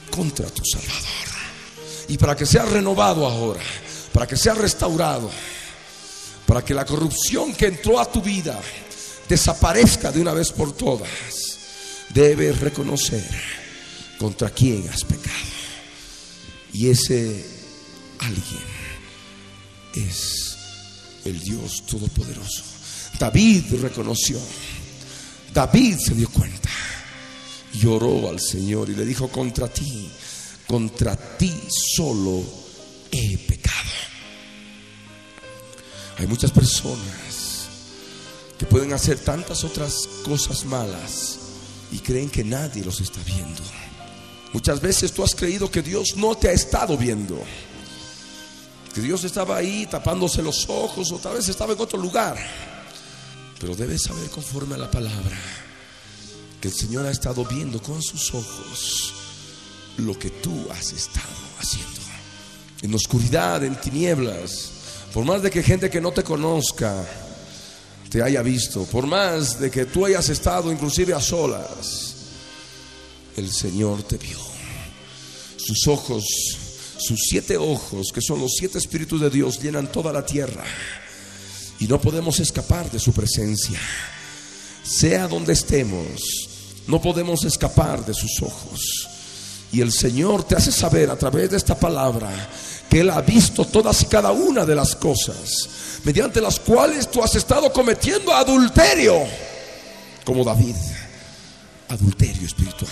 contra 0.09 0.47
tu 0.47 0.63
Salvador. 0.65 1.29
Y 2.07 2.17
para 2.17 2.35
que 2.35 2.47
sea 2.47 2.65
renovado 2.65 3.27
ahora, 3.27 3.61
para 4.11 4.25
que 4.25 4.35
sea 4.35 4.55
restaurado, 4.55 5.29
para 6.47 6.65
que 6.65 6.73
la 6.73 6.83
corrupción 6.83 7.53
que 7.53 7.67
entró 7.67 7.99
a 7.99 8.11
tu 8.11 8.19
vida 8.19 8.59
desaparezca 9.29 10.11
de 10.11 10.21
una 10.21 10.33
vez 10.33 10.51
por 10.51 10.71
todas, 10.73 11.09
debes 12.09 12.59
reconocer 12.59 13.23
contra 14.17 14.49
quién 14.49 14.89
has 14.89 15.03
pecado. 15.03 15.35
Y 16.73 16.89
ese 16.89 17.45
alguien 18.19 18.63
es 19.93 20.57
el 21.25 21.39
Dios 21.39 21.85
Todopoderoso. 21.85 22.63
David 23.19 23.65
reconoció, 23.81 24.39
David 25.55 25.97
se 26.05 26.13
dio 26.13 26.29
cuenta, 26.29 26.69
lloró 27.71 28.27
al 28.27 28.41
Señor 28.41 28.89
y 28.89 28.93
le 28.93 29.05
dijo, 29.05 29.29
contra 29.29 29.69
ti, 29.69 30.11
contra 30.67 31.15
ti 31.15 31.57
solo 31.95 32.43
he 33.09 33.37
pecado. 33.37 33.89
Hay 36.17 36.27
muchas 36.27 36.51
personas 36.51 37.69
que 38.57 38.65
pueden 38.65 38.91
hacer 38.91 39.17
tantas 39.19 39.63
otras 39.63 40.09
cosas 40.25 40.65
malas 40.65 41.39
y 41.89 41.99
creen 41.99 42.29
que 42.29 42.43
nadie 42.43 42.83
los 42.83 42.99
está 42.99 43.21
viendo. 43.25 43.63
Muchas 44.51 44.81
veces 44.81 45.13
tú 45.13 45.23
has 45.23 45.35
creído 45.35 45.71
que 45.71 45.81
Dios 45.81 46.17
no 46.17 46.35
te 46.35 46.49
ha 46.49 46.51
estado 46.51 46.97
viendo. 46.97 47.41
Que 48.93 48.99
Dios 48.99 49.23
estaba 49.23 49.55
ahí 49.55 49.87
tapándose 49.89 50.43
los 50.43 50.67
ojos 50.67 51.13
o 51.13 51.17
tal 51.17 51.35
vez 51.35 51.47
estaba 51.47 51.71
en 51.71 51.79
otro 51.79 51.97
lugar. 51.97 52.74
Pero 53.65 53.75
debes 53.75 54.03
saber 54.03 54.29
conforme 54.29 54.75
a 54.75 54.77
la 54.77 54.91
palabra 54.91 55.35
que 56.61 56.67
el 56.67 56.73
Señor 56.75 57.07
ha 57.07 57.09
estado 57.09 57.43
viendo 57.45 57.81
con 57.81 57.99
sus 57.99 58.31
ojos 58.35 59.11
lo 59.97 60.19
que 60.19 60.29
tú 60.29 60.67
has 60.69 60.93
estado 60.93 61.25
haciendo. 61.57 61.99
En 62.83 62.93
oscuridad, 62.93 63.63
en 63.63 63.75
tinieblas. 63.81 64.69
Por 65.11 65.25
más 65.25 65.41
de 65.41 65.49
que 65.49 65.63
gente 65.63 65.89
que 65.89 65.99
no 65.99 66.11
te 66.11 66.21
conozca 66.21 67.03
te 68.11 68.21
haya 68.21 68.43
visto, 68.43 68.83
por 68.83 69.07
más 69.07 69.59
de 69.59 69.71
que 69.71 69.85
tú 69.85 70.05
hayas 70.05 70.29
estado 70.29 70.71
inclusive 70.71 71.15
a 71.15 71.19
solas, 71.19 72.17
el 73.35 73.51
Señor 73.51 74.03
te 74.03 74.17
vio. 74.17 74.37
Sus 75.57 75.87
ojos, 75.87 76.23
sus 76.99 77.19
siete 77.27 77.57
ojos, 77.57 78.11
que 78.13 78.21
son 78.21 78.41
los 78.41 78.51
siete 78.59 78.77
espíritus 78.77 79.21
de 79.21 79.31
Dios, 79.31 79.59
llenan 79.59 79.91
toda 79.91 80.13
la 80.13 80.23
tierra. 80.23 80.63
Y 81.79 81.87
no 81.87 81.99
podemos 81.99 82.39
escapar 82.39 82.89
de 82.89 82.99
su 82.99 83.11
presencia. 83.11 83.79
Sea 84.83 85.27
donde 85.27 85.53
estemos, 85.53 86.49
no 86.87 87.01
podemos 87.01 87.43
escapar 87.43 88.05
de 88.05 88.13
sus 88.13 88.41
ojos. 88.41 89.09
Y 89.71 89.81
el 89.81 89.91
Señor 89.91 90.43
te 90.43 90.55
hace 90.55 90.71
saber 90.71 91.09
a 91.09 91.17
través 91.17 91.49
de 91.49 91.57
esta 91.57 91.77
palabra 91.77 92.29
que 92.89 93.01
Él 93.01 93.09
ha 93.09 93.21
visto 93.21 93.65
todas 93.65 94.01
y 94.03 94.05
cada 94.05 94.31
una 94.31 94.65
de 94.65 94.75
las 94.75 94.95
cosas 94.95 95.99
mediante 96.03 96.39
las 96.39 96.59
cuales 96.59 97.09
tú 97.09 97.23
has 97.23 97.35
estado 97.35 97.73
cometiendo 97.73 98.31
adulterio, 98.31 99.23
como 100.23 100.43
David, 100.43 100.75
adulterio 101.89 102.45
espiritual. 102.45 102.91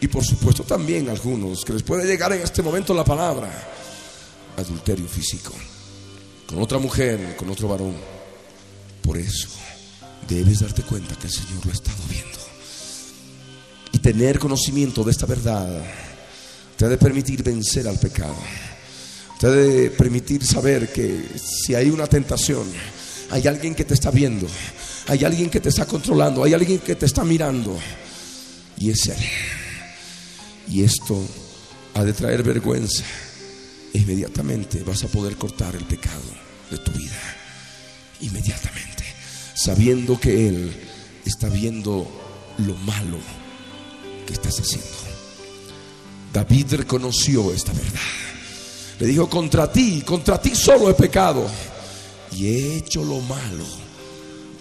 Y 0.00 0.08
por 0.08 0.24
supuesto 0.24 0.64
también 0.64 1.08
algunos 1.08 1.64
que 1.64 1.74
les 1.74 1.82
puede 1.84 2.04
llegar 2.04 2.32
en 2.32 2.42
este 2.42 2.60
momento 2.60 2.92
la 2.92 3.04
palabra 3.04 3.50
adulterio 4.56 5.06
físico 5.06 5.52
con 6.52 6.62
otra 6.62 6.78
mujer, 6.78 7.34
con 7.36 7.48
otro 7.48 7.66
varón. 7.66 7.94
Por 9.00 9.16
eso 9.16 9.48
debes 10.28 10.60
darte 10.60 10.82
cuenta 10.82 11.16
que 11.16 11.26
el 11.26 11.32
Señor 11.32 11.64
lo 11.64 11.70
ha 11.70 11.74
estado 11.74 12.02
viendo. 12.10 12.38
Y 13.92 13.98
tener 13.98 14.38
conocimiento 14.38 15.02
de 15.02 15.12
esta 15.12 15.24
verdad 15.24 15.82
te 16.76 16.84
ha 16.84 16.88
de 16.88 16.98
permitir 16.98 17.42
vencer 17.42 17.88
al 17.88 17.98
pecado. 17.98 18.36
Te 19.40 19.46
ha 19.46 19.50
de 19.50 19.90
permitir 19.90 20.44
saber 20.44 20.92
que 20.92 21.24
si 21.36 21.74
hay 21.74 21.88
una 21.88 22.06
tentación, 22.06 22.66
hay 23.30 23.46
alguien 23.46 23.74
que 23.74 23.86
te 23.86 23.94
está 23.94 24.10
viendo. 24.10 24.46
Hay 25.08 25.24
alguien 25.24 25.48
que 25.48 25.60
te 25.60 25.70
está 25.70 25.86
controlando, 25.86 26.44
hay 26.44 26.52
alguien 26.52 26.80
que 26.80 26.96
te 26.96 27.06
está 27.06 27.24
mirando. 27.24 27.78
Y 28.76 28.90
es 28.90 29.06
Él. 29.06 29.16
Y 30.68 30.84
esto 30.84 31.18
ha 31.94 32.04
de 32.04 32.12
traer 32.12 32.42
vergüenza. 32.42 33.04
Inmediatamente 33.94 34.82
vas 34.84 35.02
a 35.02 35.08
poder 35.08 35.36
cortar 35.36 35.74
el 35.74 35.84
pecado 35.84 36.41
de 36.72 36.78
tu 36.78 36.90
vida. 36.92 37.20
Inmediatamente. 38.20 39.04
Sabiendo 39.54 40.18
que 40.18 40.48
Él 40.48 40.72
está 41.24 41.48
viendo 41.48 42.08
lo 42.58 42.74
malo 42.76 43.18
que 44.26 44.32
estás 44.32 44.58
haciendo. 44.58 44.88
David 46.32 46.74
reconoció 46.74 47.52
esta 47.52 47.72
verdad. 47.72 48.00
Le 48.98 49.06
dijo, 49.06 49.28
contra 49.28 49.70
ti, 49.70 50.02
contra 50.02 50.40
ti 50.40 50.54
solo 50.54 50.90
he 50.90 50.94
pecado. 50.94 51.46
Y 52.32 52.46
he 52.46 52.76
hecho 52.78 53.04
lo 53.04 53.20
malo 53.20 53.66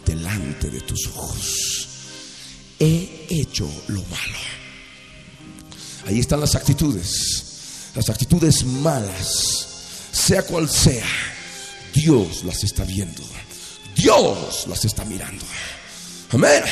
delante 0.06 0.69
de 0.69 0.82
tus 0.82 1.08
ojos. 1.08 1.88
He 2.80 3.28
hecho 3.30 3.69
lo 3.88 4.02
malo. 4.04 4.39
Ahí 6.08 6.19
están 6.19 6.41
las 6.41 6.56
actitudes. 6.56 7.91
Las 7.95 8.10
actitudes 8.10 8.65
malas, 8.65 9.67
sea 10.12 10.43
cual 10.43 10.69
sea, 10.69 11.06
Dios 12.02 12.44
las 12.46 12.64
está 12.64 12.84
viendo. 12.84 13.22
Dios 13.96 14.66
las 14.68 14.84
está 14.86 15.06
mirando. 15.06 15.46
Amén. 16.32 16.64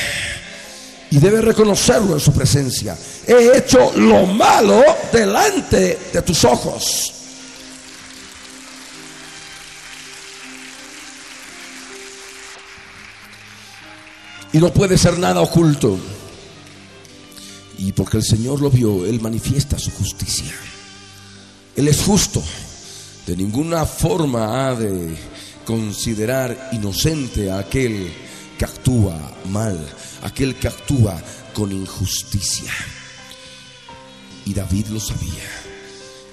Y 1.12 1.20
debe 1.20 1.39
reconocerlo 1.42 2.15
en 2.15 2.20
su 2.20 2.34
presencia. 2.34 2.98
He 3.28 3.56
hecho 3.56 3.92
lo 3.96 4.26
malo 4.26 4.84
delante 5.13 6.00
de 6.12 6.22
tus 6.24 6.44
ojos. 6.46 7.13
Y 14.52 14.58
no 14.58 14.74
puede 14.74 14.98
ser 14.98 15.20
nada 15.20 15.42
oculto. 15.42 16.00
Y 17.78 17.92
porque 17.92 18.18
el 18.18 18.24
Señor 18.24 18.62
lo 18.62 18.72
vio, 18.72 19.06
Él 19.06 19.22
manifiesta 19.22 19.78
su 19.78 19.92
justicia. 19.92 20.56
Él 21.76 21.88
es 21.88 22.02
justo. 22.02 22.44
De 23.30 23.38
ninguna 23.38 23.86
forma 23.86 24.68
ha 24.68 24.74
de 24.74 25.15
considerar 25.63 26.72
inocente 26.72 27.52
a 27.52 27.60
aquel 27.60 28.12
que 28.58 28.65
actúa 28.65 29.22
mal, 29.52 29.78
aquel 30.24 30.56
que 30.56 30.68
actúa 30.68 31.22
con 31.54 31.72
injusticia. 31.72 32.74
Y 34.46 34.54
David 34.56 34.88
lo 34.88 35.00
sabía. 35.00 35.48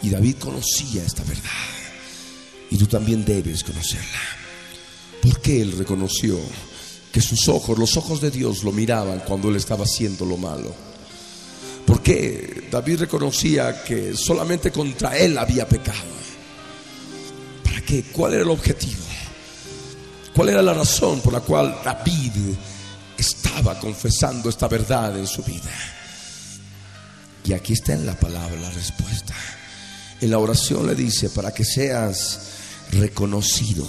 Y 0.01 0.09
David 0.09 0.37
conocía 0.39 1.05
esta 1.05 1.23
verdad. 1.25 1.69
Y 2.71 2.79
tú 2.79 2.87
también 2.87 3.27
debes 3.27 3.63
conocerla. 3.63 4.23
Porque 5.21 5.61
él 5.61 5.77
reconoció 5.77 6.39
que 7.13 7.21
sus 7.21 7.47
ojos, 7.49 7.79
los 7.79 7.95
ojos 7.99 8.23
de 8.23 8.31
Dios 8.31 8.65
lo 8.65 8.73
miraban 8.73 9.21
cuando 9.21 9.51
él 9.51 9.57
estaba 9.57 9.85
haciendo 9.85 10.25
lo 10.25 10.39
malo. 10.39 10.75
Porque 11.85 12.69
David 12.71 13.01
reconocía 13.01 13.85
que 13.85 14.17
solamente 14.17 14.73
contra 14.73 15.15
él 15.19 15.37
había 15.37 15.69
pecado. 15.69 16.17
¿Para 17.87 18.03
qué? 18.03 18.11
¿Cuál 18.11 18.35
era 18.35 18.43
el 18.43 18.51
objetivo? 18.51 19.05
¿Cuál 20.35 20.49
era 20.49 20.61
la 20.61 20.75
razón 20.75 21.21
por 21.21 21.33
la 21.33 21.41
cual 21.41 21.79
David 21.85 22.33
estaba 23.17 23.79
confesando 23.79 24.49
esta 24.49 24.67
verdad 24.67 25.17
en 25.17 25.27
su 25.27 25.45
vida? 25.45 25.71
Y 27.45 27.53
aquí 27.53 27.75
está 27.75 27.93
en 27.93 28.05
la 28.05 28.19
palabra 28.19 28.57
la 28.57 28.71
respuesta. 28.71 29.35
En 30.21 30.31
la 30.31 30.39
oración 30.39 30.85
le 30.85 30.97
dice, 30.97 31.31
para 31.31 31.55
que 31.55 31.65
seas 31.65 32.41
reconocido, 32.91 33.87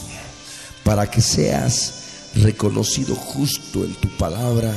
para 0.84 1.10
que 1.10 1.22
seas 1.22 1.94
reconocido 2.36 3.16
justo 3.16 3.84
en 3.84 3.96
tu 3.96 4.16
palabra 4.16 4.76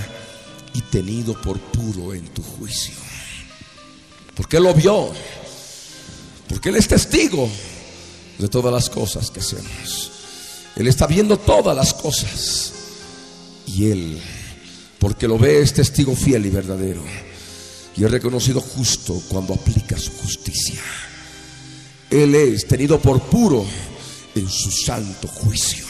y 0.73 0.81
tenido 0.81 1.39
por 1.43 1.61
puro 1.61 2.15
en 2.15 2.27
tu 2.29 2.43
juicio. 2.43 2.95
Porque 4.35 4.57
Él 4.57 4.63
lo 4.63 4.73
vio, 4.73 5.13
porque 6.49 6.71
Él 6.71 6.77
es 6.77 6.89
testigo 6.89 7.51
de 8.41 8.49
todas 8.49 8.73
las 8.73 8.89
cosas 8.91 9.31
que 9.31 9.41
hacemos. 9.41 10.11
Él 10.77 10.87
está 10.87 11.07
viendo 11.07 11.39
todas 11.39 11.77
las 11.77 11.93
cosas. 11.95 12.73
Y 13.67 13.91
Él, 13.91 14.19
porque 14.99 15.29
lo 15.29 15.39
ve, 15.39 15.61
es 15.61 15.73
testigo 15.73 16.17
fiel 16.17 16.47
y 16.47 16.51
verdadero. 16.51 17.03
Y 17.97 18.05
es 18.05 18.11
reconocido 18.11 18.61
justo 18.61 19.21
cuando 19.29 19.55
aplica 19.55 19.99
su 19.99 20.13
justicia. 20.13 20.81
Él 22.09 22.35
es 22.35 22.67
tenido 22.67 22.99
por 22.99 23.21
puro 23.23 23.65
en 24.35 24.49
su 24.49 24.71
santo 24.71 25.29
juicio. 25.29 25.85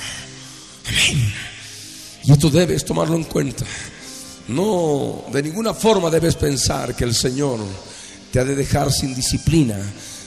Amén. 0.88 1.32
Y 2.24 2.32
esto 2.32 2.50
debes 2.50 2.84
tomarlo 2.84 3.16
en 3.16 3.24
cuenta. 3.24 3.64
No, 4.48 5.24
de 5.32 5.42
ninguna 5.42 5.72
forma 5.72 6.10
debes 6.10 6.34
pensar 6.34 6.96
que 6.96 7.04
el 7.04 7.14
Señor 7.14 7.60
te 8.32 8.40
ha 8.40 8.44
de 8.44 8.56
dejar 8.56 8.92
sin 8.92 9.14
disciplina 9.14 9.78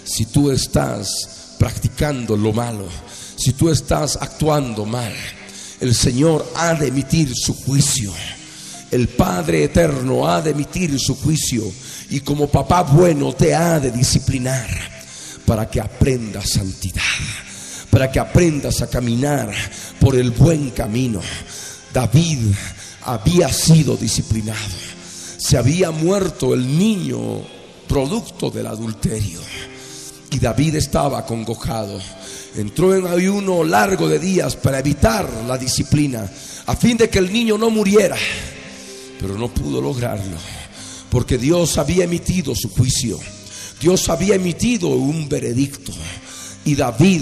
si 0.05 0.25
tú 0.27 0.49
estás 0.49 1.42
practicando 1.63 2.36
lo 2.36 2.52
malo, 2.52 2.89
si 3.38 3.54
tú 3.54 3.69
estás 3.69 4.17
actuando 4.19 4.86
mal. 4.86 5.13
El 5.80 5.95
Señor 5.95 6.45
ha 6.58 6.73
de 6.73 6.89
emitir 6.89 7.32
su 7.34 7.54
juicio. 7.54 8.12
El 8.91 9.08
Padre 9.08 9.63
Eterno 9.63 10.28
ha 10.28 10.41
de 10.41 10.49
emitir 10.52 10.99
su 10.99 11.15
juicio 11.15 11.63
y 12.10 12.19
como 12.19 12.49
papá 12.49 12.84
bueno 12.84 13.32
te 13.32 13.56
ha 13.56 13.80
de 13.80 13.91
disciplinar 13.91 14.67
para 15.45 15.69
que 15.69 15.80
aprendas 15.80 16.49
santidad, 16.49 17.02
para 17.89 18.12
que 18.12 18.19
aprendas 18.19 18.82
a 18.82 18.89
caminar 18.89 19.49
por 20.02 20.17
el 20.17 20.32
buen 20.32 20.71
camino. 20.71 21.21
David 21.93 22.39
había 23.04 23.47
sido 23.47 23.95
disciplinado. 23.95 24.60
Se 25.38 25.58
había 25.58 25.91
muerto 25.91 26.54
el 26.54 26.78
niño 26.78 27.41
producto 27.88 28.49
del 28.49 28.67
adulterio. 28.67 29.39
Y 30.34 30.39
David 30.39 30.78
estaba 30.78 31.19
acongojado. 31.19 32.02
Entró 32.56 32.96
en 32.96 33.06
ayuno 33.06 33.63
largo 33.63 34.10
de 34.10 34.17
días 34.17 34.56
para 34.56 34.80
evitar 34.80 35.30
la 35.48 35.60
disciplina, 35.60 36.28
a 36.65 36.76
fin 36.76 36.98
de 36.98 37.08
que 37.08 37.19
el 37.19 37.32
niño 37.32 37.56
no 37.56 37.69
muriera. 37.69 38.17
Pero 39.19 39.38
no 39.38 39.54
pudo 39.54 39.80
lograrlo, 39.80 40.36
porque 41.12 41.38
Dios 41.38 41.78
había 41.78 42.06
emitido 42.06 42.56
su 42.56 42.69
juicio. 42.69 43.19
Dios 43.80 44.10
había 44.10 44.34
emitido 44.34 44.88
un 44.88 45.30
veredicto. 45.30 45.91
Y 46.65 46.74
David 46.74 47.22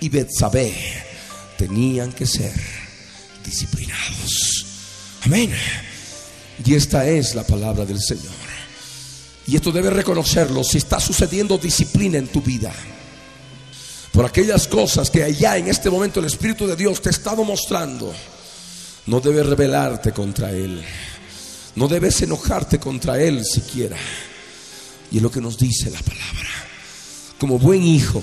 y 0.00 0.08
Betsabé 0.08 0.74
tenían 1.56 2.12
que 2.12 2.26
ser 2.26 2.52
disciplinados. 3.44 4.66
Amén. 5.22 5.52
Y 6.64 6.74
esta 6.74 7.08
es 7.08 7.36
la 7.36 7.46
palabra 7.46 7.84
del 7.84 8.00
Señor. 8.00 8.43
Y 9.46 9.56
esto 9.56 9.72
debe 9.72 9.90
reconocerlo 9.90 10.64
si 10.64 10.78
está 10.78 10.98
sucediendo 10.98 11.58
disciplina 11.58 12.18
en 12.18 12.28
tu 12.28 12.40
vida. 12.40 12.72
Por 14.12 14.24
aquellas 14.24 14.68
cosas 14.68 15.10
que 15.10 15.24
allá 15.24 15.56
en 15.58 15.68
este 15.68 15.90
momento 15.90 16.20
el 16.20 16.26
Espíritu 16.26 16.66
de 16.66 16.76
Dios 16.76 17.02
te 17.02 17.08
ha 17.08 17.12
estado 17.12 17.44
mostrando, 17.44 18.14
no 19.06 19.20
debes 19.20 19.46
rebelarte 19.46 20.12
contra 20.12 20.50
Él. 20.50 20.82
No 21.76 21.88
debes 21.88 22.22
enojarte 22.22 22.78
contra 22.78 23.20
Él 23.20 23.44
siquiera. 23.44 23.96
Y 25.10 25.16
es 25.16 25.22
lo 25.22 25.30
que 25.30 25.40
nos 25.40 25.58
dice 25.58 25.90
la 25.90 26.00
palabra. 26.00 26.48
Como 27.38 27.58
buen 27.58 27.82
hijo, 27.82 28.22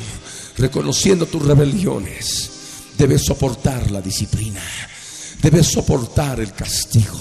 reconociendo 0.58 1.26
tus 1.26 1.46
rebeliones, 1.46 2.52
debes 2.98 3.26
soportar 3.26 3.92
la 3.92 4.02
disciplina. 4.02 4.62
Debes 5.42 5.68
soportar 5.68 6.40
el 6.40 6.54
castigo. 6.54 7.20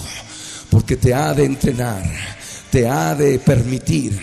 Porque 0.69 0.95
te 0.95 1.13
ha 1.13 1.33
de 1.33 1.43
entrenar 1.43 2.40
te 2.71 2.87
ha 2.87 3.13
de 3.13 3.37
permitir 3.39 4.17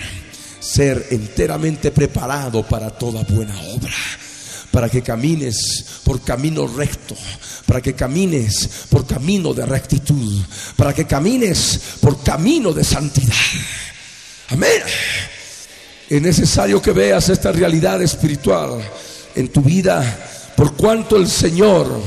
ser 0.59 1.07
enteramente 1.11 1.91
preparado 1.91 2.63
para 2.67 2.91
toda 2.91 3.23
buena 3.23 3.55
obra, 3.61 3.93
para 4.71 4.89
que 4.89 5.03
camines 5.03 5.85
por 6.03 6.23
camino 6.23 6.67
recto, 6.67 7.15
para 7.67 7.83
que 7.83 7.95
camines 7.95 8.87
por 8.89 9.07
camino 9.07 9.53
de 9.53 9.67
rectitud, 9.67 10.43
para 10.77 10.95
que 10.95 11.07
camines 11.07 11.79
por 12.01 12.23
camino 12.23 12.73
de 12.73 12.83
santidad. 12.83 13.35
Amén. 14.49 14.83
Es 16.09 16.23
necesario 16.23 16.81
que 16.81 16.93
veas 16.93 17.29
esta 17.29 17.53
realidad 17.53 18.01
espiritual 18.01 18.81
en 19.35 19.49
tu 19.49 19.61
vida, 19.61 20.03
por 20.57 20.75
cuanto 20.75 21.17
el 21.17 21.29
Señor 21.29 22.01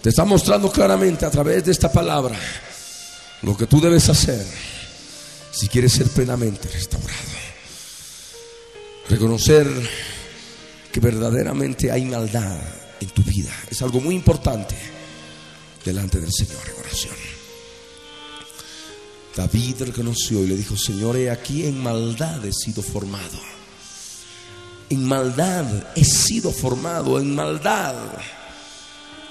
te 0.00 0.08
está 0.08 0.24
mostrando 0.24 0.72
claramente 0.72 1.26
a 1.26 1.30
través 1.30 1.64
de 1.64 1.70
esta 1.70 1.92
palabra 1.92 2.34
lo 3.42 3.56
que 3.56 3.66
tú 3.66 3.80
debes 3.80 4.08
hacer 4.08 4.71
si 5.52 5.68
quieres 5.68 5.92
ser 5.92 6.08
plenamente 6.08 6.68
restaurado. 6.68 7.12
Reconocer 9.08 9.68
que 10.90 11.00
verdaderamente 11.00 11.90
hay 11.90 12.04
maldad 12.04 12.58
en 13.00 13.08
tu 13.10 13.22
vida 13.22 13.52
es 13.70 13.82
algo 13.82 14.00
muy 14.00 14.14
importante 14.14 14.76
delante 15.84 16.20
del 16.20 16.32
Señor 16.32 16.62
en 16.66 16.80
oración. 16.80 17.14
David 19.36 19.82
reconoció 19.82 20.44
y 20.44 20.46
le 20.46 20.56
dijo, 20.56 20.76
Señor, 20.76 21.16
he 21.16 21.30
aquí 21.30 21.66
en 21.66 21.82
maldad 21.82 22.44
he 22.44 22.52
sido 22.52 22.82
formado. 22.82 23.40
En 24.90 25.04
maldad 25.04 25.64
he 25.96 26.04
sido 26.04 26.52
formado, 26.52 27.18
en 27.18 27.34
maldad 27.34 27.94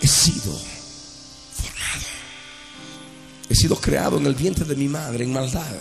he 0.01 0.07
sido 0.07 0.51
formado. 1.53 2.07
He 3.47 3.55
sido 3.55 3.75
creado 3.75 4.17
en 4.17 4.25
el 4.25 4.33
vientre 4.33 4.65
de 4.65 4.75
mi 4.75 4.87
madre 4.87 5.23
en 5.23 5.33
maldad. 5.33 5.71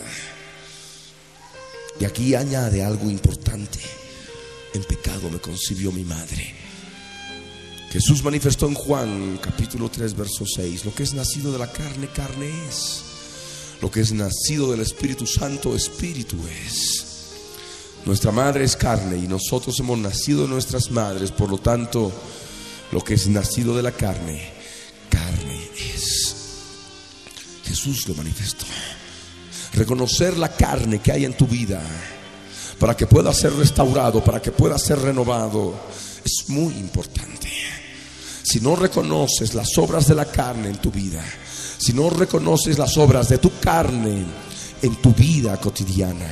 Y 2.00 2.06
aquí 2.06 2.34
añade 2.34 2.82
algo 2.82 3.10
importante. 3.10 3.78
En 4.72 4.82
pecado 4.84 5.30
me 5.30 5.38
concibió 5.38 5.92
mi 5.92 6.02
madre. 6.02 6.54
Jesús 7.90 8.24
manifestó 8.24 8.66
en 8.66 8.74
Juan 8.74 9.38
capítulo 9.42 9.90
3, 9.90 10.16
verso 10.16 10.46
6, 10.46 10.84
lo 10.84 10.94
que 10.94 11.02
es 11.02 11.12
nacido 11.12 11.52
de 11.52 11.58
la 11.58 11.70
carne, 11.70 12.08
carne 12.08 12.48
es. 12.68 13.02
Lo 13.82 13.90
que 13.90 14.00
es 14.00 14.12
nacido 14.12 14.70
del 14.70 14.80
Espíritu 14.80 15.26
Santo, 15.26 15.74
Espíritu 15.74 16.36
es. 16.66 17.06
Nuestra 18.06 18.32
madre 18.32 18.64
es 18.64 18.76
carne 18.76 19.18
y 19.18 19.28
nosotros 19.28 19.78
hemos 19.80 19.98
nacido 19.98 20.42
de 20.42 20.48
nuestras 20.48 20.90
madres, 20.90 21.32
por 21.32 21.50
lo 21.50 21.58
tanto, 21.58 22.12
lo 22.92 23.02
que 23.02 23.14
es 23.14 23.26
nacido 23.26 23.76
de 23.76 23.82
la 23.82 23.92
carne, 23.92 24.52
carne 25.10 25.68
es. 25.94 26.36
Jesús 27.64 28.08
lo 28.08 28.14
manifestó. 28.14 28.64
Reconocer 29.72 30.36
la 30.36 30.48
carne 30.48 30.98
que 30.98 31.12
hay 31.12 31.24
en 31.24 31.34
tu 31.34 31.46
vida 31.46 31.80
para 32.78 32.96
que 32.96 33.06
pueda 33.06 33.32
ser 33.32 33.52
restaurado, 33.54 34.24
para 34.24 34.40
que 34.40 34.50
pueda 34.50 34.78
ser 34.78 34.98
renovado, 34.98 35.74
es 36.24 36.48
muy 36.48 36.74
importante. 36.74 37.48
Si 38.42 38.60
no 38.60 38.74
reconoces 38.74 39.54
las 39.54 39.76
obras 39.78 40.08
de 40.08 40.14
la 40.14 40.24
carne 40.24 40.70
en 40.70 40.78
tu 40.78 40.90
vida, 40.90 41.22
si 41.78 41.92
no 41.92 42.10
reconoces 42.10 42.78
las 42.78 42.96
obras 42.96 43.28
de 43.28 43.38
tu 43.38 43.58
carne 43.60 44.24
en 44.82 44.96
tu 44.96 45.12
vida 45.12 45.56
cotidiana, 45.58 46.30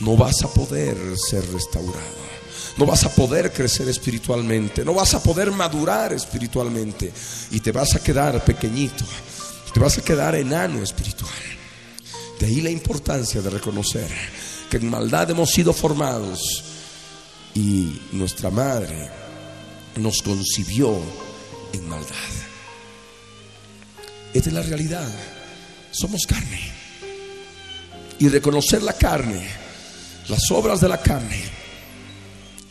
no 0.00 0.16
vas 0.16 0.42
a 0.42 0.48
poder 0.48 0.96
ser 1.16 1.44
restaurado. 1.52 2.22
No 2.78 2.86
vas 2.86 3.04
a 3.04 3.10
poder 3.10 3.52
crecer 3.52 3.88
espiritualmente, 3.88 4.84
no 4.84 4.94
vas 4.94 5.12
a 5.14 5.22
poder 5.22 5.50
madurar 5.50 6.12
espiritualmente 6.14 7.12
y 7.50 7.60
te 7.60 7.70
vas 7.70 7.94
a 7.94 8.02
quedar 8.02 8.42
pequeñito, 8.44 9.04
te 9.74 9.78
vas 9.78 9.98
a 9.98 10.02
quedar 10.02 10.34
enano 10.36 10.82
espiritual. 10.82 11.51
De 12.42 12.48
ahí 12.48 12.60
la 12.60 12.70
importancia 12.70 13.40
de 13.40 13.50
reconocer 13.50 14.10
que 14.68 14.78
en 14.78 14.90
maldad 14.90 15.30
hemos 15.30 15.50
sido 15.50 15.72
formados 15.72 16.64
y 17.54 18.00
nuestra 18.10 18.50
madre 18.50 19.08
nos 19.94 20.22
concibió 20.22 20.98
en 21.72 21.88
maldad. 21.88 22.16
Esta 24.34 24.48
es 24.48 24.52
la 24.52 24.62
realidad. 24.62 25.08
Somos 25.92 26.26
carne. 26.26 26.72
Y 28.18 28.28
reconocer 28.28 28.82
la 28.82 28.94
carne, 28.94 29.46
las 30.26 30.50
obras 30.50 30.80
de 30.80 30.88
la 30.88 31.00
carne, 31.00 31.44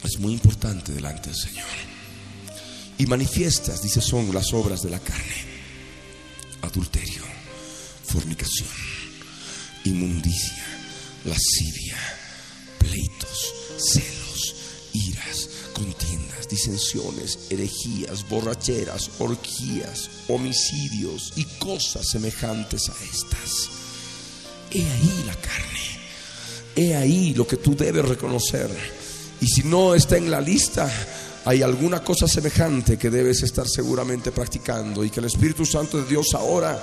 es 0.04 0.20
muy 0.20 0.34
importante 0.34 0.92
delante 0.92 1.30
del 1.30 1.40
Señor. 1.40 1.70
Y 2.98 3.06
manifiestas, 3.06 3.82
dice, 3.82 4.02
son 4.02 4.34
las 4.34 4.52
obras 4.52 4.82
de 4.82 4.90
la 4.90 5.00
carne. 5.00 5.46
Adulterio, 6.62 7.24
fornicación, 8.06 8.91
inmundicia, 9.86 10.66
lascivia, 11.26 11.98
pleitos, 12.80 13.54
celos, 13.78 14.56
iras, 14.94 15.50
contiendas, 15.74 16.48
disensiones, 16.48 17.40
herejías, 17.50 18.28
borracheras, 18.30 19.10
orgías, 19.20 20.10
homicidios 20.28 21.34
y 21.36 21.46
cosas 21.60 22.08
semejantes 22.10 22.90
a 22.90 22.94
estas. 23.04 23.70
He 24.72 24.84
ahí 24.84 25.24
la 25.26 25.36
carne. 25.36 25.72
He 26.76 26.96
ahí 26.96 27.34
lo 27.34 27.46
que 27.46 27.58
tú 27.58 27.76
debes 27.76 28.06
reconocer. 28.06 28.70
Y 29.42 29.48
si 29.48 29.64
no 29.64 29.96
está 29.96 30.18
en 30.18 30.32
la 30.32 30.40
lista, 30.40 30.90
hay 31.46 31.64
alguna 31.64 32.04
cosa 32.04 32.28
semejante 32.28 32.98
que 32.98 33.10
debes 33.10 33.42
estar 33.42 33.68
seguramente 33.68 34.32
practicando 34.32 35.04
y 35.04 35.10
que 35.10 35.20
el 35.20 35.26
Espíritu 35.26 35.66
Santo 35.66 35.98
de 35.98 36.08
Dios 36.08 36.28
ahora 36.34 36.82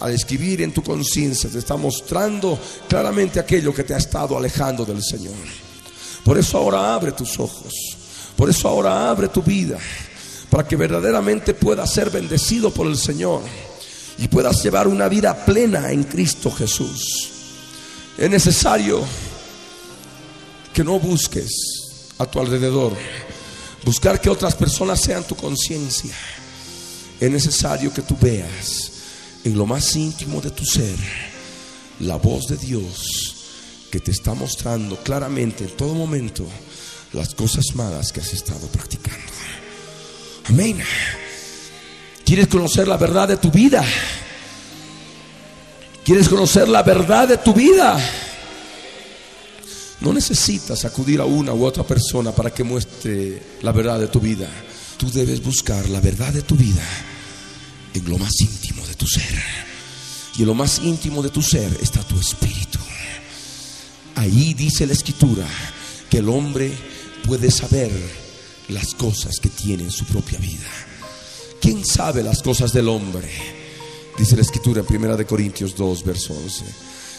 al 0.00 0.12
escribir 0.12 0.62
en 0.62 0.72
tu 0.72 0.82
conciencia 0.82 1.50
te 1.50 1.58
está 1.58 1.76
mostrando 1.76 2.58
claramente 2.88 3.38
aquello 3.38 3.72
que 3.74 3.84
te 3.84 3.94
ha 3.94 3.98
estado 3.98 4.36
alejando 4.36 4.84
del 4.84 5.02
Señor. 5.02 5.34
Por 6.24 6.38
eso 6.38 6.58
ahora 6.58 6.94
abre 6.94 7.12
tus 7.12 7.38
ojos. 7.38 7.74
Por 8.36 8.48
eso 8.48 8.68
ahora 8.68 9.10
abre 9.10 9.28
tu 9.28 9.42
vida 9.42 9.78
para 10.48 10.66
que 10.66 10.76
verdaderamente 10.76 11.54
puedas 11.54 11.92
ser 11.92 12.10
bendecido 12.10 12.72
por 12.72 12.86
el 12.86 12.96
Señor 12.96 13.42
y 14.18 14.28
puedas 14.28 14.62
llevar 14.62 14.88
una 14.88 15.08
vida 15.08 15.44
plena 15.44 15.92
en 15.92 16.04
Cristo 16.04 16.50
Jesús. 16.50 17.30
Es 18.16 18.30
necesario 18.30 19.02
que 20.72 20.82
no 20.82 20.98
busques 20.98 21.50
a 22.18 22.26
tu 22.26 22.40
alrededor, 22.40 22.92
buscar 23.84 24.20
que 24.20 24.30
otras 24.30 24.54
personas 24.54 25.00
sean 25.00 25.24
tu 25.24 25.36
conciencia. 25.36 26.14
Es 27.20 27.30
necesario 27.30 27.92
que 27.92 28.02
tú 28.02 28.16
veas 28.20 28.89
en 29.44 29.56
lo 29.56 29.66
más 29.66 29.96
íntimo 29.96 30.40
de 30.40 30.50
tu 30.50 30.64
ser 30.64 30.96
la 32.00 32.16
voz 32.16 32.46
de 32.46 32.56
Dios 32.56 33.36
que 33.90 34.00
te 34.00 34.10
está 34.10 34.34
mostrando 34.34 34.96
claramente 34.96 35.64
en 35.64 35.76
todo 35.76 35.94
momento 35.94 36.46
las 37.12 37.34
cosas 37.34 37.74
malas 37.74 38.12
que 38.12 38.20
has 38.20 38.32
estado 38.32 38.66
practicando. 38.68 39.18
Amén. 40.48 40.78
¿Quieres 42.24 42.46
conocer 42.46 42.86
la 42.86 42.96
verdad 42.96 43.28
de 43.28 43.36
tu 43.36 43.50
vida? 43.50 43.84
¿Quieres 46.04 46.28
conocer 46.28 46.68
la 46.68 46.82
verdad 46.82 47.28
de 47.28 47.38
tu 47.38 47.52
vida? 47.52 47.98
No 50.00 50.12
necesitas 50.12 50.84
acudir 50.84 51.20
a 51.20 51.24
una 51.24 51.52
u 51.52 51.64
otra 51.64 51.84
persona 51.84 52.32
para 52.32 52.52
que 52.52 52.64
muestre 52.64 53.42
la 53.62 53.72
verdad 53.72 53.98
de 53.98 54.08
tu 54.08 54.20
vida. 54.20 54.48
Tú 54.96 55.10
debes 55.10 55.42
buscar 55.42 55.88
la 55.88 56.00
verdad 56.00 56.32
de 56.32 56.42
tu 56.42 56.54
vida 56.54 56.82
en 57.94 58.10
lo 58.10 58.18
más 58.18 58.32
íntimo 58.40 58.86
de 58.86 58.94
tu 58.94 59.06
ser. 59.06 59.42
Y 60.36 60.42
en 60.42 60.48
lo 60.48 60.54
más 60.54 60.80
íntimo 60.82 61.22
de 61.22 61.30
tu 61.30 61.42
ser 61.42 61.76
está 61.80 62.02
tu 62.02 62.18
espíritu. 62.18 62.78
Ahí 64.14 64.54
dice 64.54 64.86
la 64.86 64.92
escritura 64.92 65.46
que 66.08 66.18
el 66.18 66.28
hombre 66.28 66.72
puede 67.26 67.50
saber 67.50 67.90
las 68.68 68.94
cosas 68.94 69.38
que 69.40 69.48
tiene 69.48 69.84
en 69.84 69.90
su 69.90 70.04
propia 70.04 70.38
vida. 70.38 70.68
¿Quién 71.60 71.84
sabe 71.84 72.22
las 72.22 72.42
cosas 72.42 72.72
del 72.72 72.88
hombre? 72.88 73.28
Dice 74.18 74.36
la 74.36 74.42
escritura 74.42 74.82
en 74.86 74.96
1 74.96 75.16
de 75.16 75.26
Corintios 75.26 75.74
2, 75.74 76.04
verso 76.04 76.34
11. 76.34 76.64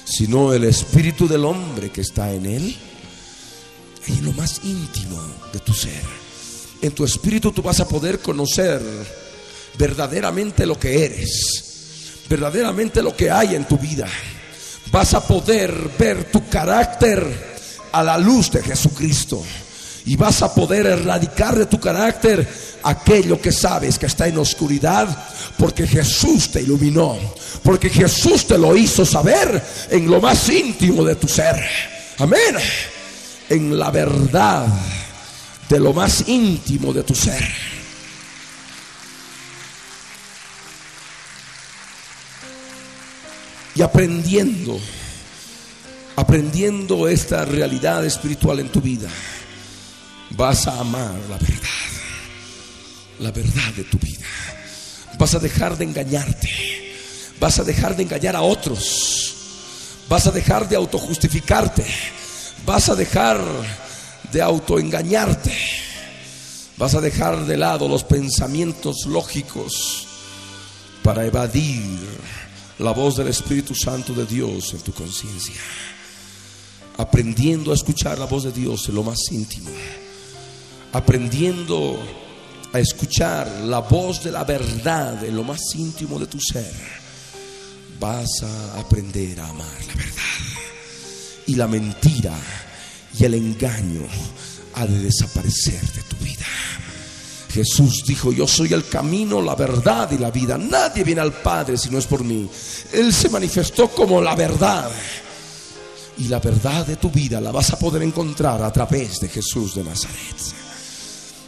Sino 0.05 0.53
el 0.53 0.63
espíritu 0.63 1.27
del 1.27 1.45
hombre 1.45 1.91
que 1.91 2.01
está 2.01 2.31
en 2.33 2.45
él, 2.45 2.75
en 4.07 4.25
lo 4.25 4.31
más 4.33 4.61
íntimo 4.63 5.21
de 5.53 5.59
tu 5.59 5.73
ser. 5.73 6.03
En 6.81 6.91
tu 6.91 7.05
espíritu 7.05 7.51
tú 7.51 7.61
vas 7.61 7.79
a 7.79 7.87
poder 7.87 8.19
conocer 8.19 8.81
verdaderamente 9.77 10.65
lo 10.65 10.79
que 10.79 11.05
eres, 11.05 12.23
verdaderamente 12.29 13.01
lo 13.01 13.15
que 13.15 13.29
hay 13.29 13.55
en 13.55 13.65
tu 13.65 13.77
vida. 13.77 14.07
Vas 14.91 15.13
a 15.13 15.25
poder 15.25 15.73
ver 15.97 16.25
tu 16.25 16.47
carácter 16.49 17.51
a 17.91 18.03
la 18.03 18.17
luz 18.17 18.51
de 18.51 18.61
Jesucristo 18.61 19.43
y 20.05 20.15
vas 20.15 20.41
a 20.41 20.53
poder 20.53 20.85
erradicar 20.87 21.57
de 21.57 21.65
tu 21.65 21.79
carácter 21.79 22.47
aquello 22.83 23.39
que 23.39 23.51
sabes 23.51 23.99
que 23.99 24.07
está 24.07 24.27
en 24.27 24.37
oscuridad, 24.37 25.07
porque 25.57 25.85
Jesús 25.85 26.51
te 26.51 26.61
iluminó, 26.61 27.17
porque 27.63 27.89
Jesús 27.89 28.47
te 28.47 28.57
lo 28.57 28.75
hizo 28.75 29.05
saber 29.05 29.61
en 29.89 30.09
lo 30.09 30.19
más 30.19 30.49
íntimo 30.49 31.03
de 31.03 31.15
tu 31.15 31.27
ser. 31.27 31.55
Amén. 32.17 32.55
En 33.49 33.77
la 33.77 33.91
verdad 33.91 34.65
de 35.69 35.79
lo 35.79 35.93
más 35.93 36.27
íntimo 36.27 36.91
de 36.91 37.03
tu 37.03 37.15
ser. 37.15 37.70
Y 43.75 43.81
aprendiendo, 43.81 44.79
aprendiendo 46.15 47.07
esta 47.07 47.45
realidad 47.45 48.05
espiritual 48.05 48.59
en 48.59 48.69
tu 48.69 48.81
vida 48.81 49.09
vas 50.35 50.67
a 50.67 50.79
amar 50.79 51.13
la 51.29 51.37
verdad, 51.37 51.91
la 53.19 53.31
verdad 53.31 53.73
de 53.75 53.83
tu 53.83 53.97
vida. 53.97 54.25
Vas 55.17 55.35
a 55.35 55.39
dejar 55.39 55.77
de 55.77 55.85
engañarte, 55.85 56.49
vas 57.39 57.59
a 57.59 57.63
dejar 57.63 57.95
de 57.95 58.03
engañar 58.03 58.35
a 58.35 58.41
otros, 58.41 59.35
vas 60.09 60.27
a 60.27 60.31
dejar 60.31 60.67
de 60.67 60.75
autojustificarte, 60.75 61.85
vas 62.65 62.89
a 62.89 62.95
dejar 62.95 63.39
de 64.31 64.41
autoengañarte, 64.41 65.55
vas 66.77 66.95
a 66.95 67.01
dejar 67.01 67.45
de 67.45 67.57
lado 67.57 67.87
los 67.87 68.03
pensamientos 68.03 69.05
lógicos 69.05 70.07
para 71.03 71.25
evadir 71.25 71.99
la 72.81 72.91
voz 72.91 73.17
del 73.17 73.27
Espíritu 73.27 73.73
Santo 73.73 74.13
de 74.13 74.25
Dios 74.25 74.73
en 74.73 74.81
tu 74.81 74.91
conciencia, 74.93 75.61
aprendiendo 76.97 77.71
a 77.71 77.75
escuchar 77.75 78.19
la 78.19 78.25
voz 78.25 78.43
de 78.43 78.51
Dios 78.51 78.89
en 78.89 78.95
lo 78.95 79.03
más 79.03 79.19
íntimo 79.31 79.69
aprendiendo 80.93 81.99
a 82.73 82.79
escuchar 82.79 83.47
la 83.65 83.79
voz 83.79 84.23
de 84.23 84.31
la 84.31 84.43
verdad 84.43 85.23
en 85.23 85.35
lo 85.35 85.43
más 85.43 85.59
íntimo 85.75 86.19
de 86.19 86.27
tu 86.27 86.39
ser, 86.39 86.73
vas 87.99 88.29
a 88.43 88.79
aprender 88.79 89.39
a 89.39 89.47
amar 89.47 89.85
la 89.87 89.93
verdad. 89.93 90.21
Y 91.47 91.55
la 91.55 91.67
mentira 91.67 92.37
y 93.17 93.25
el 93.25 93.33
engaño 93.33 94.05
ha 94.75 94.85
de 94.85 94.99
desaparecer 94.99 95.81
de 95.81 96.01
tu 96.03 96.15
vida. 96.17 96.45
Jesús 97.51 98.03
dijo, 98.05 98.31
yo 98.31 98.47
soy 98.47 98.73
el 98.73 98.87
camino, 98.87 99.41
la 99.41 99.55
verdad 99.55 100.09
y 100.11 100.17
la 100.17 100.31
vida. 100.31 100.57
Nadie 100.57 101.03
viene 101.03 101.21
al 101.21 101.33
Padre 101.33 101.77
si 101.77 101.89
no 101.89 101.97
es 101.97 102.07
por 102.07 102.23
mí. 102.23 102.49
Él 102.93 103.13
se 103.13 103.29
manifestó 103.29 103.89
como 103.89 104.21
la 104.21 104.35
verdad. 104.35 104.89
Y 106.17 106.29
la 106.29 106.39
verdad 106.39 106.85
de 106.85 106.95
tu 106.95 107.09
vida 107.09 107.41
la 107.41 107.51
vas 107.51 107.71
a 107.71 107.79
poder 107.79 108.03
encontrar 108.03 108.63
a 108.63 108.71
través 108.71 109.19
de 109.19 109.27
Jesús 109.27 109.75
de 109.75 109.83
Nazaret. 109.83 110.37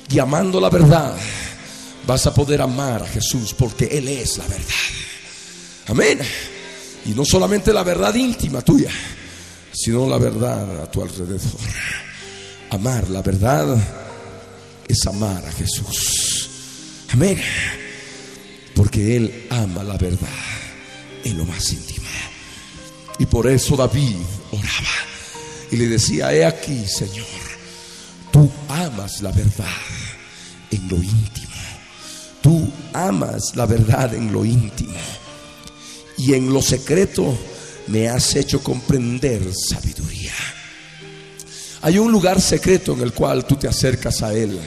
Y 0.09 0.19
amando 0.19 0.59
la 0.59 0.69
verdad, 0.69 1.15
vas 2.05 2.27
a 2.27 2.33
poder 2.33 2.61
amar 2.61 3.03
a 3.03 3.07
Jesús 3.07 3.53
porque 3.53 3.85
Él 3.85 4.07
es 4.09 4.37
la 4.37 4.47
verdad. 4.47 4.73
Amén. 5.87 6.19
Y 7.05 7.09
no 7.09 7.23
solamente 7.23 7.71
la 7.71 7.83
verdad 7.83 8.13
íntima 8.13 8.61
tuya, 8.61 8.91
sino 9.71 10.07
la 10.07 10.17
verdad 10.17 10.83
a 10.83 10.91
tu 10.91 11.01
alrededor. 11.01 11.39
Amar 12.71 13.09
la 13.09 13.21
verdad 13.21 14.02
es 14.87 15.05
amar 15.05 15.45
a 15.45 15.51
Jesús. 15.51 16.49
Amén. 17.11 17.39
Porque 18.75 19.15
Él 19.15 19.47
ama 19.49 19.83
la 19.83 19.97
verdad 19.97 20.29
en 21.23 21.37
lo 21.37 21.45
más 21.45 21.71
íntimo. 21.71 22.07
Y 23.19 23.25
por 23.25 23.47
eso 23.47 23.75
David 23.75 24.17
oraba 24.51 25.13
y 25.71 25.77
le 25.77 25.87
decía, 25.87 26.33
he 26.33 26.45
aquí, 26.45 26.85
Señor, 26.85 27.25
tú 28.31 28.51
amas 28.67 29.21
la 29.21 29.31
verdad 29.31 29.67
en 30.71 30.87
lo 30.89 30.97
íntimo. 30.97 31.53
Tú 32.41 32.71
amas 32.93 33.55
la 33.55 33.65
verdad 33.65 34.13
en 34.13 34.31
lo 34.31 34.43
íntimo. 34.43 34.99
Y 36.17 36.33
en 36.33 36.51
lo 36.51 36.61
secreto 36.61 37.37
me 37.87 38.09
has 38.09 38.35
hecho 38.35 38.61
comprender 38.61 39.41
sabiduría. 39.53 40.33
Hay 41.83 41.99
un 41.99 42.13
lugar 42.13 42.39
secreto 42.39 42.93
en 42.93 43.01
el 43.01 43.11
cual 43.11 43.45
tú 43.45 43.57
te 43.57 43.67
acercas 43.67 44.23
a 44.23 44.33
Él. 44.33 44.57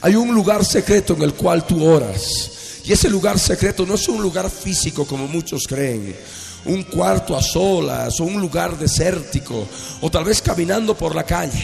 Hay 0.00 0.16
un 0.16 0.34
lugar 0.34 0.64
secreto 0.64 1.12
en 1.12 1.20
el 1.20 1.34
cual 1.34 1.66
tú 1.66 1.84
oras. 1.84 2.80
Y 2.86 2.92
ese 2.92 3.10
lugar 3.10 3.38
secreto 3.38 3.84
no 3.84 3.96
es 3.96 4.08
un 4.08 4.22
lugar 4.22 4.48
físico 4.48 5.06
como 5.06 5.28
muchos 5.28 5.66
creen. 5.68 6.16
Un 6.64 6.84
cuarto 6.84 7.36
a 7.36 7.42
solas 7.42 8.18
o 8.18 8.24
un 8.24 8.40
lugar 8.40 8.78
desértico. 8.78 9.68
O 10.00 10.10
tal 10.10 10.24
vez 10.24 10.40
caminando 10.40 10.96
por 10.96 11.14
la 11.14 11.24
calle. 11.24 11.62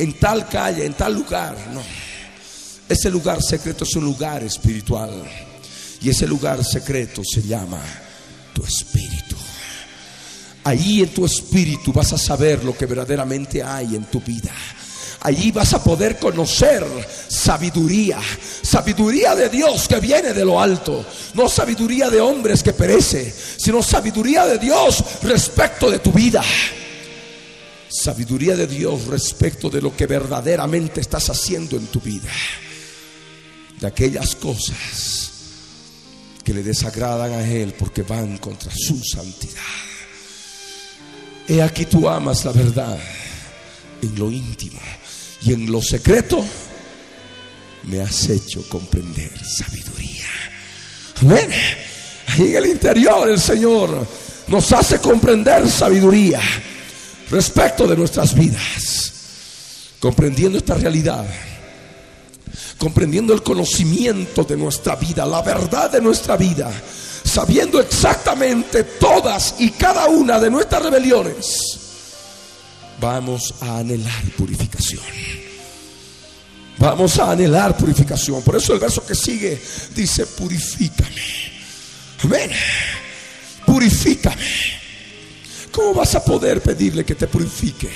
En 0.00 0.18
tal 0.18 0.48
calle, 0.48 0.84
en 0.84 0.94
tal 0.94 1.14
lugar. 1.14 1.56
No. 1.72 1.80
Ese 2.88 3.08
lugar 3.08 3.40
secreto 3.40 3.84
es 3.84 3.94
un 3.94 4.04
lugar 4.04 4.42
espiritual. 4.42 5.12
Y 6.00 6.10
ese 6.10 6.26
lugar 6.26 6.64
secreto 6.64 7.22
se 7.24 7.40
llama. 7.42 7.80
Allí 10.64 11.02
en 11.02 11.08
tu 11.08 11.24
espíritu 11.26 11.92
vas 11.92 12.12
a 12.12 12.18
saber 12.18 12.64
lo 12.64 12.76
que 12.76 12.86
verdaderamente 12.86 13.62
hay 13.62 13.96
en 13.96 14.04
tu 14.04 14.20
vida. 14.20 14.52
Allí 15.24 15.52
vas 15.52 15.72
a 15.72 15.82
poder 15.82 16.18
conocer 16.18 16.84
sabiduría, 17.28 18.20
sabiduría 18.62 19.36
de 19.36 19.48
Dios 19.48 19.86
que 19.86 20.00
viene 20.00 20.32
de 20.32 20.44
lo 20.44 20.60
alto, 20.60 21.04
no 21.34 21.48
sabiduría 21.48 22.10
de 22.10 22.20
hombres 22.20 22.62
que 22.62 22.72
perece, 22.72 23.32
sino 23.56 23.82
sabiduría 23.82 24.46
de 24.46 24.58
Dios 24.58 25.04
respecto 25.22 25.90
de 25.90 26.00
tu 26.00 26.10
vida. 26.10 26.42
Sabiduría 27.88 28.56
de 28.56 28.66
Dios 28.66 29.06
respecto 29.06 29.70
de 29.70 29.80
lo 29.80 29.96
que 29.96 30.06
verdaderamente 30.06 31.00
estás 31.00 31.30
haciendo 31.30 31.76
en 31.76 31.86
tu 31.86 32.00
vida. 32.00 32.30
De 33.78 33.86
aquellas 33.86 34.34
cosas 34.34 35.30
que 36.42 36.52
le 36.52 36.64
desagradan 36.64 37.32
a 37.32 37.48
Él 37.48 37.74
porque 37.78 38.02
van 38.02 38.38
contra 38.38 38.72
su 38.74 39.00
santidad. 39.04 39.91
He 41.48 41.60
aquí 41.60 41.86
tú 41.86 42.08
amas 42.08 42.44
la 42.44 42.52
verdad 42.52 42.98
en 44.00 44.18
lo 44.18 44.30
íntimo 44.30 44.80
y 45.42 45.52
en 45.52 45.70
lo 45.70 45.82
secreto 45.82 46.44
me 47.84 48.00
has 48.00 48.28
hecho 48.28 48.68
comprender 48.68 49.32
sabiduría. 49.44 50.26
Amén. 51.20 51.50
Ahí 52.28 52.50
en 52.50 52.56
el 52.56 52.66
interior 52.66 53.28
el 53.28 53.40
Señor 53.40 54.06
nos 54.48 54.72
hace 54.72 54.98
comprender 54.98 55.68
sabiduría 55.68 56.40
respecto 57.30 57.86
de 57.86 57.96
nuestras 57.96 58.34
vidas, 58.34 59.12
comprendiendo 59.98 60.58
esta 60.58 60.74
realidad, 60.74 61.26
comprendiendo 62.78 63.32
el 63.34 63.42
conocimiento 63.42 64.44
de 64.44 64.56
nuestra 64.56 64.96
vida, 64.96 65.26
la 65.26 65.42
verdad 65.42 65.90
de 65.90 66.00
nuestra 66.00 66.36
vida 66.36 66.70
sabiendo 67.32 67.80
exactamente 67.80 68.84
todas 68.84 69.54
y 69.58 69.70
cada 69.70 70.06
una 70.06 70.38
de 70.38 70.50
nuestras 70.50 70.82
rebeliones, 70.82 71.78
vamos 73.00 73.54
a 73.62 73.78
anhelar 73.78 74.22
purificación. 74.36 75.02
Vamos 76.76 77.18
a 77.18 77.30
anhelar 77.30 77.74
purificación. 77.76 78.42
Por 78.42 78.56
eso 78.56 78.74
el 78.74 78.80
verso 78.80 79.06
que 79.06 79.14
sigue 79.14 79.58
dice, 79.94 80.26
purifícame. 80.26 81.22
Amén. 82.24 82.50
Purifícame. 83.64 84.46
¿Cómo 85.70 85.94
vas 85.94 86.14
a 86.14 86.22
poder 86.22 86.60
pedirle 86.60 87.02
que 87.02 87.14
te 87.14 87.28
purifique 87.28 87.90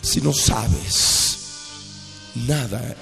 si 0.00 0.20
no 0.20 0.32
sabes 0.32 1.38
nada 2.46 2.94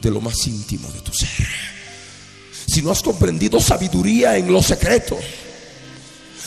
de 0.00 0.10
lo 0.10 0.20
más 0.20 0.46
íntimo 0.46 0.88
de 0.92 1.00
tu 1.00 1.12
ser? 1.12 1.75
Si 2.66 2.82
no 2.82 2.90
has 2.90 3.02
comprendido 3.02 3.60
sabiduría 3.60 4.36
en 4.36 4.52
lo 4.52 4.62
secreto, 4.62 5.18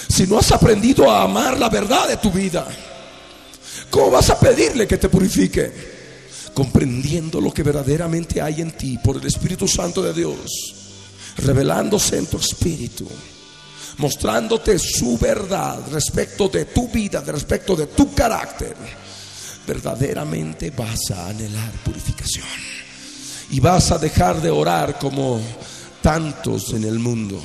si 0.07 0.27
no 0.27 0.39
has 0.39 0.51
aprendido 0.51 1.09
a 1.09 1.23
amar 1.23 1.59
la 1.59 1.69
verdad 1.69 2.07
de 2.07 2.17
tu 2.17 2.31
vida, 2.31 2.67
¿cómo 3.89 4.11
vas 4.11 4.29
a 4.29 4.39
pedirle 4.39 4.87
que 4.87 4.97
te 4.97 5.07
purifique? 5.07 5.71
Comprendiendo 6.53 7.39
lo 7.39 7.53
que 7.53 7.63
verdaderamente 7.63 8.41
hay 8.41 8.61
en 8.61 8.71
ti 8.71 8.97
por 9.03 9.17
el 9.17 9.25
Espíritu 9.25 9.67
Santo 9.67 10.01
de 10.01 10.13
Dios, 10.13 10.75
revelándose 11.37 12.17
en 12.17 12.25
tu 12.25 12.37
espíritu, 12.37 13.07
mostrándote 13.97 14.77
su 14.79 15.17
verdad 15.17 15.79
respecto 15.91 16.49
de 16.49 16.65
tu 16.65 16.89
vida, 16.89 17.21
respecto 17.21 17.75
de 17.75 17.87
tu 17.87 18.13
carácter, 18.13 18.75
verdaderamente 19.67 20.71
vas 20.71 21.11
a 21.11 21.27
anhelar 21.27 21.71
purificación. 21.83 22.47
Y 23.51 23.59
vas 23.59 23.91
a 23.91 23.97
dejar 23.97 24.41
de 24.41 24.49
orar 24.49 24.99
como 24.99 25.41
tantos 26.01 26.73
en 26.73 26.83
el 26.83 26.99
mundo. 26.99 27.41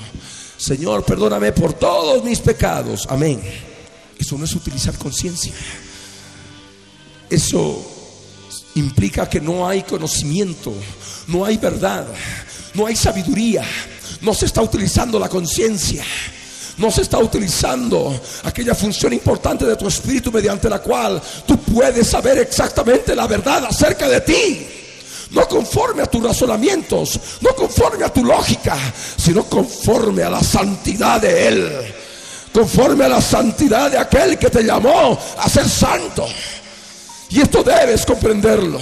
Señor, 0.57 1.05
perdóname 1.05 1.53
por 1.53 1.75
todos 1.75 2.25
mis 2.25 2.41
pecados. 2.41 3.07
Amén. 3.09 3.41
Eso 4.19 4.39
no 4.39 4.45
es 4.45 4.55
utilizar 4.55 4.97
conciencia. 4.97 5.53
Eso 7.29 7.85
implica 8.77 9.29
que 9.29 9.41
no 9.41 9.67
hay 9.67 9.83
conocimiento, 9.83 10.73
no 11.29 11.45
hay 11.45 11.57
verdad, 11.57 12.07
no 12.75 12.87
hay 12.87 12.97
sabiduría, 12.97 13.65
no 14.21 14.35
se 14.35 14.47
está 14.47 14.63
utilizando 14.63 15.19
la 15.19 15.29
conciencia. 15.29 16.05
No 16.77 16.91
se 16.91 17.03
está 17.03 17.19
utilizando 17.19 18.21
aquella 18.43 18.75
función 18.75 19.13
importante 19.13 19.65
de 19.65 19.77
tu 19.77 19.87
espíritu 19.87 20.33
mediante 20.33 20.69
la 20.69 20.81
cual 20.81 21.23
tú 21.47 21.57
puedes 21.57 22.09
saber 22.09 22.39
exactamente 22.39 23.15
la 23.15 23.29
verdad 23.29 23.67
acerca 23.67 24.09
de 24.09 24.21
ti 24.23 24.67
no 25.35 25.49
conforme 25.49 26.03
a 26.03 26.07
tus 26.07 26.23
razonamientos, 26.23 27.21
no 27.41 27.55
conforme 27.55 28.05
a 28.05 28.13
tu 28.13 28.25
lógica, 28.25 28.77
sino 29.17 29.45
conforme 29.45 30.23
a 30.23 30.31
la 30.31 30.43
santidad 30.43 31.21
de 31.21 31.49
Él, 31.49 31.95
conforme 32.53 33.05
a 33.05 33.09
la 33.09 33.21
santidad 33.21 33.91
de 33.91 33.99
aquel 33.99 34.39
que 34.39 34.49
te 34.49 34.63
llamó 34.63 35.19
a 35.39 35.49
ser 35.49 35.69
santo. 35.69 36.27
Y 37.31 37.41
esto 37.41 37.63
debes 37.65 38.07
comprenderlo. 38.07 38.81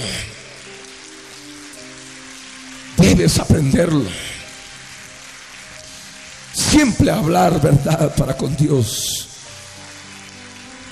Debes 2.97 3.39
aprenderlo. 3.39 4.09
Siempre 6.53 7.09
hablar 7.09 7.59
verdad 7.59 8.13
para 8.15 8.37
con 8.37 8.55
Dios. 8.55 9.27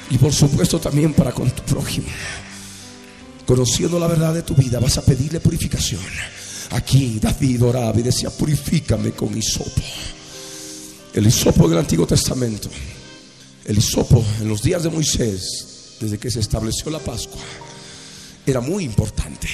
Y 0.09 0.17
por 0.17 0.33
supuesto 0.33 0.79
también 0.79 1.13
para 1.13 1.31
con 1.31 1.49
tu 1.51 1.61
prójimo 1.63 2.07
conociendo 3.45 3.99
la 3.99 4.07
verdad 4.07 4.33
de 4.33 4.43
tu 4.43 4.55
vida, 4.55 4.79
vas 4.79 4.97
a 4.97 5.01
pedirle 5.01 5.39
purificación. 5.39 6.01
Aquí 6.71 7.19
David 7.21 7.63
oraba 7.63 7.99
y 7.99 8.03
decía, 8.03 8.29
purifícame 8.29 9.11
con 9.11 9.37
hisopo. 9.37 9.81
El 11.13 11.27
hisopo 11.27 11.67
del 11.67 11.79
Antiguo 11.79 12.07
Testamento. 12.07 12.69
El 13.65 13.77
hisopo 13.77 14.23
en 14.39 14.47
los 14.47 14.61
días 14.61 14.83
de 14.83 14.89
Moisés, 14.89 15.97
desde 15.99 16.17
que 16.17 16.31
se 16.31 16.39
estableció 16.39 16.89
la 16.89 16.99
Pascua, 16.99 17.41
era 18.45 18.61
muy 18.61 18.83
importante. 18.85 19.47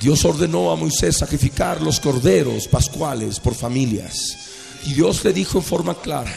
Dios 0.00 0.24
ordenó 0.24 0.70
a 0.70 0.76
Moisés 0.76 1.16
sacrificar 1.16 1.82
los 1.82 2.00
corderos 2.00 2.68
pascuales 2.68 3.40
por 3.40 3.54
familias. 3.54 4.36
Y 4.86 4.94
Dios 4.94 5.24
le 5.24 5.32
dijo 5.32 5.58
en 5.58 5.64
forma 5.64 6.00
clara, 6.00 6.32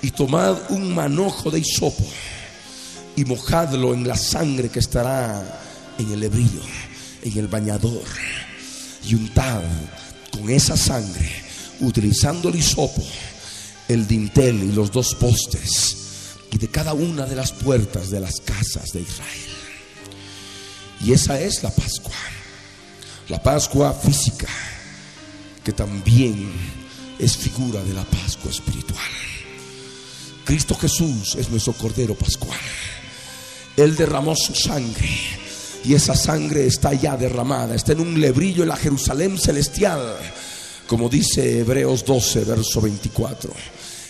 y 0.00 0.10
tomad 0.10 0.56
un 0.70 0.94
manojo 0.94 1.50
de 1.50 1.60
hisopo 1.60 2.04
y 3.14 3.24
mojadlo 3.24 3.94
en 3.94 4.06
la 4.06 4.16
sangre 4.16 4.68
que 4.68 4.80
estará 4.80 5.61
en 6.02 6.12
el 6.12 6.22
hebrillo, 6.22 6.62
en 7.22 7.38
el 7.38 7.48
bañador, 7.48 8.02
y 9.04 9.14
untad 9.14 9.62
con 10.30 10.50
esa 10.50 10.76
sangre, 10.76 11.30
utilizando 11.80 12.48
el 12.48 12.56
hisopo, 12.56 13.04
el 13.88 14.06
dintel 14.06 14.62
y 14.62 14.72
los 14.72 14.90
dos 14.90 15.14
postes, 15.14 15.96
y 16.50 16.58
de 16.58 16.68
cada 16.68 16.92
una 16.92 17.24
de 17.24 17.36
las 17.36 17.52
puertas 17.52 18.10
de 18.10 18.20
las 18.20 18.40
casas 18.40 18.92
de 18.92 19.00
Israel. 19.00 19.50
Y 21.04 21.12
esa 21.12 21.40
es 21.40 21.62
la 21.62 21.70
Pascua. 21.70 22.14
La 23.28 23.42
Pascua 23.42 23.92
física, 23.92 24.48
que 25.64 25.72
también 25.72 26.50
es 27.18 27.36
figura 27.36 27.82
de 27.82 27.94
la 27.94 28.04
Pascua 28.04 28.50
espiritual. 28.50 29.00
Cristo 30.44 30.74
Jesús 30.74 31.36
es 31.36 31.48
nuestro 31.50 31.72
Cordero 31.72 32.14
Pascual. 32.14 32.58
Él 33.76 33.96
derramó 33.96 34.34
su 34.36 34.54
sangre 34.54 35.08
y 35.84 35.94
esa 35.94 36.14
sangre 36.14 36.66
está 36.66 36.92
ya 36.92 37.16
derramada, 37.16 37.74
está 37.74 37.92
en 37.92 38.00
un 38.00 38.20
lebrillo 38.20 38.62
en 38.62 38.68
la 38.68 38.76
Jerusalén 38.76 39.38
celestial, 39.38 40.00
como 40.86 41.08
dice 41.08 41.60
Hebreos 41.60 42.04
12, 42.04 42.44
verso 42.44 42.80
24. 42.80 43.52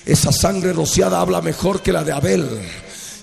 Esa 0.05 0.33
sangre 0.33 0.73
rociada 0.73 1.21
habla 1.21 1.41
mejor 1.41 1.81
que 1.81 1.93
la 1.93 2.05
de 2.05 2.13
Abel 2.13 2.49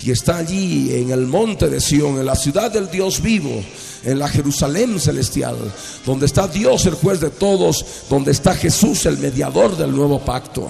y 0.01 0.11
está 0.11 0.37
allí 0.37 0.93
en 0.93 1.11
el 1.11 1.27
monte 1.27 1.69
de 1.69 1.81
Sión, 1.81 2.19
en 2.19 2.25
la 2.25 2.35
ciudad 2.35 2.71
del 2.71 2.89
Dios 2.89 3.21
vivo, 3.21 3.63
en 4.03 4.17
la 4.17 4.29
Jerusalén 4.29 4.99
celestial, 4.99 5.57
donde 6.05 6.25
está 6.25 6.47
Dios 6.47 6.85
el 6.85 6.93
juez 6.93 7.19
de 7.19 7.29
todos, 7.29 7.85
donde 8.09 8.31
está 8.31 8.55
Jesús 8.55 9.05
el 9.05 9.17
mediador 9.17 9.75
del 9.77 9.91
nuevo 9.91 10.19
pacto. 10.19 10.69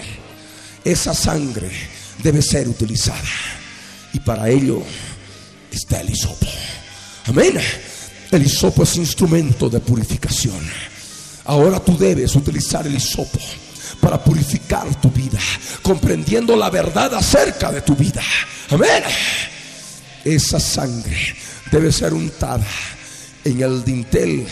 Esa 0.83 1.13
sangre 1.13 1.69
debe 2.23 2.41
ser 2.41 2.67
utilizada 2.67 3.21
y 4.13 4.19
para 4.19 4.49
ello 4.49 4.81
está 5.71 6.01
el 6.01 6.09
hisopo. 6.09 6.47
Amén. 7.29 7.59
El 8.31 8.43
hisopo 8.43 8.83
es 8.83 8.95
instrumento 8.97 9.69
de 9.69 9.79
purificación. 9.79 10.59
Ahora 11.45 11.79
tú 11.79 11.95
debes 11.95 12.35
utilizar 12.35 12.87
el 12.87 12.95
hisopo 12.95 13.39
para 14.01 14.23
purificar 14.23 14.99
tu 14.99 15.11
vida, 15.11 15.39
comprendiendo 15.83 16.55
la 16.55 16.71
verdad 16.71 17.13
acerca 17.13 17.71
de 17.71 17.81
tu 17.81 17.95
vida. 17.95 18.23
Amén. 18.71 19.03
Esa 20.25 20.59
sangre 20.59 21.35
debe 21.71 21.91
ser 21.91 22.13
untada 22.13 22.65
en 23.43 23.61
el 23.61 23.83
dintel 23.83 24.47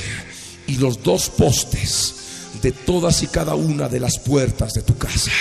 y 0.67 0.77
los 0.77 1.01
dos 1.01 1.29
postes 1.29 2.13
de 2.61 2.71
todas 2.71 3.23
y 3.23 3.27
cada 3.27 3.55
una 3.55 3.89
de 3.89 3.99
las 3.99 4.19
puertas 4.19 4.73
de 4.73 4.83
tu 4.83 4.95
casa. 4.97 5.31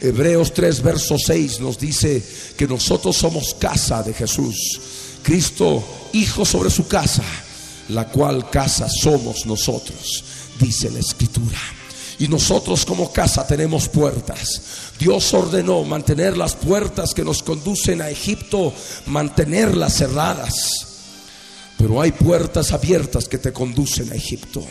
Hebreos 0.00 0.52
3, 0.52 0.82
verso 0.82 1.16
6 1.16 1.60
nos 1.60 1.78
dice 1.78 2.22
que 2.56 2.66
nosotros 2.66 3.16
somos 3.16 3.54
casa 3.54 4.02
de 4.02 4.12
Jesús. 4.12 4.80
Cristo, 5.26 5.82
hijo 6.12 6.44
sobre 6.44 6.70
su 6.70 6.86
casa, 6.86 7.24
la 7.88 8.06
cual 8.06 8.48
casa 8.48 8.88
somos 8.88 9.44
nosotros, 9.44 10.22
dice 10.60 10.88
la 10.88 11.00
escritura. 11.00 11.58
Y 12.20 12.28
nosotros 12.28 12.86
como 12.86 13.12
casa 13.12 13.44
tenemos 13.44 13.88
puertas. 13.88 14.62
Dios 15.00 15.34
ordenó 15.34 15.82
mantener 15.82 16.36
las 16.36 16.54
puertas 16.54 17.12
que 17.12 17.24
nos 17.24 17.42
conducen 17.42 18.02
a 18.02 18.08
Egipto, 18.08 18.72
mantenerlas 19.06 19.94
cerradas. 19.94 20.54
Pero 21.76 22.00
hay 22.00 22.12
puertas 22.12 22.70
abiertas 22.70 23.26
que 23.26 23.38
te 23.38 23.52
conducen 23.52 24.12
a 24.12 24.14
Egipto. 24.14 24.64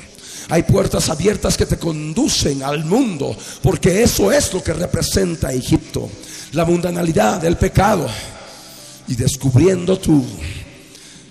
Hay 0.48 0.64
puertas 0.64 1.10
abiertas 1.10 1.58
que 1.58 1.66
te 1.66 1.78
conducen 1.78 2.64
al 2.64 2.86
mundo, 2.86 3.36
porque 3.62 4.04
eso 4.04 4.32
es 4.32 4.54
lo 4.54 4.64
que 4.64 4.72
representa 4.72 5.52
Egipto. 5.52 6.10
La 6.54 6.64
mundanalidad, 6.64 7.42
del 7.42 7.58
pecado. 7.58 8.08
Y 9.08 9.16
descubriendo 9.16 9.98
tú 10.00 10.26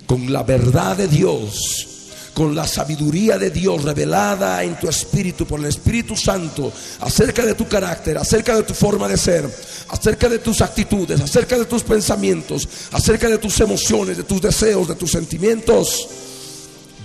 con 0.07 0.33
la 0.33 0.43
verdad 0.43 0.97
de 0.97 1.09
Dios 1.09 1.89
con 2.35 2.55
la 2.55 2.66
sabiduría 2.66 3.39
de 3.39 3.51
Dios 3.51 3.85
revelada 3.85 4.62
en 4.64 4.79
tu 4.79 4.89
espíritu 4.89 5.47
por 5.47 5.61
el 5.61 5.66
Espíritu 5.66 6.16
Santo 6.16 6.70
acerca 7.01 7.47
de 7.47 7.55
tu 7.55 7.66
carácter, 7.68 8.18
acerca 8.18 8.57
de 8.57 8.64
tu 8.64 8.75
forma 8.75 9.07
de 9.09 9.16
ser, 9.16 9.49
acerca 9.89 10.29
de 10.29 10.41
tus 10.41 10.61
actitudes, 10.61 11.20
acerca 11.20 11.57
de 11.57 11.64
tus 11.64 11.85
pensamientos, 11.85 12.68
acerca 12.91 13.29
de 13.29 13.39
tus 13.39 13.61
emociones, 13.61 14.16
de 14.16 14.25
tus 14.25 14.43
deseos, 14.43 14.89
de 14.89 14.97
tus 14.97 15.12
sentimientos, 15.12 16.09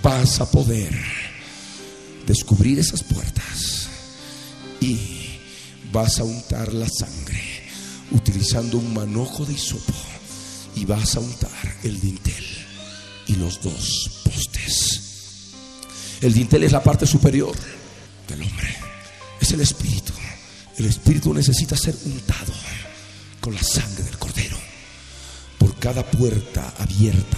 vas 0.02 0.40
a 0.40 0.50
poder 0.50 0.92
descubrir 2.26 2.80
esas 2.80 3.04
puertas 3.04 3.88
y 4.80 4.98
vas 5.92 6.18
a 6.18 6.24
untar 6.24 6.72
la 6.72 6.88
sangre 6.88 7.40
utilizando 8.10 8.78
un 8.78 8.92
manojo 8.92 9.44
de 9.44 9.52
hisopo 9.52 10.09
y 10.80 10.86
vas 10.86 11.14
a 11.16 11.20
untar 11.20 11.76
el 11.82 12.00
dintel 12.00 12.44
y 13.26 13.34
los 13.36 13.60
dos 13.60 14.22
postes. 14.24 15.00
El 16.22 16.32
dintel 16.32 16.64
es 16.64 16.72
la 16.72 16.82
parte 16.82 17.06
superior 17.06 17.54
del 18.26 18.40
hombre. 18.42 18.74
Es 19.38 19.52
el 19.52 19.60
espíritu. 19.60 20.14
El 20.78 20.86
espíritu 20.86 21.34
necesita 21.34 21.76
ser 21.76 21.94
untado 22.06 22.52
con 23.40 23.54
la 23.54 23.62
sangre 23.62 24.04
del 24.04 24.18
cordero 24.18 24.56
por 25.58 25.76
cada 25.76 26.02
puerta 26.02 26.72
abierta 26.78 27.36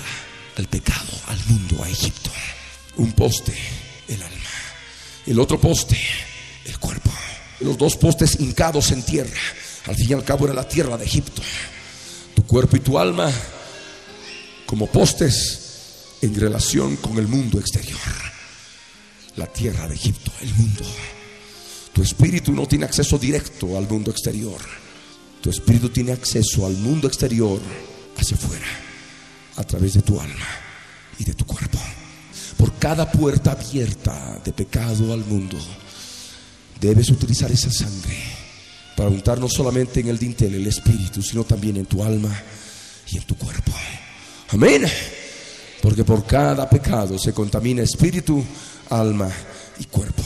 al 0.57 0.69
pecado, 0.69 1.11
al 1.27 1.45
mundo, 1.47 1.83
a 1.83 1.89
Egipto. 1.89 2.31
Un 2.99 3.13
poste, 3.13 3.57
el 4.07 4.23
alma. 4.23 4.37
El 5.27 5.41
otro 5.41 5.61
poste, 5.61 5.99
el 6.65 6.79
cuerpo. 6.79 7.11
Los 7.59 7.77
dos 7.77 7.97
postes 7.97 8.39
hincados 8.39 8.93
en 8.93 9.03
tierra. 9.03 9.41
Al 9.87 9.97
fin 9.97 10.11
y 10.11 10.13
al 10.13 10.25
cabo 10.25 10.45
era 10.45 10.55
la 10.55 10.69
tierra 10.69 10.97
de 10.97 11.05
Egipto. 11.05 11.43
Tu 12.35 12.47
cuerpo 12.47 12.77
y 12.77 12.81
tu 12.81 12.99
alma 12.99 13.31
como 14.67 14.87
postes 14.87 16.17
en 16.23 16.35
relación 16.35 16.97
con 16.97 17.19
el 17.19 17.29
mundo 17.29 17.59
exterior 17.59 18.33
la 19.37 19.47
tierra 19.47 19.89
de 19.89 19.95
Egipto, 19.95 20.31
el 20.41 20.55
mundo. 20.55 20.85
Tu 21.93 22.03
espíritu 22.03 22.53
no 22.53 22.67
tiene 22.67 22.85
acceso 22.85 23.19
directo 23.19 23.77
al 23.77 23.89
mundo 23.89 24.11
exterior. 24.11 24.61
Tu 25.41 25.51
espíritu 25.51 25.89
tiene 25.89 26.13
acceso 26.13 26.67
al 26.67 26.75
mundo 26.75 27.09
exterior 27.09 27.61
hacia 28.17 28.37
afuera, 28.37 28.67
a 29.57 29.65
través 29.65 29.95
de 29.95 30.03
tu 30.03 30.21
alma 30.21 30.47
y 31.19 31.25
de 31.25 31.35
tu 31.35 31.45
cuerpo. 31.45 31.79
Por 32.57 32.75
cada 32.75 33.11
puerta 33.11 33.53
abierta 33.53 34.41
de 34.45 34.53
pecado 34.53 35.13
al 35.13 35.25
mundo, 35.25 35.59
debes 36.81 37.11
utilizar 37.11 37.51
esa 37.51 37.71
sangre 37.71 38.42
para 38.97 39.09
untar 39.09 39.39
no 39.39 39.49
solamente 39.49 40.01
en 40.01 40.09
el 40.09 40.19
dintel 40.19 40.55
el 40.55 40.67
espíritu, 40.67 41.23
sino 41.23 41.45
también 41.45 41.77
en 41.77 41.87
tu 41.87 42.03
alma 42.03 42.31
y 43.11 43.17
en 43.17 43.23
tu 43.25 43.37
cuerpo. 43.37 43.73
Amén. 44.51 44.85
Porque 45.81 46.05
por 46.05 46.25
cada 46.25 46.69
pecado 46.69 47.19
se 47.19 47.33
contamina 47.33 47.83
espíritu, 47.83 48.45
alma 48.91 49.31
y 49.79 49.85
cuerpo. 49.87 50.23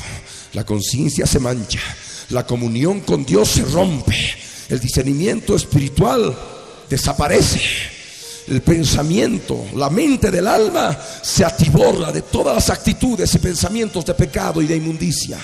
La 0.53 0.65
conciencia 0.65 1.27
se 1.27 1.39
mancha, 1.39 1.81
la 2.31 2.47
comunión 2.47 3.01
con 3.01 3.25
Dios 3.25 3.49
se 3.49 3.65
rompe, 3.65 4.17
el 4.69 4.81
discernimiento 4.81 5.55
espiritual 5.55 6.37
desaparece. 6.89 7.61
El 8.49 8.63
pensamiento, 8.63 9.67
la 9.75 9.91
mente 9.91 10.31
del 10.31 10.47
alma 10.47 10.97
se 11.21 11.45
atiborra 11.45 12.13
de 12.13 12.23
todas 12.23 12.55
las 12.55 12.71
actitudes 12.71 13.35
y 13.35 13.39
pensamientos 13.39 14.05
de 14.07 14.15
pecado 14.15 14.63
y 14.63 14.67
de 14.67 14.77
inmundicia. 14.77 15.37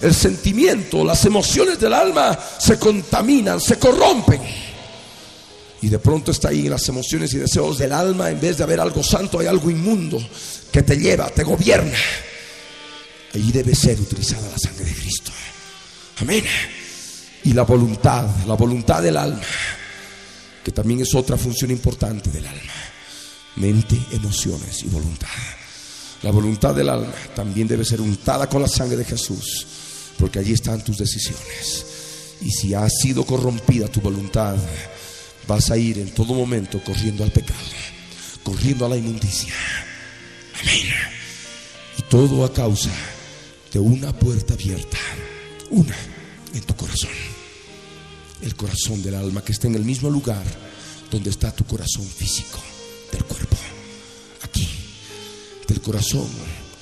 El 0.00 0.14
sentimiento, 0.14 1.04
las 1.04 1.24
emociones 1.24 1.78
del 1.80 1.92
alma 1.92 2.38
se 2.58 2.78
contaminan, 2.78 3.60
se 3.60 3.78
corrompen. 3.78 4.40
Y 5.80 5.88
de 5.88 5.98
pronto 5.98 6.30
está 6.30 6.48
ahí 6.48 6.66
en 6.66 6.70
las 6.70 6.88
emociones 6.88 7.32
y 7.34 7.38
deseos 7.38 7.78
del 7.78 7.92
alma, 7.92 8.30
en 8.30 8.40
vez 8.40 8.58
de 8.58 8.64
haber 8.64 8.80
algo 8.80 9.02
santo, 9.02 9.38
hay 9.38 9.46
algo 9.46 9.70
inmundo 9.70 10.20
que 10.72 10.82
te 10.82 10.96
lleva, 10.96 11.28
te 11.30 11.44
gobierna. 11.44 11.98
Allí 13.34 13.52
debe 13.52 13.74
ser 13.74 14.00
utilizada 14.00 14.48
la 14.50 14.58
sangre 14.58 14.84
de 14.84 14.94
Cristo. 14.94 15.30
Amén. 16.20 16.44
Y 17.44 17.52
la 17.52 17.62
voluntad, 17.62 18.26
la 18.46 18.54
voluntad 18.54 19.02
del 19.02 19.16
alma, 19.16 19.40
que 20.64 20.72
también 20.72 21.00
es 21.00 21.14
otra 21.14 21.36
función 21.36 21.70
importante 21.70 22.30
del 22.30 22.46
alma. 22.46 22.72
Mente, 23.56 23.96
emociones 24.12 24.82
y 24.82 24.88
voluntad. 24.88 25.28
La 26.22 26.32
voluntad 26.32 26.74
del 26.74 26.88
alma 26.88 27.12
también 27.34 27.68
debe 27.68 27.84
ser 27.84 28.00
untada 28.00 28.48
con 28.48 28.62
la 28.62 28.68
sangre 28.68 28.96
de 28.96 29.04
Jesús, 29.04 29.66
porque 30.18 30.40
allí 30.40 30.52
están 30.52 30.82
tus 30.82 30.98
decisiones. 30.98 31.86
Y 32.40 32.50
si 32.50 32.74
ha 32.74 32.88
sido 32.88 33.24
corrompida 33.24 33.88
tu 33.88 34.00
voluntad, 34.00 34.56
vas 35.46 35.70
a 35.70 35.76
ir 35.78 35.98
en 35.98 36.10
todo 36.10 36.34
momento 36.34 36.82
corriendo 36.84 37.24
al 37.24 37.32
pecado, 37.32 37.58
corriendo 38.42 38.84
a 38.84 38.88
la 38.88 38.96
inmundicia. 38.96 39.54
Amén. 40.60 40.86
Y 41.96 42.02
todo 42.02 42.44
a 42.44 42.52
causa 42.52 42.90
de 43.72 43.78
una 43.78 44.12
puerta 44.12 44.54
abierta, 44.54 44.98
una 45.70 45.96
en 46.54 46.60
tu 46.62 46.74
corazón, 46.74 47.10
el 48.42 48.54
corazón 48.54 49.02
del 49.02 49.14
alma 49.14 49.42
que 49.42 49.52
está 49.52 49.66
en 49.66 49.74
el 49.74 49.84
mismo 49.84 50.10
lugar 50.10 50.44
donde 51.10 51.30
está 51.30 51.52
tu 51.52 51.64
corazón 51.64 52.06
físico 52.06 52.58
del 53.12 53.24
cuerpo. 53.24 53.56
Aquí, 54.42 54.68
del 55.66 55.80
corazón 55.80 56.28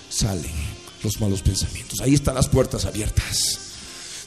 salen 0.08 0.65
los 1.06 1.20
malos 1.20 1.42
pensamientos. 1.42 2.00
Ahí 2.00 2.14
están 2.14 2.34
las 2.34 2.48
puertas 2.48 2.84
abiertas. 2.84 3.58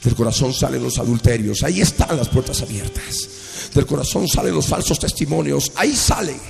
Del 0.02 0.14
corazón 0.14 0.52
salen 0.52 0.82
los 0.82 0.98
adulterios. 0.98 1.62
Ahí 1.62 1.80
están 1.80 2.16
las 2.16 2.28
puertas 2.28 2.62
abiertas. 2.62 3.28
Del 3.74 3.86
corazón 3.86 4.26
salen 4.26 4.54
los 4.54 4.66
falsos 4.66 4.98
testimonios. 4.98 5.72
Ahí 5.76 5.94
salen. 5.94 6.40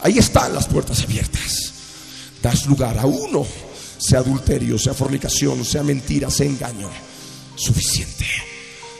Ahí 0.00 0.18
están 0.18 0.54
las 0.54 0.66
puertas 0.66 1.02
abiertas. 1.02 1.72
Das 2.42 2.66
lugar 2.66 2.98
a 2.98 3.06
uno 3.06 3.46
sea 3.98 4.20
adulterio, 4.20 4.78
sea 4.78 4.94
fornicación, 4.94 5.64
sea 5.64 5.82
mentira, 5.82 6.30
sea 6.30 6.46
engaño. 6.46 6.90
Suficiente. 7.56 8.26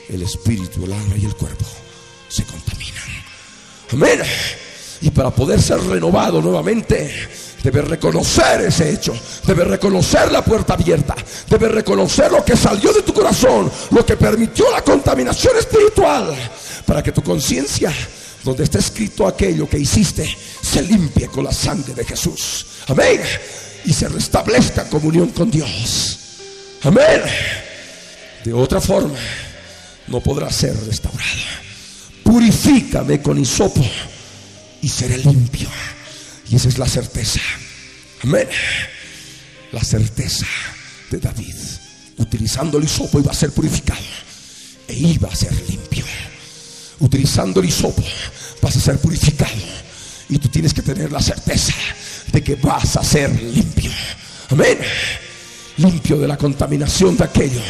El 0.09 0.23
espíritu, 0.23 0.85
el 0.85 0.93
alma 0.93 1.17
y 1.17 1.25
el 1.25 1.35
cuerpo 1.35 1.67
se 2.29 2.45
contaminan. 2.45 3.03
Amén. 3.93 4.21
Y 5.03 5.11
para 5.11 5.31
poder 5.31 5.61
ser 5.61 5.81
renovado 5.81 6.41
nuevamente, 6.41 7.13
Debes 7.67 7.89
reconocer 7.89 8.61
ese 8.61 8.93
hecho. 8.93 9.13
Debes 9.45 9.67
reconocer 9.67 10.31
la 10.31 10.45
puerta 10.45 10.75
abierta. 10.75 11.17
Debes 11.51 11.73
reconocer 11.73 12.31
lo 12.31 12.45
que 12.45 12.57
salió 12.57 12.93
de 12.93 13.03
tu 13.03 13.13
corazón. 13.13 13.69
Lo 13.91 14.07
que 14.07 14.17
permitió 14.17 14.71
la 14.71 14.83
contaminación 14.83 15.57
espiritual. 15.59 16.33
Para 16.87 17.03
que 17.03 17.11
tu 17.11 17.25
conciencia, 17.25 17.93
donde 18.45 18.63
está 18.63 18.79
escrito 18.79 19.27
aquello 19.27 19.69
que 19.69 19.81
hiciste, 19.81 20.33
se 20.63 20.81
limpie 20.81 21.27
con 21.27 21.43
la 21.43 21.53
sangre 21.53 21.93
de 21.93 22.05
Jesús. 22.05 22.67
Amén. 22.87 23.21
Y 23.85 23.93
se 23.93 24.07
restablezca 24.11 24.89
comunión 24.89 25.31
con 25.31 25.51
Dios. 25.51 26.19
Amén. 26.85 27.21
De 28.45 28.53
otra 28.53 28.81
forma, 28.81 29.19
no 30.07 30.21
podrá 30.21 30.53
ser 30.53 30.77
restaurado. 30.87 31.43
Purifícame 32.23 33.21
con 33.21 33.37
hisopo 33.41 33.85
y 34.83 34.89
seré 34.89 35.19
limpio. 35.19 35.69
Y 36.49 36.57
esa 36.57 36.69
es 36.69 36.79
la 36.79 36.89
certeza. 36.89 37.41
Amén. 38.23 38.49
La 39.73 39.83
certeza 39.83 40.47
de 41.11 41.19
David. 41.19 41.55
Utilizando 42.19 42.79
el 42.79 42.85
hisopo 42.85 43.19
iba 43.19 43.33
a 43.33 43.35
ser 43.35 43.51
purificado 43.51 44.01
e 44.89 44.95
iba 44.95 45.29
a 45.29 45.37
ser 45.37 45.53
limpio. 45.69 46.05
Utilizando 47.01 47.61
el 47.61 47.69
hisopo 47.69 48.03
vas 48.63 48.77
a 48.77 48.81
ser 48.81 48.99
purificado 48.99 49.53
y 50.29 50.39
tú 50.39 50.49
tienes 50.49 50.73
que 50.73 50.83
tener 50.83 51.13
la 51.13 51.21
certeza 51.21 51.75
de 52.33 52.43
que 52.43 52.57
vas 52.57 52.97
a 52.97 53.05
ser 53.05 53.31
limpio. 53.43 53.91
Amén. 54.51 54.79
Limpio 55.77 56.19
de 56.19 56.29
la 56.29 56.39
contaminación 56.39 57.17
de 57.17 57.25
aquello 57.25 57.61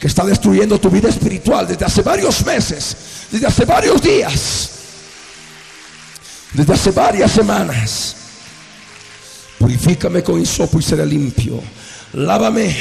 que 0.00 0.08
está 0.08 0.24
destruyendo 0.24 0.78
tu 0.78 0.90
vida 0.90 1.08
espiritual 1.08 1.66
desde 1.66 1.84
hace 1.84 2.02
varios 2.02 2.44
meses, 2.44 2.96
desde 3.30 3.46
hace 3.46 3.64
varios 3.64 4.02
días, 4.02 4.70
desde 6.54 6.72
hace 6.72 6.90
varias 6.92 7.32
semanas. 7.32 8.16
Purifícame 9.58 10.22
con 10.22 10.40
hisopo 10.40 10.78
y 10.78 10.82
seré 10.82 11.04
limpio. 11.04 11.60
Lávame 12.12 12.74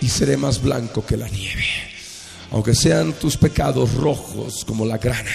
y 0.00 0.08
seré 0.08 0.36
más 0.36 0.60
blanco 0.60 1.04
que 1.04 1.16
la 1.16 1.28
nieve. 1.28 1.64
Aunque 2.50 2.74
sean 2.74 3.12
tus 3.12 3.36
pecados 3.36 3.94
rojos 3.94 4.64
como 4.64 4.86
la 4.86 4.96
grana, 4.96 5.30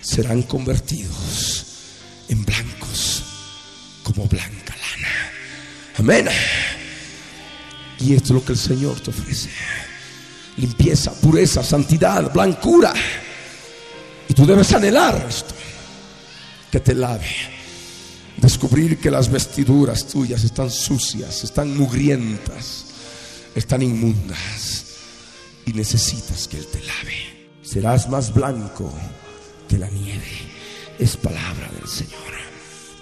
serán 0.00 0.42
convertidos 0.42 1.66
en 2.28 2.44
blancos 2.44 3.24
como 4.04 4.26
blanca 4.26 4.74
lana. 4.76 5.08
Amén. 5.98 6.28
Y 7.98 8.14
esto 8.14 8.26
es 8.26 8.30
lo 8.30 8.44
que 8.44 8.52
el 8.52 8.58
Señor 8.58 9.00
te 9.00 9.10
ofrece. 9.10 9.50
Limpieza, 10.58 11.12
pureza, 11.12 11.64
santidad, 11.64 12.32
blancura. 12.32 12.92
Y 14.28 14.34
tú 14.34 14.46
debes 14.46 14.72
anhelar 14.72 15.26
esto. 15.28 15.54
Que 16.70 16.80
te 16.80 16.94
lave. 16.94 17.28
Descubrir 18.36 18.98
que 18.98 19.10
las 19.10 19.30
vestiduras 19.30 20.06
tuyas 20.06 20.44
están 20.44 20.70
sucias, 20.70 21.44
están 21.44 21.76
mugrientas, 21.76 22.86
están 23.54 23.82
inmundas. 23.82 24.84
Y 25.64 25.72
necesitas 25.72 26.46
que 26.46 26.58
Él 26.58 26.66
te 26.66 26.80
lave. 26.80 27.48
Serás 27.62 28.08
más 28.08 28.32
blanco 28.32 28.92
que 29.68 29.78
la 29.78 29.88
nieve. 29.88 30.30
Es 30.98 31.16
palabra 31.16 31.70
del 31.78 31.88
Señor. 31.88 32.16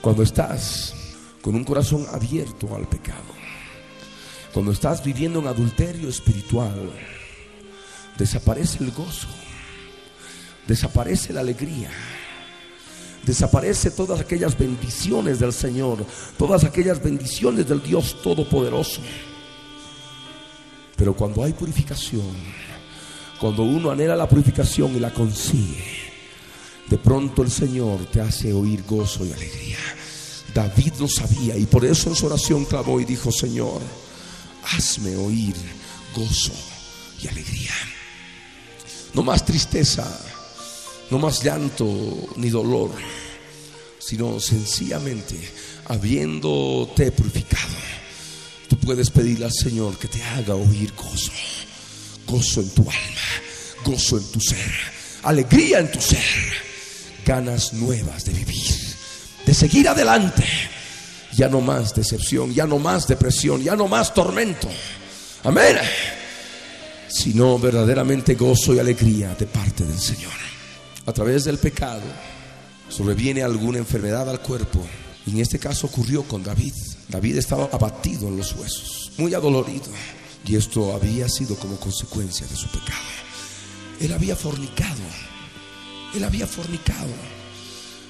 Cuando 0.01 0.23
estás 0.23 0.95
con 1.43 1.55
un 1.55 1.65
corazón 1.65 2.07
abierto 2.13 2.75
al 2.75 2.89
pecado 2.89 3.45
cuando 4.55 4.71
estás 4.71 5.03
viviendo 5.03 5.41
en 5.41 5.49
adulterio 5.49 6.09
espiritual, 6.09 6.93
desaparece 8.17 8.85
el 8.85 8.93
gozo, 8.93 9.27
desaparece 10.69 11.33
la 11.33 11.41
alegría, 11.41 11.91
desaparece 13.25 13.91
todas 13.91 14.21
aquellas 14.21 14.57
bendiciones 14.57 15.39
del 15.39 15.53
Señor, 15.53 16.05
todas 16.37 16.65
aquellas 16.65 17.03
bendiciones 17.03 17.69
del 17.69 17.83
Dios 17.83 18.17
Todopoderoso. 18.23 19.01
Pero 20.97 21.15
cuando 21.15 21.43
hay 21.43 21.53
purificación, 21.53 22.35
cuando 23.41 23.63
uno 23.63 23.91
anhela 23.91 24.17
la 24.17 24.29
purificación 24.29 24.97
y 24.97 25.01
la 25.01 25.13
consigue, 25.13 26.13
de 26.89 26.99
pronto 26.99 27.43
el 27.43 27.51
Señor 27.51 28.07
te 28.07 28.21
hace 28.21 28.53
oír 28.53 28.85
gozo 28.87 29.25
y 29.25 29.33
alegría. 29.33 29.79
David 30.55 30.93
lo 31.01 31.09
sabía 31.09 31.57
y 31.57 31.67
por 31.67 31.85
eso 31.85 32.11
en 32.11 32.15
su 32.15 32.27
oración 32.27 32.65
clamó 32.65 33.01
y 33.01 33.05
dijo, 33.05 33.33
Señor, 33.33 33.81
hazme 34.77 35.17
oír 35.17 35.57
gozo 36.15 36.53
y 37.21 37.27
alegría. 37.27 37.73
No 39.15 39.23
más 39.23 39.45
tristeza, 39.45 40.07
no 41.11 41.19
más 41.19 41.43
llanto 41.43 41.87
ni 42.37 42.51
dolor, 42.51 42.91
sino 43.99 44.41
sencillamente 44.41 45.37
habiéndote 45.87 47.13
purificado. 47.13 47.75
Tú 48.69 48.77
puedes 48.79 49.11
pedirle 49.11 49.47
al 49.47 49.53
Señor 49.53 49.99
que 49.99 50.09
te 50.09 50.23
haga 50.23 50.55
oír 50.55 50.93
gozo, 50.95 51.33
gozo 52.27 52.61
en 52.61 52.71
tu 52.71 52.83
alma, 52.83 53.85
gozo 53.85 54.19
en 54.19 54.33
tu 54.33 54.41
ser, 54.41 54.73
alegría 55.23 55.79
en 55.81 55.91
tu 55.91 56.01
ser, 56.01 56.21
ganas 57.25 57.73
nuevas 57.73 58.25
de 58.25 58.33
vivir, 58.33 58.75
de 59.47 59.55
seguir 59.55 59.89
adelante 59.89 60.45
ya 61.37 61.49
no 61.49 61.61
más 61.61 61.95
decepción, 61.95 62.53
ya 62.55 62.67
no 62.67 62.79
más 62.79 63.07
depresión, 63.07 63.63
ya 63.63 63.77
no 63.77 63.89
más 63.89 64.15
tormento. 64.15 64.69
Amén. 65.43 65.77
Sino 67.09 67.59
verdaderamente 67.59 68.35
gozo 68.35 68.75
y 68.75 68.79
alegría 68.79 69.35
de 69.35 69.47
parte 69.47 69.85
del 69.85 69.99
Señor. 69.99 70.33
A 71.07 71.13
través 71.13 71.45
del 71.45 71.59
pecado 71.59 72.03
sobreviene 72.89 73.43
alguna 73.43 73.79
enfermedad 73.79 74.29
al 74.29 74.41
cuerpo. 74.41 74.81
Y 75.27 75.33
en 75.33 75.39
este 75.41 75.59
caso 75.59 75.87
ocurrió 75.87 76.23
con 76.23 76.43
David. 76.43 76.73
David 77.09 77.37
estaba 77.37 77.69
abatido 77.73 78.29
en 78.29 78.37
los 78.37 78.53
huesos, 78.53 79.13
muy 79.19 79.35
adolorido. 79.35 79.87
Y 80.47 80.57
esto 80.57 80.95
había 80.95 81.29
sido 81.29 81.57
como 81.57 81.77
consecuencia 81.77 82.47
de 82.47 82.57
su 82.57 82.69
pecado. 82.69 83.01
Él 84.01 84.13
había 84.13 84.35
fornicado. 84.37 85.03
Él 86.15 86.25
había 86.25 86.47
fornicado. 86.47 87.11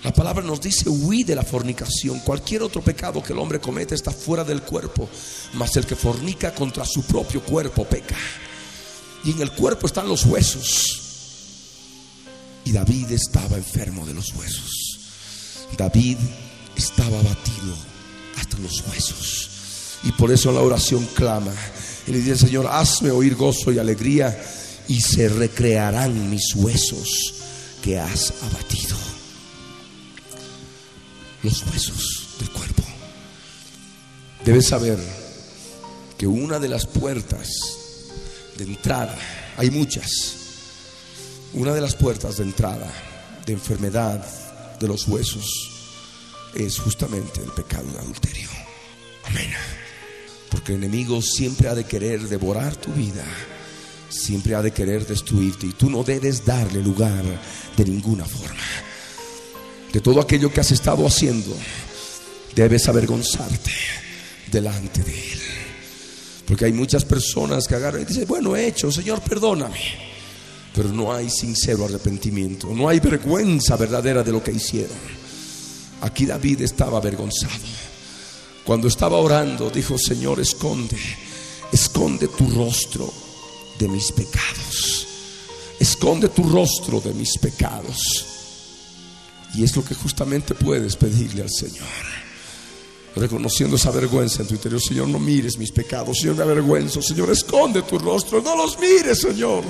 La 0.04 0.12
palabra 0.12 0.44
nos 0.44 0.60
dice, 0.60 0.88
huí 0.88 1.24
de 1.24 1.34
la 1.34 1.42
fornicación. 1.42 2.20
Cualquier 2.20 2.62
otro 2.62 2.82
pecado 2.82 3.22
que 3.22 3.32
el 3.32 3.38
hombre 3.38 3.60
comete 3.60 3.94
está 3.94 4.10
fuera 4.10 4.44
del 4.44 4.62
cuerpo, 4.62 5.08
mas 5.54 5.76
el 5.76 5.86
que 5.86 5.96
fornica 5.96 6.54
contra 6.54 6.84
su 6.84 7.02
propio 7.04 7.42
cuerpo 7.42 7.84
peca. 7.84 8.16
Y 9.24 9.32
en 9.32 9.40
el 9.40 9.52
cuerpo 9.52 9.86
están 9.86 10.08
los 10.08 10.26
huesos. 10.26 11.03
Y 12.64 12.72
David 12.72 13.12
estaba 13.12 13.56
enfermo 13.56 14.06
de 14.06 14.14
los 14.14 14.34
huesos. 14.34 15.00
David 15.76 16.16
estaba 16.76 17.18
abatido 17.20 17.76
hasta 18.38 18.58
los 18.58 18.82
huesos. 18.88 19.50
Y 20.04 20.12
por 20.12 20.32
eso 20.32 20.52
la 20.52 20.60
oración 20.60 21.06
clama. 21.14 21.52
Y 22.06 22.12
le 22.12 22.18
dice, 22.18 22.36
Señor, 22.46 22.66
hazme 22.66 23.10
oír 23.10 23.34
gozo 23.34 23.72
y 23.72 23.78
alegría 23.78 24.36
y 24.88 25.00
se 25.00 25.28
recrearán 25.28 26.30
mis 26.30 26.54
huesos 26.54 27.34
que 27.82 27.98
has 27.98 28.32
abatido 28.42 28.96
los 31.42 31.62
huesos 31.66 32.36
del 32.38 32.50
cuerpo. 32.50 32.82
Debes 34.44 34.68
saber 34.68 34.98
que 36.18 36.26
una 36.26 36.58
de 36.58 36.68
las 36.68 36.86
puertas 36.86 37.48
de 38.56 38.64
entrada, 38.64 39.16
hay 39.56 39.70
muchas, 39.70 40.10
una 41.54 41.72
de 41.72 41.80
las 41.80 41.94
puertas 41.94 42.36
de 42.36 42.44
entrada 42.44 42.90
de 43.46 43.52
enfermedad 43.52 44.24
de 44.78 44.88
los 44.88 45.06
huesos 45.08 45.70
es 46.54 46.78
justamente 46.78 47.40
el 47.42 47.50
pecado 47.50 47.90
de 47.90 47.98
adulterio. 47.98 48.48
Amén. 49.24 49.50
Porque 50.50 50.72
el 50.72 50.84
enemigo 50.84 51.20
siempre 51.22 51.68
ha 51.68 51.74
de 51.74 51.84
querer 51.84 52.20
devorar 52.28 52.76
tu 52.76 52.92
vida, 52.92 53.24
siempre 54.08 54.54
ha 54.54 54.62
de 54.62 54.72
querer 54.72 55.06
destruirte 55.06 55.66
y 55.66 55.72
tú 55.72 55.90
no 55.90 56.04
debes 56.04 56.44
darle 56.44 56.82
lugar 56.82 57.24
de 57.76 57.84
ninguna 57.84 58.24
forma 58.24 58.62
de 59.94 60.00
todo 60.00 60.20
aquello 60.20 60.52
que 60.52 60.60
has 60.60 60.72
estado 60.72 61.06
haciendo, 61.06 61.56
debes 62.56 62.88
avergonzarte 62.88 63.70
delante 64.50 65.04
de 65.04 65.12
Él. 65.12 65.40
Porque 66.48 66.64
hay 66.64 66.72
muchas 66.72 67.04
personas 67.04 67.68
que 67.68 67.76
agarran 67.76 68.02
y 68.02 68.04
dicen, 68.04 68.26
bueno, 68.26 68.56
he 68.56 68.66
hecho, 68.66 68.90
Señor, 68.90 69.20
perdóname. 69.20 70.13
Pero 70.74 70.88
no 70.88 71.12
hay 71.12 71.30
sincero 71.30 71.84
arrepentimiento, 71.84 72.68
no 72.74 72.88
hay 72.88 72.98
vergüenza 72.98 73.76
verdadera 73.76 74.22
de 74.22 74.32
lo 74.32 74.42
que 74.42 74.50
hicieron. 74.50 74.96
Aquí 76.00 76.26
David 76.26 76.62
estaba 76.62 76.98
avergonzado. 76.98 77.52
Cuando 78.64 78.88
estaba 78.88 79.18
orando, 79.18 79.70
dijo, 79.70 79.96
Señor, 79.96 80.40
esconde, 80.40 80.98
esconde 81.72 82.28
tu 82.28 82.50
rostro 82.50 83.12
de 83.78 83.88
mis 83.88 84.10
pecados. 84.10 85.06
Esconde 85.78 86.28
tu 86.28 86.42
rostro 86.42 87.00
de 87.00 87.14
mis 87.14 87.38
pecados. 87.38 88.26
Y 89.54 89.62
es 89.62 89.76
lo 89.76 89.84
que 89.84 89.94
justamente 89.94 90.54
puedes 90.54 90.96
pedirle 90.96 91.42
al 91.42 91.50
Señor. 91.50 91.86
Reconociendo 93.16 93.76
esa 93.76 93.90
vergüenza 93.90 94.42
en 94.42 94.48
tu 94.48 94.54
interior. 94.54 94.80
Señor, 94.80 95.08
no 95.08 95.18
mires 95.18 95.56
mis 95.56 95.70
pecados. 95.70 96.18
Señor, 96.18 96.36
me 96.36 96.42
avergüenzo. 96.42 97.00
Señor, 97.00 97.30
esconde 97.30 97.82
tu 97.82 97.98
rostro. 97.98 98.42
No 98.42 98.56
los 98.56 98.78
mires, 98.78 99.20
Señor. 99.20 99.62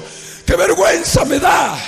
¡Qué 0.46 0.56
vergüenza 0.56 1.24
me 1.24 1.38
da! 1.38 1.78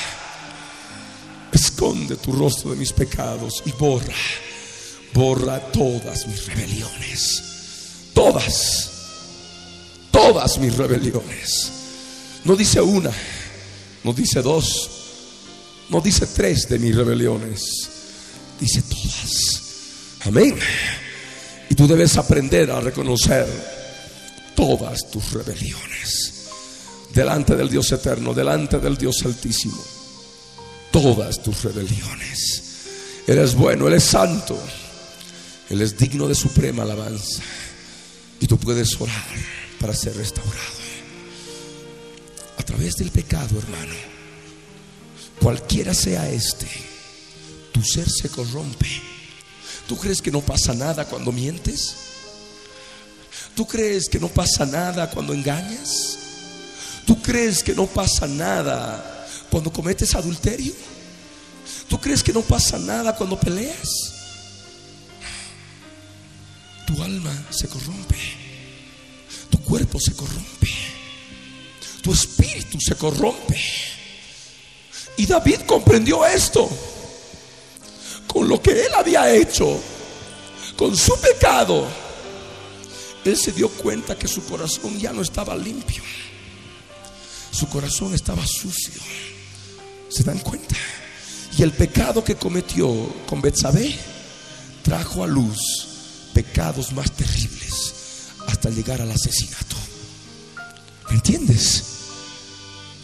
Esconde 1.53 2.17
tu 2.17 2.33
rostro 2.33 2.71
de 2.71 2.77
mis 2.77 2.93
pecados 2.93 3.63
y 3.65 3.73
borra. 3.73 4.15
borra 5.15 5.61
todas 5.73 6.27
mis 6.27 6.47
rebeliones. 6.47 7.43
Todas. 8.13 8.91
Todas 10.11 10.59
mis 10.59 10.77
rebeliones. 10.77 11.73
No 12.45 12.55
dice 12.55 12.81
una, 12.81 13.11
no 14.05 14.13
dice 14.13 14.41
dos, 14.41 14.91
no 15.89 16.01
dice 16.01 16.27
tres 16.27 16.69
de 16.69 16.79
mis 16.79 16.95
rebeliones. 16.95 17.89
Dice 18.61 18.83
todas. 18.83 19.63
Amén. 20.27 20.57
Tú 21.77 21.87
debes 21.87 22.17
aprender 22.17 22.71
a 22.71 22.81
reconocer 22.81 23.47
todas 24.55 25.11
tus 25.11 25.33
rebeliones 25.33 26.37
delante 27.17 27.57
del 27.57 27.71
Dios 27.71 27.91
eterno, 27.93 28.35
delante 28.35 28.79
del 28.79 28.97
Dios 28.97 29.23
altísimo. 29.25 29.83
Todas 30.91 31.43
tus 31.43 31.65
rebeliones. 31.65 32.63
Él 33.27 33.39
es 33.39 33.55
bueno, 33.55 33.89
Él 33.89 33.95
es 33.95 34.05
santo. 34.05 34.59
Él 35.71 35.81
es 35.81 35.97
digno 35.97 36.29
de 36.29 36.35
suprema 36.35 36.83
alabanza. 36.83 37.43
Y 38.39 38.47
tú 38.47 38.59
puedes 38.59 39.01
orar 39.01 39.25
para 39.81 39.95
ser 39.95 40.15
restaurado. 40.17 40.77
A 42.59 42.63
través 42.63 42.97
del 42.97 43.11
pecado, 43.11 43.59
hermano. 43.59 43.95
Cualquiera 45.41 45.95
sea 45.95 46.31
este, 46.31 46.69
tu 47.73 47.83
ser 47.83 48.09
se 48.09 48.29
corrompe. 48.29 49.16
¿Tú 49.87 49.97
crees 49.97 50.21
que 50.21 50.31
no 50.31 50.41
pasa 50.41 50.75
nada 50.75 51.05
cuando 51.05 51.31
mientes? 51.33 51.97
¿Tú 53.55 53.67
crees 53.67 54.09
que 54.09 54.19
no 54.19 54.29
pasa 54.29 54.67
nada 54.67 55.09
cuando 55.11 55.33
engañas? 55.33 56.19
¿Tú 57.07 57.23
crees 57.23 57.63
que 57.63 57.75
no 57.75 57.87
pasa 57.87 58.27
nada 58.27 59.27
cuando 59.51 59.73
cometes 59.73 60.15
adulterio? 60.15 60.75
¿Tú 61.89 62.01
crees 62.01 62.23
que 62.23 62.33
no 62.33 62.43
pasa 62.43 62.79
nada 62.79 63.15
cuando 63.15 63.39
peleas? 63.39 63.89
Tu 66.87 67.03
alma 67.03 67.33
se 67.51 67.69
corrompe, 67.69 68.17
tu 69.51 69.61
cuerpo 69.63 69.99
se 70.01 70.15
corrompe, 70.15 70.69
tu 72.03 72.13
espíritu 72.13 72.79
se 72.81 72.95
corrompe. 72.95 73.61
Y 75.17 75.27
David 75.27 75.61
comprendió 75.67 76.27
esto 76.27 76.69
con 78.37 78.51
lo 78.51 78.61
que 78.61 78.85
él 78.85 78.93
había 78.95 79.35
hecho, 79.35 79.81
con 80.77 80.95
su 80.95 81.19
pecado. 81.19 81.87
Él 83.25 83.35
se 83.35 83.51
dio 83.51 83.71
cuenta 83.71 84.15
que 84.15 84.29
su 84.29 84.45
corazón 84.45 84.99
ya 84.99 85.11
no 85.11 85.23
estaba 85.23 85.57
limpio. 85.57 86.03
Su 87.51 87.67
corazón 87.67 88.13
estaba 88.13 88.47
sucio. 88.47 89.01
¿Se 90.11 90.23
dan 90.23 90.39
cuenta? 90.41 90.77
Y 91.57 91.63
el 91.63 91.73
pecado 91.73 92.23
que 92.23 92.35
cometió 92.35 92.93
con 93.27 93.41
Betsabé 93.41 93.97
trajo 94.83 95.25
a 95.25 95.27
luz 95.27 96.29
pecados 96.35 96.93
más 96.93 97.11
terribles 97.13 97.95
hasta 98.47 98.69
llegar 98.69 99.01
al 99.01 99.13
asesinato. 99.13 99.77
¿Me 101.09 101.15
entiendes? 101.15 101.85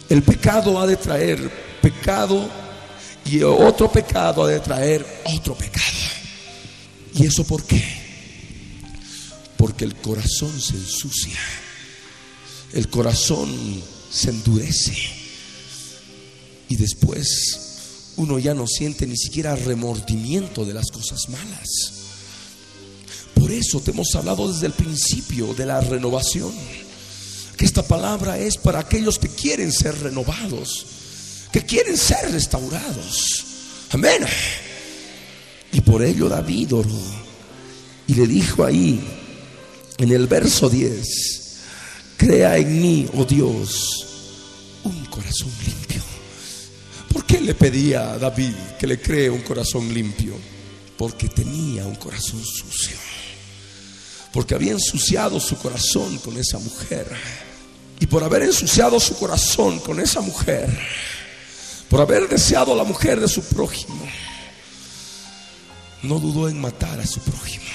El 0.09 0.21
pecado 0.21 0.79
ha 0.79 0.85
de 0.85 0.97
traer 0.97 1.49
pecado 1.81 2.47
y 3.25 3.41
otro 3.43 3.91
pecado 3.91 4.43
ha 4.43 4.47
de 4.47 4.59
traer 4.59 5.05
otro 5.25 5.55
pecado. 5.55 5.97
¿Y 7.15 7.25
eso 7.25 7.43
por 7.43 7.63
qué? 7.63 7.83
Porque 9.57 9.85
el 9.85 9.95
corazón 9.95 10.59
se 10.59 10.75
ensucia. 10.75 11.39
El 12.73 12.89
corazón 12.89 13.49
se 14.11 14.29
endurece. 14.29 14.95
Y 16.69 16.75
después 16.75 18.13
uno 18.17 18.39
ya 18.39 18.53
no 18.53 18.67
siente 18.67 19.07
ni 19.07 19.17
siquiera 19.17 19.55
remordimiento 19.55 20.65
de 20.65 20.73
las 20.73 20.91
cosas 20.91 21.29
malas. 21.29 21.69
Por 23.35 23.51
eso 23.51 23.79
te 23.81 23.91
hemos 23.91 24.13
hablado 24.15 24.51
desde 24.51 24.67
el 24.67 24.73
principio 24.73 25.53
de 25.53 25.65
la 25.65 25.81
renovación. 25.81 26.51
Que 27.57 27.65
esta 27.65 27.83
palabra 27.83 28.39
es 28.39 28.57
para 28.57 28.79
aquellos 28.79 29.19
que 29.19 29.29
quieren 29.29 29.71
ser 29.71 29.99
renovados, 29.99 30.85
que 31.53 31.61
quieren 31.61 31.95
ser 31.95 32.31
restaurados. 32.31 33.45
Amén. 33.91 34.25
Y 35.71 35.81
por 35.81 36.03
ello 36.03 36.27
David 36.27 36.73
oró 36.73 36.99
y 38.07 38.15
le 38.15 38.25
dijo 38.25 38.65
ahí 38.65 38.99
en 39.99 40.11
el 40.11 40.25
verso 40.25 40.67
10, 40.67 41.59
crea 42.17 42.57
en 42.57 42.81
mí, 42.81 43.07
oh 43.13 43.23
Dios, 43.23 44.07
un 44.83 45.05
corazón 45.05 45.51
limpio. 45.63 46.01
¿Por 47.13 47.23
qué 47.25 47.39
le 47.39 47.53
pedía 47.53 48.13
a 48.13 48.17
David 48.17 48.55
que 48.79 48.87
le 48.87 48.99
cree 48.99 49.29
un 49.29 49.41
corazón 49.41 49.93
limpio? 49.93 50.33
Porque 50.97 51.29
tenía 51.29 51.85
un 51.85 51.95
corazón 51.95 52.43
sucio. 52.43 52.97
Porque 54.31 54.55
había 54.55 54.71
ensuciado 54.71 55.39
su 55.39 55.55
corazón 55.57 56.17
con 56.17 56.35
esa 56.35 56.57
mujer. 56.57 57.05
Y 57.99 58.07
por 58.07 58.23
haber 58.23 58.41
ensuciado 58.41 58.99
su 58.99 59.15
corazón 59.15 59.79
con 59.79 59.99
esa 59.99 60.21
mujer, 60.21 60.67
por 61.93 62.01
haber 62.01 62.27
deseado 62.27 62.73
a 62.73 62.75
la 62.75 62.85
mujer 62.85 63.19
de 63.19 63.27
su 63.27 63.43
prójimo, 63.43 64.03
no 66.01 66.17
dudó 66.17 66.49
en 66.49 66.59
matar 66.59 66.99
a 66.99 67.05
su 67.05 67.19
prójimo, 67.19 67.67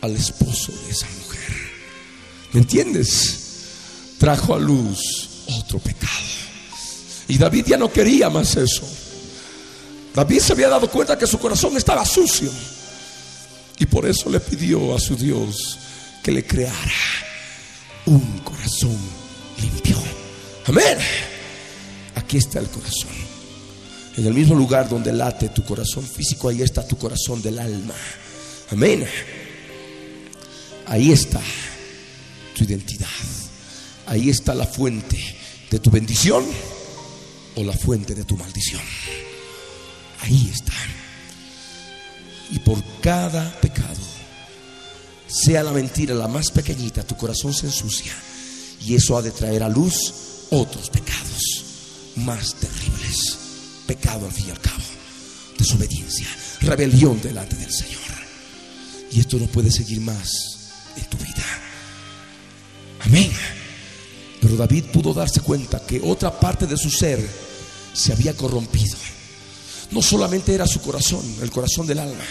al 0.00 0.16
esposo 0.16 0.72
de 0.72 0.90
esa 0.90 1.06
mujer. 1.22 1.52
¿Me 2.54 2.60
entiendes? 2.60 4.16
Trajo 4.16 4.54
a 4.54 4.58
luz 4.58 5.44
otro 5.58 5.80
pecado. 5.80 6.14
Y 7.28 7.36
David 7.36 7.66
ya 7.66 7.76
no 7.76 7.92
quería 7.92 8.30
más 8.30 8.56
eso. 8.56 8.88
David 10.14 10.38
se 10.38 10.54
había 10.54 10.70
dado 10.70 10.88
cuenta 10.88 11.18
que 11.18 11.26
su 11.26 11.38
corazón 11.38 11.76
estaba 11.76 12.06
sucio. 12.06 12.50
Y 13.80 13.84
por 13.84 14.06
eso 14.06 14.30
le 14.30 14.40
pidió 14.40 14.96
a 14.96 14.98
su 14.98 15.14
Dios 15.14 15.78
que 16.22 16.32
le 16.32 16.46
creara 16.46 16.94
un 18.06 18.38
corazón 18.38 18.96
limpio. 19.60 19.98
Amén. 20.64 20.96
Aquí 22.24 22.38
está 22.38 22.58
el 22.58 22.68
corazón. 22.68 23.10
En 24.16 24.26
el 24.26 24.32
mismo 24.32 24.54
lugar 24.54 24.88
donde 24.88 25.12
late 25.12 25.50
tu 25.50 25.62
corazón 25.62 26.04
físico, 26.06 26.48
ahí 26.48 26.62
está 26.62 26.86
tu 26.86 26.96
corazón 26.96 27.42
del 27.42 27.58
alma. 27.58 27.94
Amén. 28.70 29.06
Ahí 30.86 31.12
está 31.12 31.40
tu 32.56 32.64
identidad. 32.64 33.08
Ahí 34.06 34.30
está 34.30 34.54
la 34.54 34.66
fuente 34.66 35.18
de 35.70 35.78
tu 35.78 35.90
bendición 35.90 36.44
o 37.56 37.62
la 37.62 37.74
fuente 37.74 38.14
de 38.14 38.24
tu 38.24 38.38
maldición. 38.38 38.82
Ahí 40.20 40.50
está. 40.52 40.72
Y 42.52 42.58
por 42.60 42.82
cada 43.02 43.60
pecado, 43.60 44.00
sea 45.26 45.62
la 45.62 45.72
mentira 45.72 46.14
la 46.14 46.28
más 46.28 46.50
pequeñita, 46.50 47.02
tu 47.02 47.16
corazón 47.16 47.52
se 47.52 47.66
ensucia. 47.66 48.14
Y 48.80 48.94
eso 48.94 49.16
ha 49.18 49.22
de 49.22 49.30
traer 49.30 49.62
a 49.62 49.68
luz 49.68 50.46
otros 50.50 50.88
pecados 50.88 51.63
más 52.16 52.54
terribles. 52.54 53.38
Pecado 53.86 54.26
al 54.26 54.32
fin 54.32 54.48
y 54.48 54.50
al 54.50 54.60
cabo. 54.60 54.82
Desobediencia, 55.58 56.28
rebelión 56.60 57.20
delante 57.20 57.56
del 57.56 57.72
Señor. 57.72 58.00
Y 59.10 59.20
esto 59.20 59.36
no 59.38 59.46
puede 59.46 59.70
seguir 59.70 60.00
más 60.00 60.28
en 60.96 61.04
tu 61.04 61.16
vida. 61.18 61.44
Amén. 63.00 63.30
Pero 64.40 64.56
David 64.56 64.84
pudo 64.92 65.14
darse 65.14 65.40
cuenta 65.40 65.80
que 65.86 66.00
otra 66.02 66.38
parte 66.38 66.66
de 66.66 66.76
su 66.76 66.90
ser 66.90 67.26
se 67.92 68.12
había 68.12 68.34
corrompido. 68.34 68.96
No 69.90 70.02
solamente 70.02 70.54
era 70.54 70.66
su 70.66 70.80
corazón, 70.80 71.24
el 71.40 71.50
corazón 71.50 71.86
del 71.86 72.00
alma, 72.00 72.24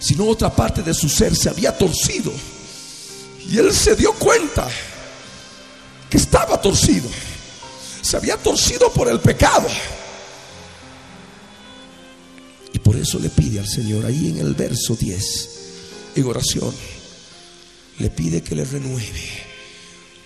sino 0.00 0.26
otra 0.26 0.54
parte 0.54 0.82
de 0.82 0.94
su 0.94 1.08
ser 1.08 1.36
se 1.36 1.50
había 1.50 1.76
torcido. 1.76 2.32
Y 3.48 3.58
él 3.58 3.72
se 3.74 3.94
dio 3.94 4.12
cuenta 4.14 4.66
que 6.08 6.16
estaba 6.16 6.60
torcido. 6.60 7.08
Se 8.04 8.18
había 8.18 8.36
torcido 8.36 8.92
por 8.92 9.08
el 9.08 9.18
pecado. 9.18 9.66
Y 12.74 12.78
por 12.78 12.96
eso 12.96 13.18
le 13.18 13.30
pide 13.30 13.60
al 13.60 13.66
Señor, 13.66 14.04
ahí 14.04 14.28
en 14.28 14.40
el 14.40 14.52
verso 14.52 14.94
10, 14.94 15.48
en 16.16 16.24
oración, 16.26 16.74
le 17.98 18.10
pide 18.10 18.42
que 18.42 18.54
le 18.54 18.66
renueve 18.66 19.30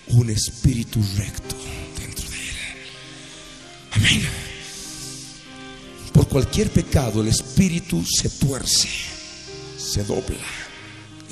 un 0.07 0.29
espíritu 0.29 0.99
recto 1.15 1.55
dentro 1.97 2.29
de 2.29 2.35
él. 2.35 2.55
Amén. 3.91 4.27
Por 6.11 6.27
cualquier 6.27 6.71
pecado 6.71 7.21
el 7.21 7.29
espíritu 7.29 8.03
se 8.05 8.27
tuerce, 8.27 8.89
se 9.77 10.03
dobla, 10.03 10.35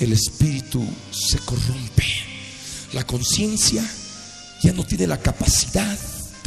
el 0.00 0.14
espíritu 0.14 0.82
se 1.10 1.36
corrompe. 1.40 2.06
La 2.94 3.06
conciencia 3.06 3.84
ya 4.62 4.72
no 4.72 4.86
tiene 4.86 5.06
la 5.06 5.20
capacidad 5.20 5.98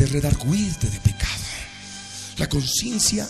de 0.02 0.08
redarguirte 0.08 0.90
de 0.90 1.00
pecado. 1.00 1.44
La 2.38 2.50
conciencia 2.50 3.30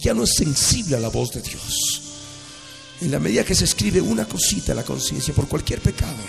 ya 0.00 0.14
no 0.14 0.22
es 0.22 0.34
sensible 0.36 0.94
a 0.94 1.00
la 1.00 1.08
voz 1.08 1.32
de 1.32 1.42
Dios. 1.42 2.00
En 3.00 3.10
la 3.10 3.18
medida 3.18 3.44
que 3.44 3.56
se 3.56 3.64
escribe 3.64 4.00
una 4.00 4.24
cosita 4.24 4.70
en 4.70 4.76
la 4.76 4.84
conciencia 4.84 5.34
por 5.34 5.48
cualquier 5.48 5.80
pecado 5.80 6.22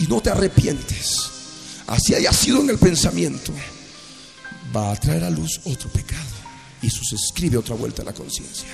y 0.00 0.08
no 0.08 0.20
te 0.20 0.30
arrepientes, 0.30 1.30
así 1.86 2.12
haya 2.12 2.32
sido 2.32 2.60
en 2.60 2.70
el 2.70 2.78
pensamiento, 2.78 3.52
va 4.74 4.90
a 4.90 4.96
traer 4.96 5.22
a 5.22 5.30
luz 5.30 5.60
otro 5.62 5.88
pecado. 5.90 6.34
Y 6.82 6.88
eso 6.88 7.02
se 7.08 7.14
escribe 7.14 7.56
otra 7.56 7.76
vuelta 7.76 8.02
a 8.02 8.06
la 8.06 8.12
conciencia. 8.12 8.68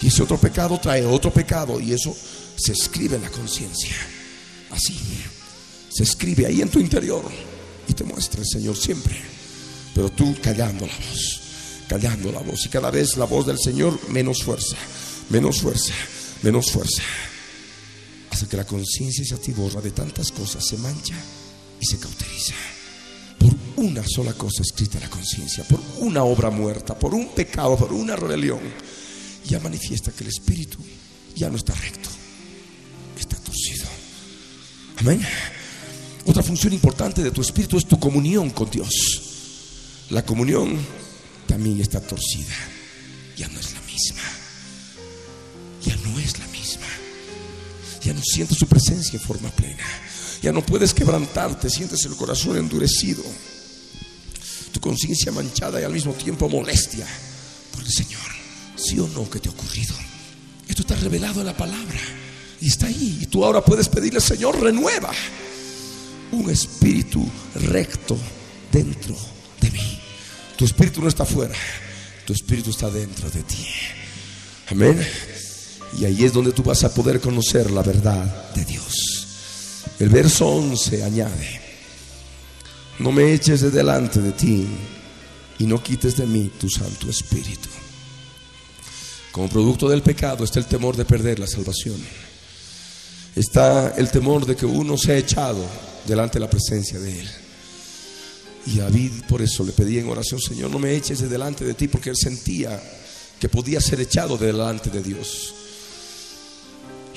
Y 0.00 0.06
ese 0.06 0.22
otro 0.22 0.38
pecado 0.38 0.78
trae 0.78 1.04
otro 1.04 1.32
pecado 1.32 1.80
y 1.80 1.92
eso 1.92 2.16
se 2.54 2.70
escribe 2.70 3.16
en 3.16 3.22
la 3.22 3.30
conciencia. 3.30 3.96
Así, 4.70 4.96
se 5.90 6.04
escribe 6.04 6.46
ahí 6.46 6.62
en 6.62 6.68
tu 6.68 6.78
interior 6.78 7.24
y 7.88 7.94
te 7.94 8.04
muestra 8.04 8.42
el 8.42 8.46
Señor 8.46 8.76
siempre. 8.76 9.35
Pero 9.96 10.10
tú 10.10 10.36
callando 10.42 10.86
la 10.86 10.92
voz, 10.92 11.40
callando 11.88 12.30
la 12.30 12.40
voz. 12.40 12.66
Y 12.66 12.68
cada 12.68 12.90
vez 12.90 13.16
la 13.16 13.24
voz 13.24 13.46
del 13.46 13.58
Señor 13.58 13.98
menos 14.10 14.42
fuerza, 14.42 14.76
menos 15.30 15.62
fuerza, 15.62 15.94
menos 16.42 16.70
fuerza. 16.70 17.02
Hasta 18.30 18.46
que 18.46 18.58
la 18.58 18.66
conciencia 18.66 19.24
se 19.24 19.34
atiborra 19.34 19.80
de 19.80 19.92
tantas 19.92 20.32
cosas, 20.32 20.66
se 20.66 20.76
mancha 20.76 21.14
y 21.80 21.86
se 21.86 21.98
cauteriza. 21.98 22.52
Por 23.38 23.54
una 23.82 24.04
sola 24.06 24.34
cosa 24.34 24.60
escrita 24.60 25.00
la 25.00 25.08
conciencia, 25.08 25.64
por 25.64 25.80
una 26.00 26.24
obra 26.24 26.50
muerta, 26.50 26.98
por 26.98 27.14
un 27.14 27.28
pecado, 27.28 27.78
por 27.78 27.94
una 27.94 28.16
rebelión, 28.16 28.60
ya 29.46 29.60
manifiesta 29.60 30.12
que 30.12 30.24
el 30.24 30.28
espíritu 30.28 30.76
ya 31.34 31.48
no 31.48 31.56
está 31.56 31.72
recto, 31.72 32.10
está 33.18 33.38
torcido. 33.38 33.86
Amén. 34.98 35.26
Otra 36.26 36.42
función 36.42 36.74
importante 36.74 37.22
de 37.22 37.30
tu 37.30 37.40
espíritu 37.40 37.78
es 37.78 37.86
tu 37.86 37.98
comunión 37.98 38.50
con 38.50 38.68
Dios. 38.68 39.25
La 40.10 40.24
comunión 40.24 40.78
también 41.46 41.80
está 41.80 42.00
torcida, 42.00 42.54
ya 43.36 43.48
no 43.48 43.58
es 43.58 43.72
la 43.72 43.80
misma, 43.82 44.22
ya 45.84 45.96
no 45.96 46.18
es 46.20 46.38
la 46.38 46.46
misma, 46.48 46.86
ya 48.02 48.12
no 48.12 48.22
sientes 48.22 48.56
su 48.58 48.66
presencia 48.66 49.18
en 49.18 49.26
forma 49.26 49.50
plena. 49.50 49.84
Ya 50.42 50.52
no 50.52 50.64
puedes 50.64 50.94
quebrantarte, 50.94 51.70
sientes 51.70 52.04
el 52.04 52.14
corazón 52.14 52.56
endurecido, 52.56 53.24
tu 54.70 54.80
conciencia 54.80 55.32
manchada 55.32 55.80
y 55.80 55.84
al 55.84 55.92
mismo 55.92 56.12
tiempo 56.12 56.48
molestia 56.48 57.06
por 57.72 57.82
el 57.82 57.90
Señor. 57.90 58.20
¿Sí 58.76 58.98
o 59.00 59.08
no 59.08 59.28
que 59.28 59.40
te 59.40 59.48
ha 59.48 59.52
ocurrido? 59.52 59.94
Esto 60.68 60.82
está 60.82 60.94
revelado 60.96 61.40
en 61.40 61.46
la 61.46 61.56
palabra 61.56 62.00
y 62.60 62.68
está 62.68 62.86
ahí. 62.86 63.18
Y 63.22 63.26
tú 63.26 63.44
ahora 63.44 63.64
puedes 63.64 63.88
pedirle, 63.88 64.20
Señor, 64.20 64.60
renueva 64.60 65.10
un 66.32 66.50
espíritu 66.50 67.26
recto 67.54 68.16
dentro 68.70 69.16
de 69.60 69.70
mí. 69.70 69.95
Tu 70.56 70.64
espíritu 70.64 71.02
no 71.02 71.08
está 71.08 71.24
afuera, 71.24 71.54
tu 72.24 72.32
espíritu 72.32 72.70
está 72.70 72.90
dentro 72.90 73.30
de 73.30 73.42
ti. 73.42 73.66
Amén. 74.70 74.98
Y 75.98 76.04
ahí 76.04 76.24
es 76.24 76.32
donde 76.32 76.52
tú 76.52 76.62
vas 76.62 76.82
a 76.84 76.92
poder 76.92 77.20
conocer 77.20 77.70
la 77.70 77.82
verdad 77.82 78.52
de 78.54 78.64
Dios. 78.64 79.26
El 79.98 80.08
verso 80.08 80.46
11 80.48 81.04
añade, 81.04 81.60
no 82.98 83.12
me 83.12 83.32
eches 83.32 83.60
de 83.60 83.70
delante 83.70 84.20
de 84.20 84.32
ti 84.32 84.66
y 85.58 85.64
no 85.64 85.82
quites 85.82 86.16
de 86.16 86.26
mí 86.26 86.50
tu 86.58 86.68
Santo 86.68 87.08
Espíritu. 87.08 87.68
Como 89.32 89.48
producto 89.48 89.88
del 89.88 90.02
pecado 90.02 90.44
está 90.44 90.58
el 90.58 90.66
temor 90.66 90.96
de 90.96 91.04
perder 91.04 91.38
la 91.38 91.46
salvación. 91.46 91.96
Está 93.34 93.94
el 93.96 94.10
temor 94.10 94.46
de 94.46 94.56
que 94.56 94.64
uno 94.64 94.96
sea 94.96 95.18
echado 95.18 95.62
delante 96.06 96.38
de 96.38 96.44
la 96.44 96.50
presencia 96.50 96.98
de 96.98 97.20
Él. 97.20 97.28
Y 98.66 98.78
David 98.78 99.12
por 99.28 99.42
eso 99.42 99.64
le 99.64 99.72
pedía 99.72 100.00
en 100.00 100.08
oración, 100.08 100.40
Señor, 100.40 100.70
no 100.70 100.78
me 100.78 100.94
eches 100.94 101.20
de 101.20 101.28
delante 101.28 101.64
de 101.64 101.74
ti, 101.74 101.88
porque 101.88 102.10
él 102.10 102.16
sentía 102.16 102.82
que 103.38 103.48
podía 103.48 103.80
ser 103.80 104.00
echado 104.00 104.36
delante 104.36 104.90
de 104.90 105.02
Dios 105.02 105.54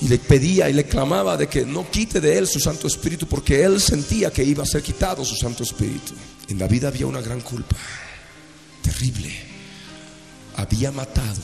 y 0.02 0.08
le 0.08 0.18
pedía 0.18 0.70
y 0.70 0.74
le 0.74 0.86
clamaba 0.86 1.36
de 1.36 1.48
que 1.48 1.66
no 1.66 1.90
quite 1.90 2.22
de 2.22 2.38
él 2.38 2.48
su 2.48 2.60
Santo 2.60 2.88
Espíritu 2.88 3.28
porque 3.28 3.64
él 3.64 3.82
sentía 3.82 4.32
que 4.32 4.44
iba 4.44 4.64
a 4.64 4.68
ser 4.68 4.82
quitado 4.82 5.26
su 5.26 5.36
Santo 5.36 5.64
Espíritu. 5.64 6.14
En 6.48 6.58
la 6.58 6.68
vida 6.68 6.88
había 6.88 7.06
una 7.06 7.22
gran 7.22 7.42
culpa, 7.42 7.76
terrible. 8.82 9.30
Había 10.56 10.92
matado 10.92 11.42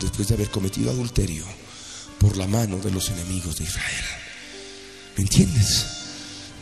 después 0.00 0.28
de 0.28 0.34
haber 0.34 0.50
cometido 0.50 0.90
adulterio 0.90 1.44
por 2.18 2.36
la 2.36 2.46
mano 2.46 2.78
de 2.78 2.90
los 2.90 3.08
enemigos 3.10 3.58
de 3.58 3.64
Israel. 3.64 4.04
¿Me 5.16 5.22
entiendes? 5.22 5.86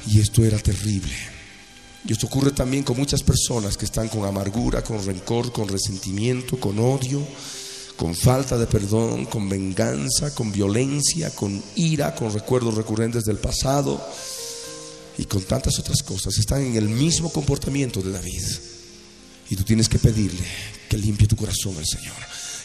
Y 0.07 0.21
esto 0.21 0.45
era 0.45 0.59
terrible. 0.59 1.15
Y 2.05 2.13
esto 2.13 2.27
ocurre 2.27 2.51
también 2.51 2.83
con 2.83 2.97
muchas 2.97 3.23
personas 3.23 3.77
que 3.77 3.85
están 3.85 4.09
con 4.09 4.25
amargura, 4.25 4.83
con 4.83 5.05
rencor, 5.05 5.53
con 5.53 5.69
resentimiento, 5.69 6.59
con 6.59 6.79
odio 6.79 7.23
con 7.97 8.17
falta 8.17 8.59
de 8.59 8.67
perdón, 8.67 9.27
con 9.27 9.49
venganza, 9.49 10.35
con 10.35 10.51
violencia, 10.51 11.31
con 11.31 11.63
ira, 11.77 12.15
con 12.15 12.33
recuerdos 12.33 12.75
recurrentes 12.75 13.25
del 13.25 13.37
pasado 13.37 14.05
y 15.19 15.25
con 15.25 15.43
tantas 15.43 15.79
otras 15.79 16.03
cosas. 16.03 16.37
Están 16.39 16.63
en 16.63 16.77
el 16.77 16.89
mismo 16.89 17.31
comportamiento 17.31 18.01
de 18.03 18.11
David. 18.11 18.43
Y 19.51 19.57
tú 19.57 19.65
tienes 19.65 19.89
que 19.89 19.99
pedirle 19.99 20.45
que 20.89 20.97
limpie 20.97 21.29
tu 21.29 21.37
corazón 21.37 21.77
al 21.77 21.87
Señor. 21.87 22.17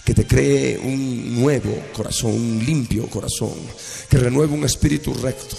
Que 0.05 0.13
te 0.13 0.25
cree 0.25 0.79
un 0.79 1.41
nuevo 1.41 1.83
corazón, 1.93 2.31
un 2.31 2.65
limpio 2.65 3.07
corazón. 3.07 3.53
Que 4.09 4.17
renueve 4.17 4.53
un 4.53 4.63
espíritu 4.63 5.13
recto. 5.13 5.57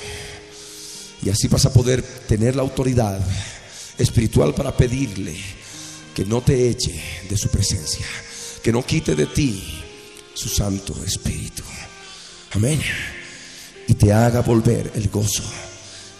Y 1.22 1.28
así 1.28 1.46
vas 1.48 1.66
a 1.66 1.72
poder 1.72 2.02
tener 2.02 2.56
la 2.56 2.62
autoridad 2.62 3.20
espiritual 3.98 4.54
para 4.54 4.76
pedirle 4.76 5.36
que 6.14 6.24
no 6.24 6.40
te 6.40 6.68
eche 6.68 7.00
de 7.28 7.36
su 7.36 7.48
presencia 7.48 8.06
que 8.62 8.72
no 8.72 8.84
quite 8.84 9.14
de 9.14 9.26
ti 9.26 9.62
su 10.34 10.48
Santo 10.48 10.94
Espíritu. 11.04 11.62
Amén. 12.52 12.80
Y 13.86 13.94
te 13.94 14.12
haga 14.12 14.42
volver 14.42 14.92
el 14.94 15.08
gozo, 15.08 15.42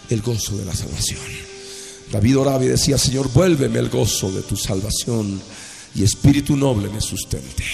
el 0.08 0.22
gozo 0.22 0.56
de 0.56 0.64
la 0.64 0.74
salvación. 0.74 1.20
David 2.10 2.38
oraba 2.38 2.58
decía, 2.60 2.96
Señor, 2.96 3.30
vuélveme 3.32 3.78
el 3.78 3.90
gozo 3.90 4.32
de 4.32 4.42
tu 4.42 4.56
salvación 4.56 5.40
y 5.94 6.02
espíritu 6.02 6.56
noble 6.56 6.88
me 6.88 7.00
sustente. 7.00 7.64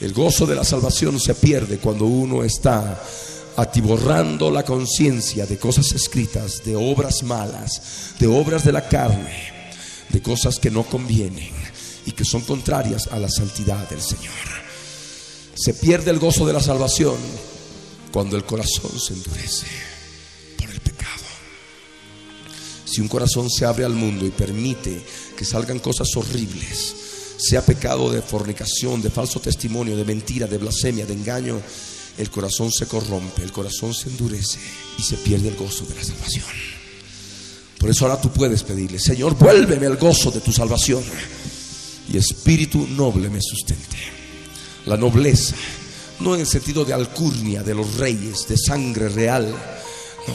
El 0.00 0.12
gozo 0.12 0.44
de 0.44 0.54
la 0.54 0.64
salvación 0.64 1.18
se 1.18 1.34
pierde 1.34 1.78
cuando 1.78 2.04
uno 2.04 2.44
está 2.44 3.02
atiborrando 3.56 4.50
la 4.50 4.64
conciencia 4.64 5.46
de 5.46 5.58
cosas 5.58 5.92
escritas, 5.92 6.62
de 6.64 6.76
obras 6.76 7.22
malas, 7.22 8.14
de 8.18 8.26
obras 8.26 8.64
de 8.64 8.72
la 8.72 8.88
carne, 8.88 9.52
de 10.10 10.20
cosas 10.20 10.58
que 10.58 10.70
no 10.70 10.84
convienen 10.84 11.50
y 12.04 12.12
que 12.12 12.24
son 12.24 12.42
contrarias 12.42 13.08
a 13.08 13.18
la 13.18 13.28
santidad 13.28 13.88
del 13.88 14.00
Señor. 14.00 14.34
Se 15.54 15.74
pierde 15.74 16.10
el 16.10 16.18
gozo 16.18 16.46
de 16.46 16.52
la 16.52 16.60
salvación 16.60 17.16
cuando 18.12 18.36
el 18.36 18.44
corazón 18.44 18.98
se 19.00 19.14
endurece 19.14 19.66
por 20.58 20.70
el 20.70 20.80
pecado. 20.80 21.24
Si 22.84 23.00
un 23.00 23.08
corazón 23.08 23.50
se 23.50 23.64
abre 23.64 23.84
al 23.84 23.94
mundo 23.94 24.26
y 24.26 24.30
permite 24.30 25.02
que 25.36 25.44
salgan 25.44 25.78
cosas 25.78 26.14
horribles, 26.16 26.94
sea 27.38 27.64
pecado 27.64 28.10
de 28.10 28.22
fornicación, 28.22 29.02
de 29.02 29.10
falso 29.10 29.40
testimonio, 29.40 29.96
de 29.96 30.04
mentira, 30.04 30.46
de 30.46 30.58
blasfemia, 30.58 31.06
de 31.06 31.14
engaño, 31.14 31.60
el 32.18 32.30
corazón 32.30 32.72
se 32.72 32.86
corrompe, 32.86 33.42
el 33.42 33.52
corazón 33.52 33.92
se 33.94 34.08
endurece 34.08 34.58
y 34.98 35.02
se 35.02 35.16
pierde 35.16 35.48
el 35.48 35.56
gozo 35.56 35.84
de 35.84 35.94
la 35.94 36.04
salvación. 36.04 36.44
Por 37.78 37.90
eso 37.90 38.06
ahora 38.06 38.20
tú 38.20 38.32
puedes 38.32 38.62
pedirle, 38.62 38.98
Señor, 38.98 39.36
vuélveme 39.36 39.86
el 39.86 39.96
gozo 39.96 40.30
de 40.30 40.40
tu 40.40 40.52
salvación 40.52 41.02
y 42.12 42.16
espíritu 42.16 42.86
noble 42.88 43.28
me 43.28 43.40
sustente. 43.42 43.96
La 44.86 44.96
nobleza, 44.96 45.56
no 46.20 46.34
en 46.34 46.42
el 46.42 46.46
sentido 46.46 46.84
de 46.84 46.94
alcurnia 46.94 47.62
de 47.62 47.74
los 47.74 47.96
reyes, 47.96 48.46
de 48.48 48.56
sangre 48.56 49.08
real, 49.08 49.50
no, 49.50 50.34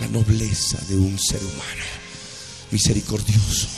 la 0.00 0.08
nobleza 0.08 0.78
de 0.88 0.96
un 0.96 1.18
ser 1.18 1.40
humano, 1.40 1.84
misericordioso, 2.70 3.68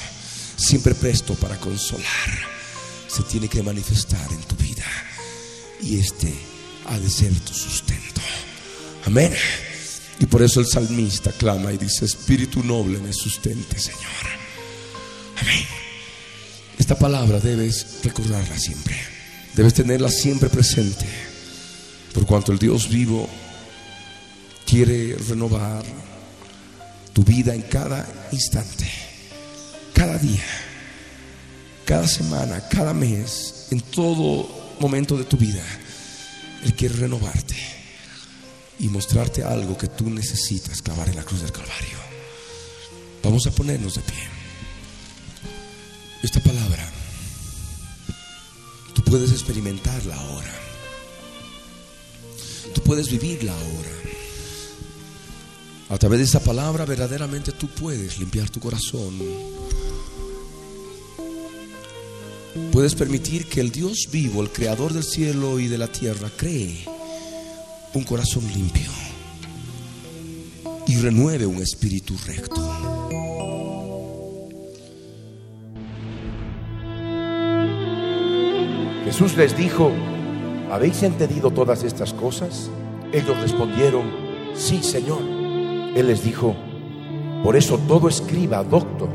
siempre 0.56 0.94
presto 0.94 1.34
para 1.34 1.60
consolar, 1.60 2.50
se 3.06 3.22
tiene 3.24 3.48
que 3.48 3.62
manifestar 3.62 4.32
en 4.32 4.40
tu 4.40 4.56
vida 4.56 4.84
y 5.82 5.98
este 5.98 6.49
ha 6.90 6.98
de 6.98 7.08
ser 7.08 7.32
tu 7.40 7.54
sustento. 7.54 8.20
Amén. 9.06 9.32
Y 10.18 10.26
por 10.26 10.42
eso 10.42 10.60
el 10.60 10.66
salmista 10.66 11.30
clama 11.32 11.72
y 11.72 11.78
dice, 11.78 12.04
Espíritu 12.04 12.62
noble 12.64 12.98
me 12.98 13.12
sustente, 13.12 13.78
Señor. 13.78 14.00
Amén. 15.40 15.64
Esta 16.78 16.98
palabra 16.98 17.38
debes 17.38 18.00
recordarla 18.02 18.58
siempre. 18.58 18.96
Debes 19.54 19.74
tenerla 19.74 20.10
siempre 20.10 20.48
presente. 20.48 21.06
Por 22.12 22.26
cuanto 22.26 22.50
el 22.52 22.58
Dios 22.58 22.88
vivo 22.88 23.28
quiere 24.66 25.16
renovar 25.28 25.84
tu 27.12 27.22
vida 27.22 27.54
en 27.54 27.62
cada 27.62 28.06
instante, 28.32 28.90
cada 29.94 30.18
día, 30.18 30.44
cada 31.84 32.08
semana, 32.08 32.60
cada 32.68 32.92
mes, 32.92 33.68
en 33.70 33.80
todo 33.80 34.76
momento 34.80 35.16
de 35.16 35.24
tu 35.24 35.36
vida. 35.36 35.62
Él 36.64 36.74
quiere 36.74 36.94
renovarte 36.96 37.56
y 38.78 38.88
mostrarte 38.88 39.44
algo 39.44 39.76
que 39.76 39.88
tú 39.88 40.08
necesitas 40.10 40.82
clavar 40.82 41.08
en 41.08 41.16
la 41.16 41.24
cruz 41.24 41.42
del 41.42 41.52
Calvario. 41.52 41.98
Vamos 43.22 43.46
a 43.46 43.50
ponernos 43.50 43.94
de 43.94 44.00
pie. 44.02 44.28
Esta 46.22 46.40
palabra, 46.40 46.90
tú 48.94 49.02
puedes 49.02 49.32
experimentarla 49.32 50.14
ahora. 50.14 50.54
Tú 52.74 52.82
puedes 52.82 53.10
vivirla 53.10 53.52
ahora. 53.52 53.90
A 55.90 55.98
través 55.98 56.20
de 56.20 56.24
esta 56.24 56.40
palabra 56.40 56.84
verdaderamente 56.84 57.52
tú 57.52 57.68
puedes 57.68 58.18
limpiar 58.18 58.48
tu 58.48 58.60
corazón. 58.60 59.18
Puedes 62.72 62.94
permitir 62.94 63.46
que 63.46 63.60
el 63.60 63.70
Dios 63.70 64.08
vivo, 64.10 64.42
el 64.42 64.50
creador 64.50 64.92
del 64.92 65.04
cielo 65.04 65.58
y 65.58 65.68
de 65.68 65.78
la 65.78 65.88
tierra, 65.88 66.30
cree 66.36 66.84
un 67.94 68.04
corazón 68.04 68.46
limpio 68.52 68.90
y 70.86 70.96
renueve 70.96 71.46
un 71.46 71.56
espíritu 71.62 72.16
recto. 72.26 72.60
Jesús 79.04 79.36
les 79.36 79.56
dijo, 79.56 79.90
¿habéis 80.70 81.02
entendido 81.02 81.50
todas 81.50 81.82
estas 81.82 82.12
cosas? 82.12 82.70
Ellos 83.12 83.40
respondieron, 83.40 84.04
sí, 84.54 84.82
Señor. 84.82 85.22
Él 85.96 86.06
les 86.06 86.22
dijo, 86.22 86.54
por 87.42 87.56
eso 87.56 87.78
todo 87.88 88.08
escriba, 88.08 88.62
doctor, 88.62 89.08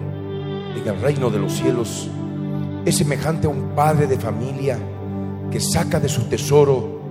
en 0.76 0.88
el 0.88 1.02
reino 1.02 1.30
de 1.30 1.40
los 1.40 1.54
cielos 1.54 2.10
es 2.86 2.98
semejante 2.98 3.48
a 3.48 3.50
un 3.50 3.76
padre 3.76 4.06
de 4.06 4.18
familia 4.18 4.78
que 5.52 5.60
saca 5.60 6.00
de 6.00 6.08
su 6.08 6.24
tesoro 6.24 7.02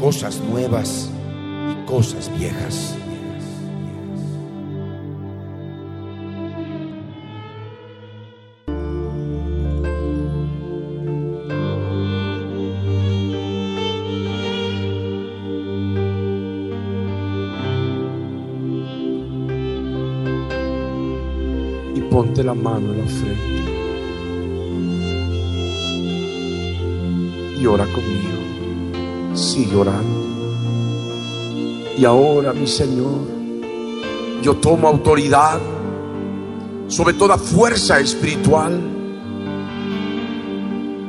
cosas 0.00 0.40
nuevas 0.40 1.10
y 1.70 1.86
cosas 1.86 2.30
viejas. 2.38 2.94
ponte 22.16 22.42
la 22.42 22.54
mano 22.54 22.94
en 22.94 22.98
la 23.00 23.06
frente 23.06 23.85
y 27.58 27.66
ora 27.66 27.86
conmigo. 27.86 29.34
Sigue 29.34 29.76
orando. 29.76 30.26
Y 31.98 32.04
ahora, 32.04 32.52
mi 32.52 32.66
Señor, 32.66 33.20
yo 34.42 34.54
tomo 34.56 34.88
autoridad 34.88 35.58
sobre 36.88 37.14
toda 37.14 37.38
fuerza 37.38 37.98
espiritual. 37.98 38.78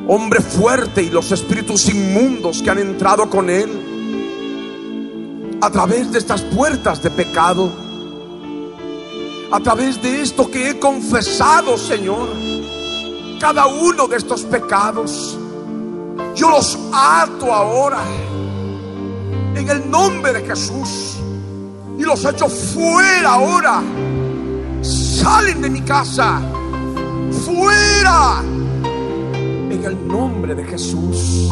Hombre 0.08 0.40
fuerte 0.40 1.04
y 1.04 1.10
los 1.10 1.32
espíritus 1.32 1.90
inmundos 1.90 2.62
que 2.62 2.70
han 2.70 2.80
entrado 2.80 3.30
con 3.30 3.50
él 3.50 3.70
a 5.62 5.70
través 5.70 6.12
de 6.12 6.20
estas 6.20 6.42
puertas 6.42 7.02
de 7.04 7.12
pecado, 7.12 7.70
a 9.52 9.60
través 9.60 10.02
de 10.02 10.22
esto 10.22 10.50
que 10.50 10.70
he 10.70 10.80
confesado, 10.80 11.78
Señor, 11.78 12.30
cada 13.40 13.68
uno 13.68 14.08
de 14.08 14.18
estos 14.18 14.44
pecados, 14.44 15.37
yo 16.38 16.52
los 16.52 16.78
ato 16.94 17.52
ahora 17.52 18.04
en 19.56 19.70
el 19.70 19.90
nombre 19.90 20.34
de 20.34 20.46
Jesús. 20.46 21.18
Y 21.98 22.04
los 22.04 22.24
echo 22.26 22.48
fuera 22.48 23.34
ahora. 23.34 23.82
Salen 24.82 25.62
de 25.64 25.70
mi 25.70 25.82
casa, 25.82 26.40
fuera. 27.44 28.42
En 28.84 29.84
el 29.84 30.08
nombre 30.08 30.54
de 30.54 30.64
Jesús. 30.64 31.52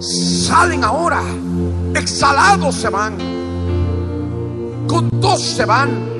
Salen 0.00 0.82
ahora, 0.82 1.22
exhalados 1.94 2.74
se 2.74 2.88
van, 2.88 3.16
con 4.88 5.08
tos 5.20 5.40
se 5.40 5.64
van. 5.64 6.10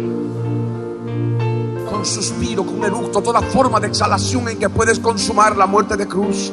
Con 1.91 2.07
suspiro, 2.07 2.65
con 2.65 2.85
eructo, 2.85 3.21
toda 3.21 3.43
forma 3.43 3.81
de 3.81 3.89
exhalación 3.89 4.49
en 4.49 4.59
que 4.59 4.69
puedes 4.69 5.01
consumar 5.01 5.57
la 5.57 5.67
muerte 5.67 5.97
de 5.97 6.07
cruz, 6.07 6.53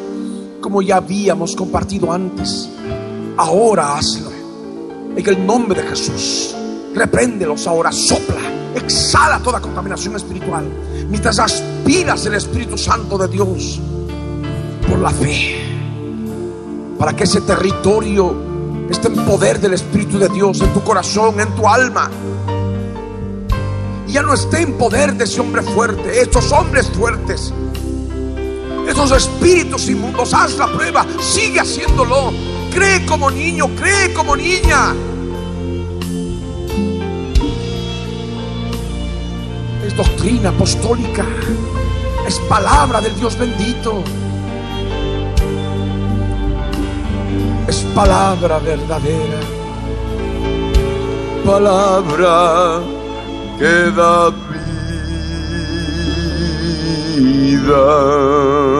como 0.61 0.81
ya 0.81 0.97
habíamos 0.97 1.55
compartido 1.55 2.11
antes. 2.11 2.69
Ahora 3.37 3.97
hazlo. 3.97 4.31
En 5.15 5.27
el 5.27 5.45
nombre 5.45 5.81
de 5.81 5.87
Jesús. 5.87 6.55
Repréndelos 6.93 7.67
ahora, 7.67 7.91
sopla, 7.91 8.41
exhala 8.75 9.39
toda 9.39 9.61
contaminación 9.61 10.15
espiritual. 10.15 10.65
Mientras 11.09 11.39
aspiras 11.39 12.25
el 12.25 12.35
Espíritu 12.35 12.77
Santo 12.77 13.17
de 13.17 13.27
Dios 13.27 13.79
por 14.87 14.99
la 14.99 15.11
fe. 15.11 15.55
Para 16.97 17.15
que 17.15 17.25
ese 17.25 17.41
territorio 17.41 18.35
esté 18.89 19.07
en 19.07 19.25
poder 19.25 19.59
del 19.59 19.73
Espíritu 19.73 20.17
de 20.17 20.29
Dios 20.29 20.61
en 20.61 20.73
tu 20.73 20.83
corazón, 20.83 21.39
en 21.39 21.53
tu 21.55 21.67
alma 21.67 22.09
ya 24.07 24.21
no 24.21 24.33
esté 24.33 24.61
en 24.61 24.73
poder 24.73 25.15
de 25.15 25.25
ese 25.25 25.41
hombre 25.41 25.61
fuerte, 25.61 26.21
estos 26.21 26.51
hombres 26.51 26.89
fuertes, 26.89 27.53
esos 28.87 29.11
espíritus 29.11 29.89
inmundos. 29.89 30.33
Haz 30.33 30.57
la 30.57 30.67
prueba, 30.67 31.05
sigue 31.19 31.59
haciéndolo. 31.59 32.33
Cree 32.71 33.05
como 33.05 33.29
niño, 33.29 33.67
cree 33.75 34.13
como 34.13 34.35
niña. 34.35 34.93
Es 39.85 39.95
doctrina 39.95 40.49
apostólica, 40.49 41.25
es 42.27 42.39
palabra 42.49 43.01
del 43.01 43.15
Dios 43.19 43.37
bendito. 43.37 44.03
Es 47.67 47.81
palabra 47.93 48.59
verdadera. 48.59 49.39
Palabra 51.45 52.81
que 53.57 53.91
da 53.91 54.29
vida. 57.17 58.76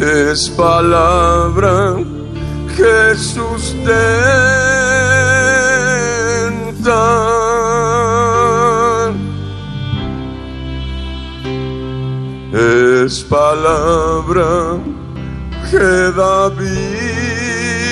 Es 0.00 0.48
palabra 0.50 1.96
que 2.76 3.16
sustenta. 3.16 3.88
Es 12.52 13.24
palabra 13.24 14.78
que 15.68 16.12
da 16.16 16.48
vida. 16.50 17.88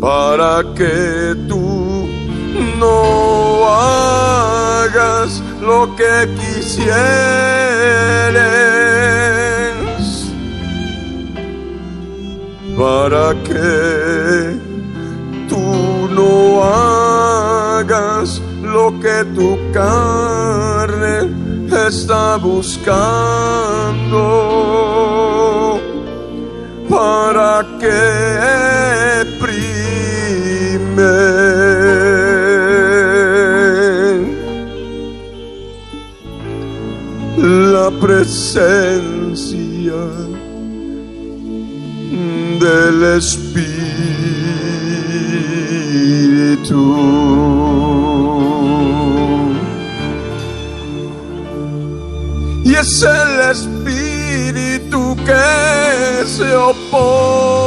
para 0.03 0.61
que 0.75 1.33
tú 1.47 2.09
no 2.77 3.65
hagas 3.69 5.41
lo 5.61 5.95
que 5.95 6.27
quisieres, 6.75 6.93
para 12.77 13.33
que 13.43 14.57
tú 15.49 16.09
no 16.09 16.63
hagas 16.63 18.41
lo 18.61 18.99
que 18.99 19.25
tu 19.35 19.57
carne 19.71 21.29
está 21.87 22.37
buscando, 22.37 22.99
para 26.89 27.65
que 27.79 28.72
presencia 37.99 39.53
del 42.59 43.03
Espíritu. 43.17 43.73
Y 52.63 52.75
es 52.75 53.03
el 53.03 53.39
Espíritu 53.51 55.15
que 55.25 56.25
se 56.25 56.55
opone 56.55 57.62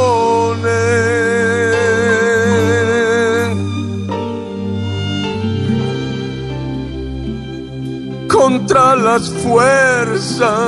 contra 8.67 8.95
las 8.97 9.29
fuerzas 9.29 10.59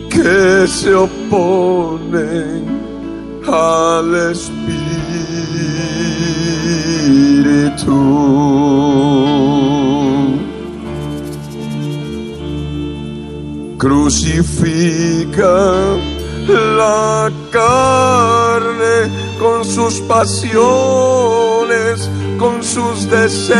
que 0.09 0.67
se 0.67 0.93
oponen 0.93 1.64
al 3.99 4.15
Espíritu. 4.31 4.95
Crucifica 13.77 15.55
la 16.77 17.31
carne 17.51 18.95
con 19.39 19.63
sus 19.63 20.01
pasiones, 20.01 22.09
con 22.37 22.61
sus 22.63 23.09
deseos. 23.09 23.55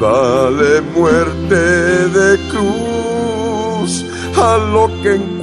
Dale 0.00 0.80
muerte 0.96 2.08
de 2.18 2.38
cruz 2.50 4.04
a 4.36 4.58
lo 4.58 4.88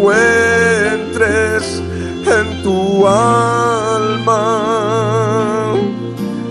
encuentres 0.02 1.82
en 2.26 2.64
tu 2.64 3.08
alma, 3.08 4.44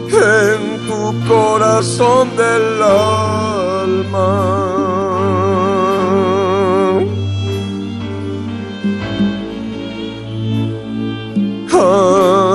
en 0.07 0.87
tu 0.87 1.15
corazón 1.27 2.29
del 2.37 2.83
alma. 2.83 4.31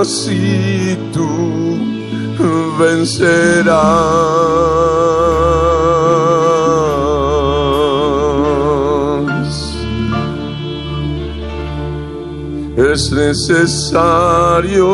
Así 0.01 0.97
tú 1.13 1.77
vencerás. 2.79 4.64
Es 12.95 13.11
necesario 13.11 14.87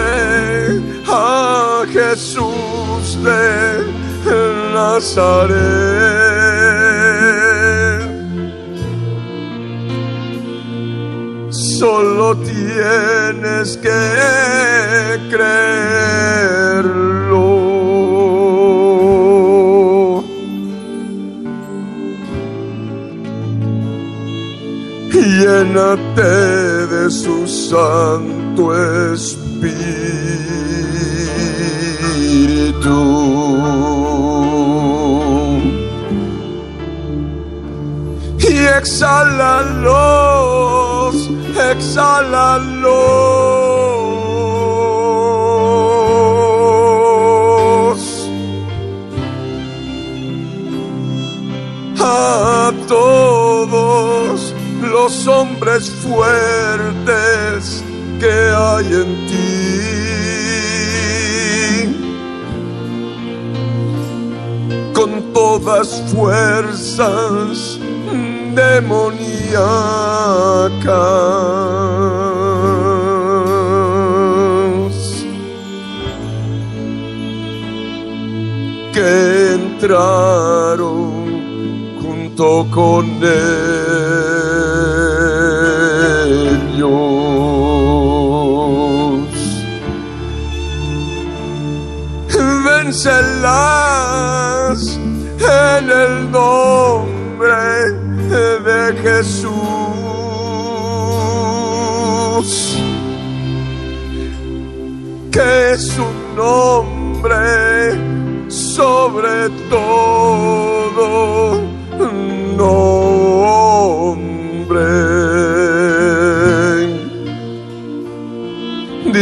a 1.07 1.85
Jesús 1.91 3.17
de 3.23 3.85
Nazaret. 4.73 6.17
Solo 11.49 12.35
tienes 12.37 13.77
que 13.77 13.89
creerlo. 15.29 16.77
Llénate 25.39 26.66
su 27.09 27.47
Santo 27.47 28.73
Espíritu. 29.13 29.77
Y 38.39 38.65
exhálalos, 38.77 39.95
exhálalos 41.71 42.97
a 51.99 52.71
todos 52.87 54.53
los 54.81 55.27
hombres 55.27 55.89
fuertes 55.89 56.66
Todas 65.67 66.01
fuerzas 66.15 67.77
demoníacas 68.55 69.27
que 78.93 79.55
entraron 79.55 80.87
junto 82.01 82.65
con 82.71 83.03
ellos. 83.21 83.76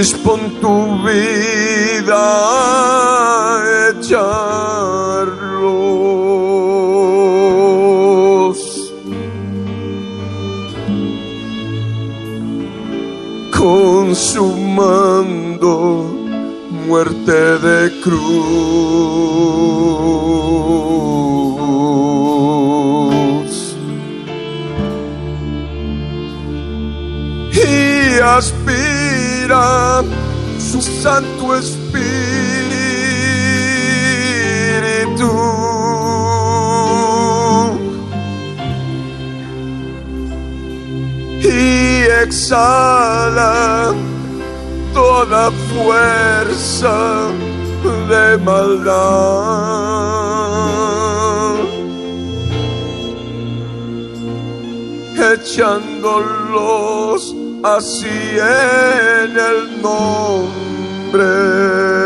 Dispon 0.05 0.41
tu 0.61 0.75
vida 1.03 2.13
a 2.13 3.57
echarlos. 3.89 4.21
Consumando 13.57 14.93
muerte 16.85 17.39
de 17.65 17.79
cruz. 18.03 19.34
Santo 31.05 31.45
Espíritu. 31.55 32.01
Y 41.43 42.05
exhala 42.23 43.93
toda 44.95 45.51
fuerza 45.71 46.97
de 48.09 48.37
maldad, 48.39 48.95
echándolos 55.35 57.21
así 57.63 58.39
en 58.39 59.37
el 59.37 59.81
nombre 59.83 60.54
de 61.17 62.05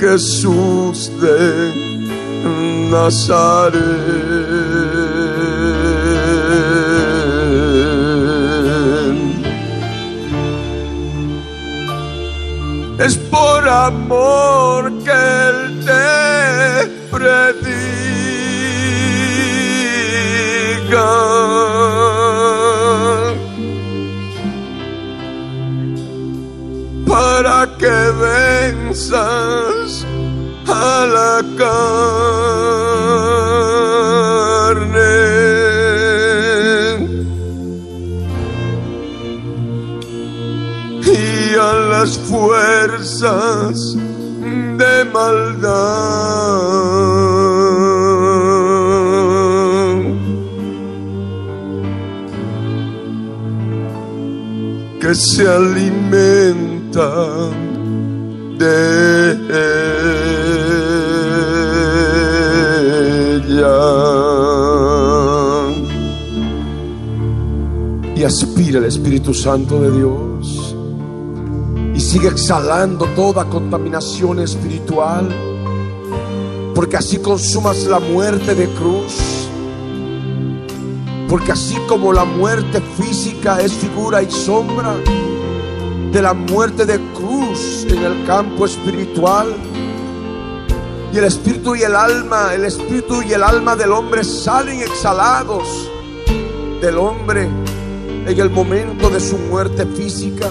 Jesús 0.00 1.10
de 1.20 1.72
Nazaret. 2.90 3.78
Es 12.98 13.16
por 13.16 13.68
amor 13.68 14.92
que 15.04 15.10
Él 15.10 15.84
te 15.84 16.86
predica. 17.10 17.77
Que 27.78 27.98
venzas 28.20 30.04
a 30.66 31.06
la 31.06 31.42
carne. 31.56 31.88
Y 41.06 41.54
a 41.54 41.72
las 41.92 42.18
fuerzas 42.18 43.96
de 44.80 45.04
maldad. 45.12 46.58
Que 55.00 55.14
se 55.14 55.48
alimentan 55.48 56.78
de 56.92 57.57
Y 68.16 68.24
aspira 68.24 68.78
el 68.78 68.84
Espíritu 68.86 69.32
Santo 69.32 69.80
de 69.80 69.92
Dios. 69.92 70.74
Y 71.94 72.00
sigue 72.00 72.28
exhalando 72.28 73.06
toda 73.14 73.44
contaminación 73.44 74.40
espiritual, 74.40 75.28
porque 76.74 76.96
así 76.96 77.18
consumas 77.18 77.84
la 77.86 78.00
muerte 78.00 78.54
de 78.54 78.68
cruz, 78.70 79.48
porque 81.28 81.52
así 81.52 81.76
como 81.88 82.12
la 82.12 82.24
muerte 82.24 82.80
física 82.98 83.60
es 83.60 83.72
figura 83.72 84.22
y 84.22 84.30
sombra 84.30 84.96
de 86.12 86.22
la 86.22 86.34
muerte 86.34 86.86
de 86.86 86.98
cruz 87.14 87.37
en 87.88 88.04
el 88.04 88.24
campo 88.26 88.66
espiritual, 88.66 89.54
y 91.12 91.18
el 91.18 91.24
espíritu 91.24 91.74
y 91.74 91.82
el 91.82 91.96
alma, 91.96 92.54
el 92.54 92.64
espíritu 92.64 93.22
y 93.22 93.32
el 93.32 93.42
alma 93.42 93.74
del 93.76 93.92
hombre 93.92 94.22
salen 94.24 94.80
exhalados 94.80 95.90
del 96.82 96.98
hombre 96.98 97.48
en 98.26 98.38
el 98.38 98.50
momento 98.50 99.08
de 99.08 99.20
su 99.20 99.38
muerte 99.38 99.86
física 99.86 100.48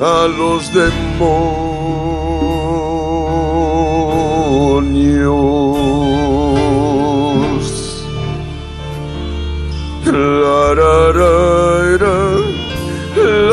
a 0.00 0.28
los 0.28 0.72
demonios. 0.72 1.68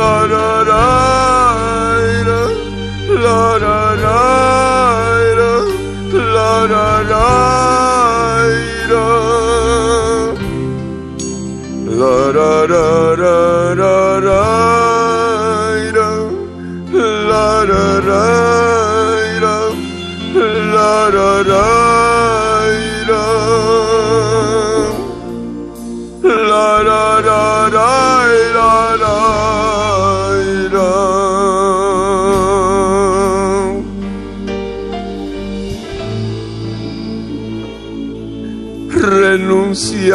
da 0.06 0.27
da 0.30 0.65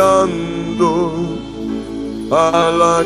renunciando 0.00 0.88
a 2.30 2.70
la 2.70 3.04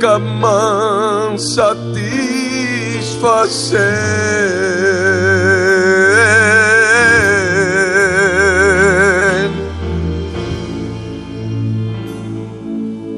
Nunca 0.00 0.18
más 0.20 1.54
satisfacer 1.54 1.98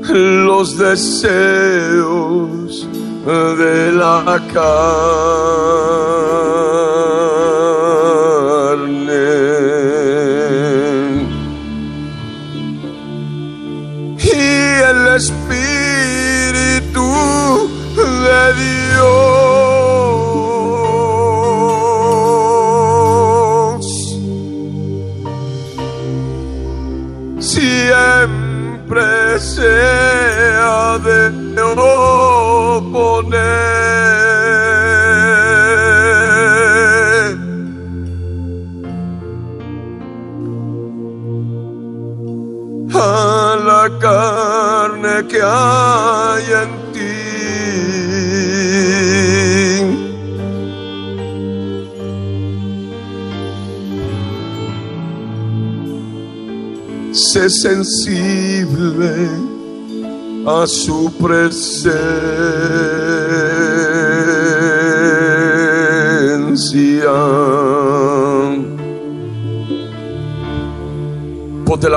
los 0.09 0.79
deseos 0.79 1.29
de 3.27 3.93
la 3.93 4.41
carne. 4.55 6.30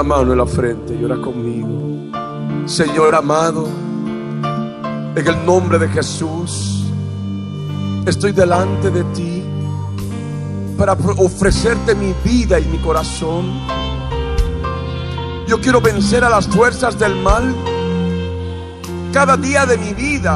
Mano 0.03 0.33
en 0.33 0.37
la 0.37 0.45
frente 0.45 0.93
y 0.93 1.03
ora 1.03 1.15
conmigo. 1.17 2.11
Señor 2.67 3.15
amado, 3.15 3.67
en 5.15 5.27
el 5.27 5.45
nombre 5.45 5.79
de 5.79 5.87
Jesús, 5.89 6.85
estoy 8.05 8.33
delante 8.33 8.91
de 8.91 9.03
ti 9.15 9.43
para 10.77 10.93
ofrecerte 10.93 11.95
mi 11.95 12.13
vida 12.23 12.59
y 12.59 12.65
mi 12.65 12.77
corazón. 12.79 13.45
Yo 15.47 15.59
quiero 15.61 15.81
vencer 15.81 16.23
a 16.23 16.29
las 16.29 16.47
fuerzas 16.47 16.97
del 16.99 17.15
mal 17.15 17.53
cada 19.13 19.37
día 19.37 19.65
de 19.65 19.77
mi 19.77 19.93
vida 19.93 20.35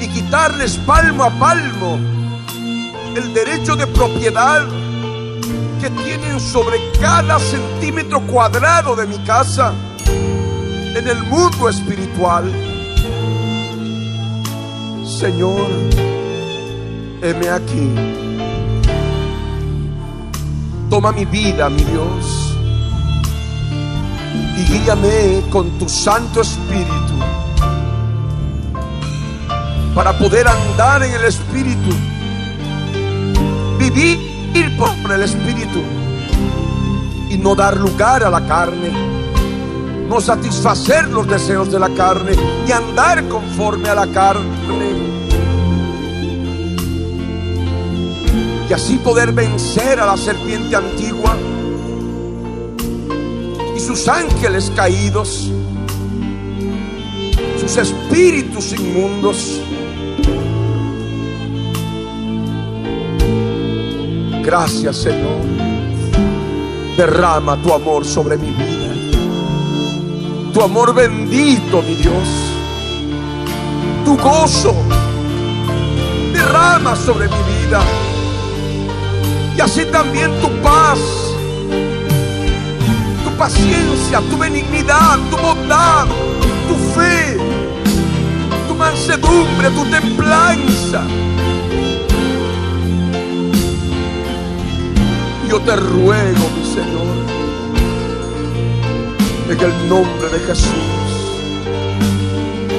y 0.00 0.08
quitarles 0.08 0.76
palmo 0.78 1.24
a 1.24 1.30
palmo 1.30 1.98
el 3.14 3.32
derecho 3.32 3.76
de 3.76 3.86
propiedad 3.86 4.66
sobre 6.40 6.78
cada 7.00 7.38
centímetro 7.38 8.20
cuadrado 8.26 8.96
de 8.96 9.06
mi 9.06 9.18
casa 9.24 9.72
en 10.06 11.08
el 11.08 11.22
mundo 11.24 11.68
espiritual. 11.68 12.52
Señor, 15.04 15.68
heme 17.22 17.48
aquí. 17.48 17.90
Toma 20.90 21.12
mi 21.12 21.24
vida, 21.24 21.68
mi 21.68 21.82
Dios 21.84 22.44
y 24.56 24.62
guíame 24.64 25.42
con 25.50 25.68
tu 25.78 25.88
Santo 25.88 26.40
Espíritu 26.40 27.14
para 29.94 30.16
poder 30.18 30.46
andar 30.46 31.02
en 31.02 31.12
el 31.12 31.24
Espíritu, 31.24 31.90
vivir 33.78 34.18
por 34.76 35.12
el 35.12 35.22
Espíritu 35.22 36.03
y 37.34 37.38
no 37.38 37.56
dar 37.56 37.76
lugar 37.76 38.22
a 38.22 38.30
la 38.30 38.46
carne, 38.46 38.92
no 40.08 40.20
satisfacer 40.20 41.08
los 41.08 41.26
deseos 41.26 41.70
de 41.72 41.80
la 41.80 41.88
carne 41.90 42.32
y 42.66 42.70
andar 42.70 43.26
conforme 43.28 43.88
a 43.88 43.94
la 43.96 44.06
carne. 44.06 44.54
Y 48.68 48.72
así 48.72 48.98
poder 48.98 49.32
vencer 49.32 49.98
a 49.98 50.06
la 50.06 50.16
serpiente 50.16 50.76
antigua 50.76 51.36
y 53.76 53.80
sus 53.80 54.06
ángeles 54.06 54.70
caídos, 54.76 55.50
sus 57.60 57.76
espíritus 57.76 58.72
inmundos. 58.72 59.60
Gracias 64.44 64.96
Señor. 64.98 65.63
Derrama 66.96 67.56
tu 67.56 67.72
amor 67.72 68.04
sobre 68.04 68.36
mi 68.36 68.50
vida. 68.50 68.94
Tu 70.52 70.62
amor 70.62 70.94
bendito, 70.94 71.82
mi 71.82 71.94
Dios. 71.96 72.28
Tu 74.04 74.16
gozo. 74.16 74.74
Derrama 76.32 76.94
sobre 76.96 77.28
mi 77.28 77.42
vida. 77.60 77.80
Y 79.56 79.60
así 79.60 79.84
también 79.86 80.30
tu 80.40 80.48
paz 80.62 80.98
paciencia, 83.36 84.20
tu 84.30 84.38
benignidad, 84.38 85.18
tu 85.30 85.36
bondad, 85.36 86.06
tu 86.68 86.74
fe, 86.94 87.36
tu 88.68 88.74
mansedumbre, 88.74 89.70
tu 89.70 89.84
templanza. 89.90 91.02
Yo 95.54 95.60
te 95.60 95.76
ruego, 95.76 96.50
mi 96.56 96.64
Señor, 96.64 97.14
en 99.48 99.60
el 99.60 99.88
nombre 99.88 100.28
de 100.30 100.40
Jesús, 100.40 100.72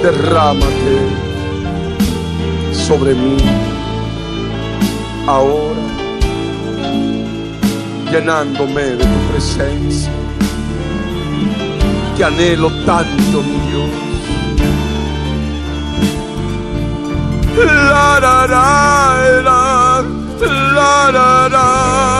derrámate 0.04 0.98
sobre 2.74 3.14
mí 3.14 3.38
ahora, 5.26 5.86
llenándome 8.12 8.82
de 8.82 9.06
tu 9.06 9.32
presencia 9.32 10.12
que 12.18 12.26
anhelo 12.26 12.70
tanto, 12.86 13.42
mi 13.42 13.58
Dios. 13.70 13.90
La, 17.56 18.20
la, 18.20 18.48
la, 18.48 19.42
la, 19.46 20.04
la, 21.12 21.50
la, 21.50 22.15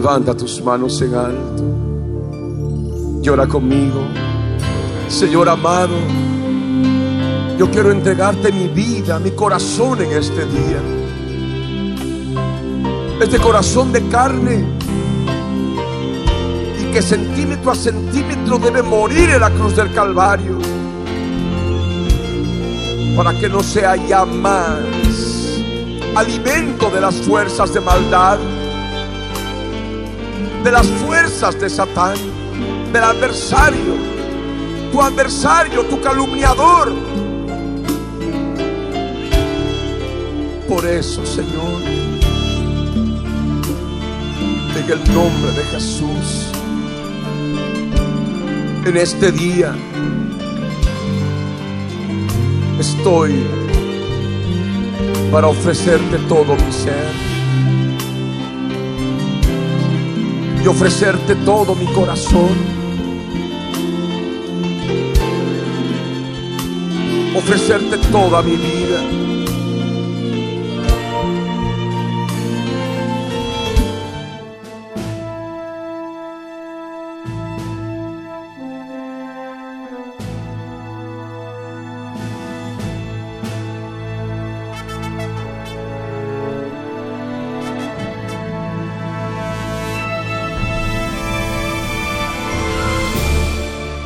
Levanta 0.00 0.34
tus 0.34 0.62
manos 0.62 1.02
en 1.02 1.14
alto. 1.14 1.62
Llora 3.20 3.46
conmigo. 3.46 4.00
Señor 5.08 5.46
amado, 5.46 5.94
yo 7.58 7.70
quiero 7.70 7.92
entregarte 7.92 8.50
mi 8.50 8.68
vida, 8.68 9.18
mi 9.18 9.32
corazón 9.32 10.00
en 10.00 10.12
este 10.12 10.46
día. 10.46 10.80
Este 13.20 13.38
corazón 13.40 13.92
de 13.92 14.08
carne 14.08 14.64
y 16.80 16.84
que 16.94 17.02
centímetro 17.02 17.72
a 17.72 17.74
centímetro 17.74 18.56
debe 18.56 18.82
morir 18.82 19.28
en 19.28 19.40
la 19.42 19.50
cruz 19.50 19.76
del 19.76 19.92
Calvario 19.92 20.58
para 23.18 23.38
que 23.38 23.50
no 23.50 23.62
sea 23.62 23.96
ya 23.96 24.24
más 24.24 24.78
alimento 26.16 26.88
de 26.88 27.02
las 27.02 27.16
fuerzas 27.16 27.74
de 27.74 27.80
maldad, 27.80 28.38
de 30.64 30.70
las 30.70 30.86
fuerzas 30.86 31.58
de 31.58 31.70
Satán, 31.70 32.16
del 32.92 33.02
adversario, 33.02 33.94
tu 34.92 35.00
adversario, 35.00 35.84
tu 35.86 36.00
calumniador. 36.00 36.92
Por 40.68 40.86
eso, 40.86 41.24
Señor, 41.24 41.82
en 44.76 44.90
el 44.90 45.14
nombre 45.14 45.52
de 45.52 45.64
Jesús, 45.64 46.52
en 48.84 48.96
este 48.96 49.32
día, 49.32 49.74
estoy 52.78 53.46
para 55.32 55.48
ofrecerte 55.48 56.18
todo 56.28 56.54
mi 56.54 56.72
ser 56.72 57.29
y 60.62 60.66
ofrecerte 60.66 61.34
todo 61.36 61.74
mi 61.74 61.86
corazón, 61.86 62.50
ofrecerte 67.36 67.96
toda 68.10 68.42
mi 68.42 68.56
vida. 68.56 69.29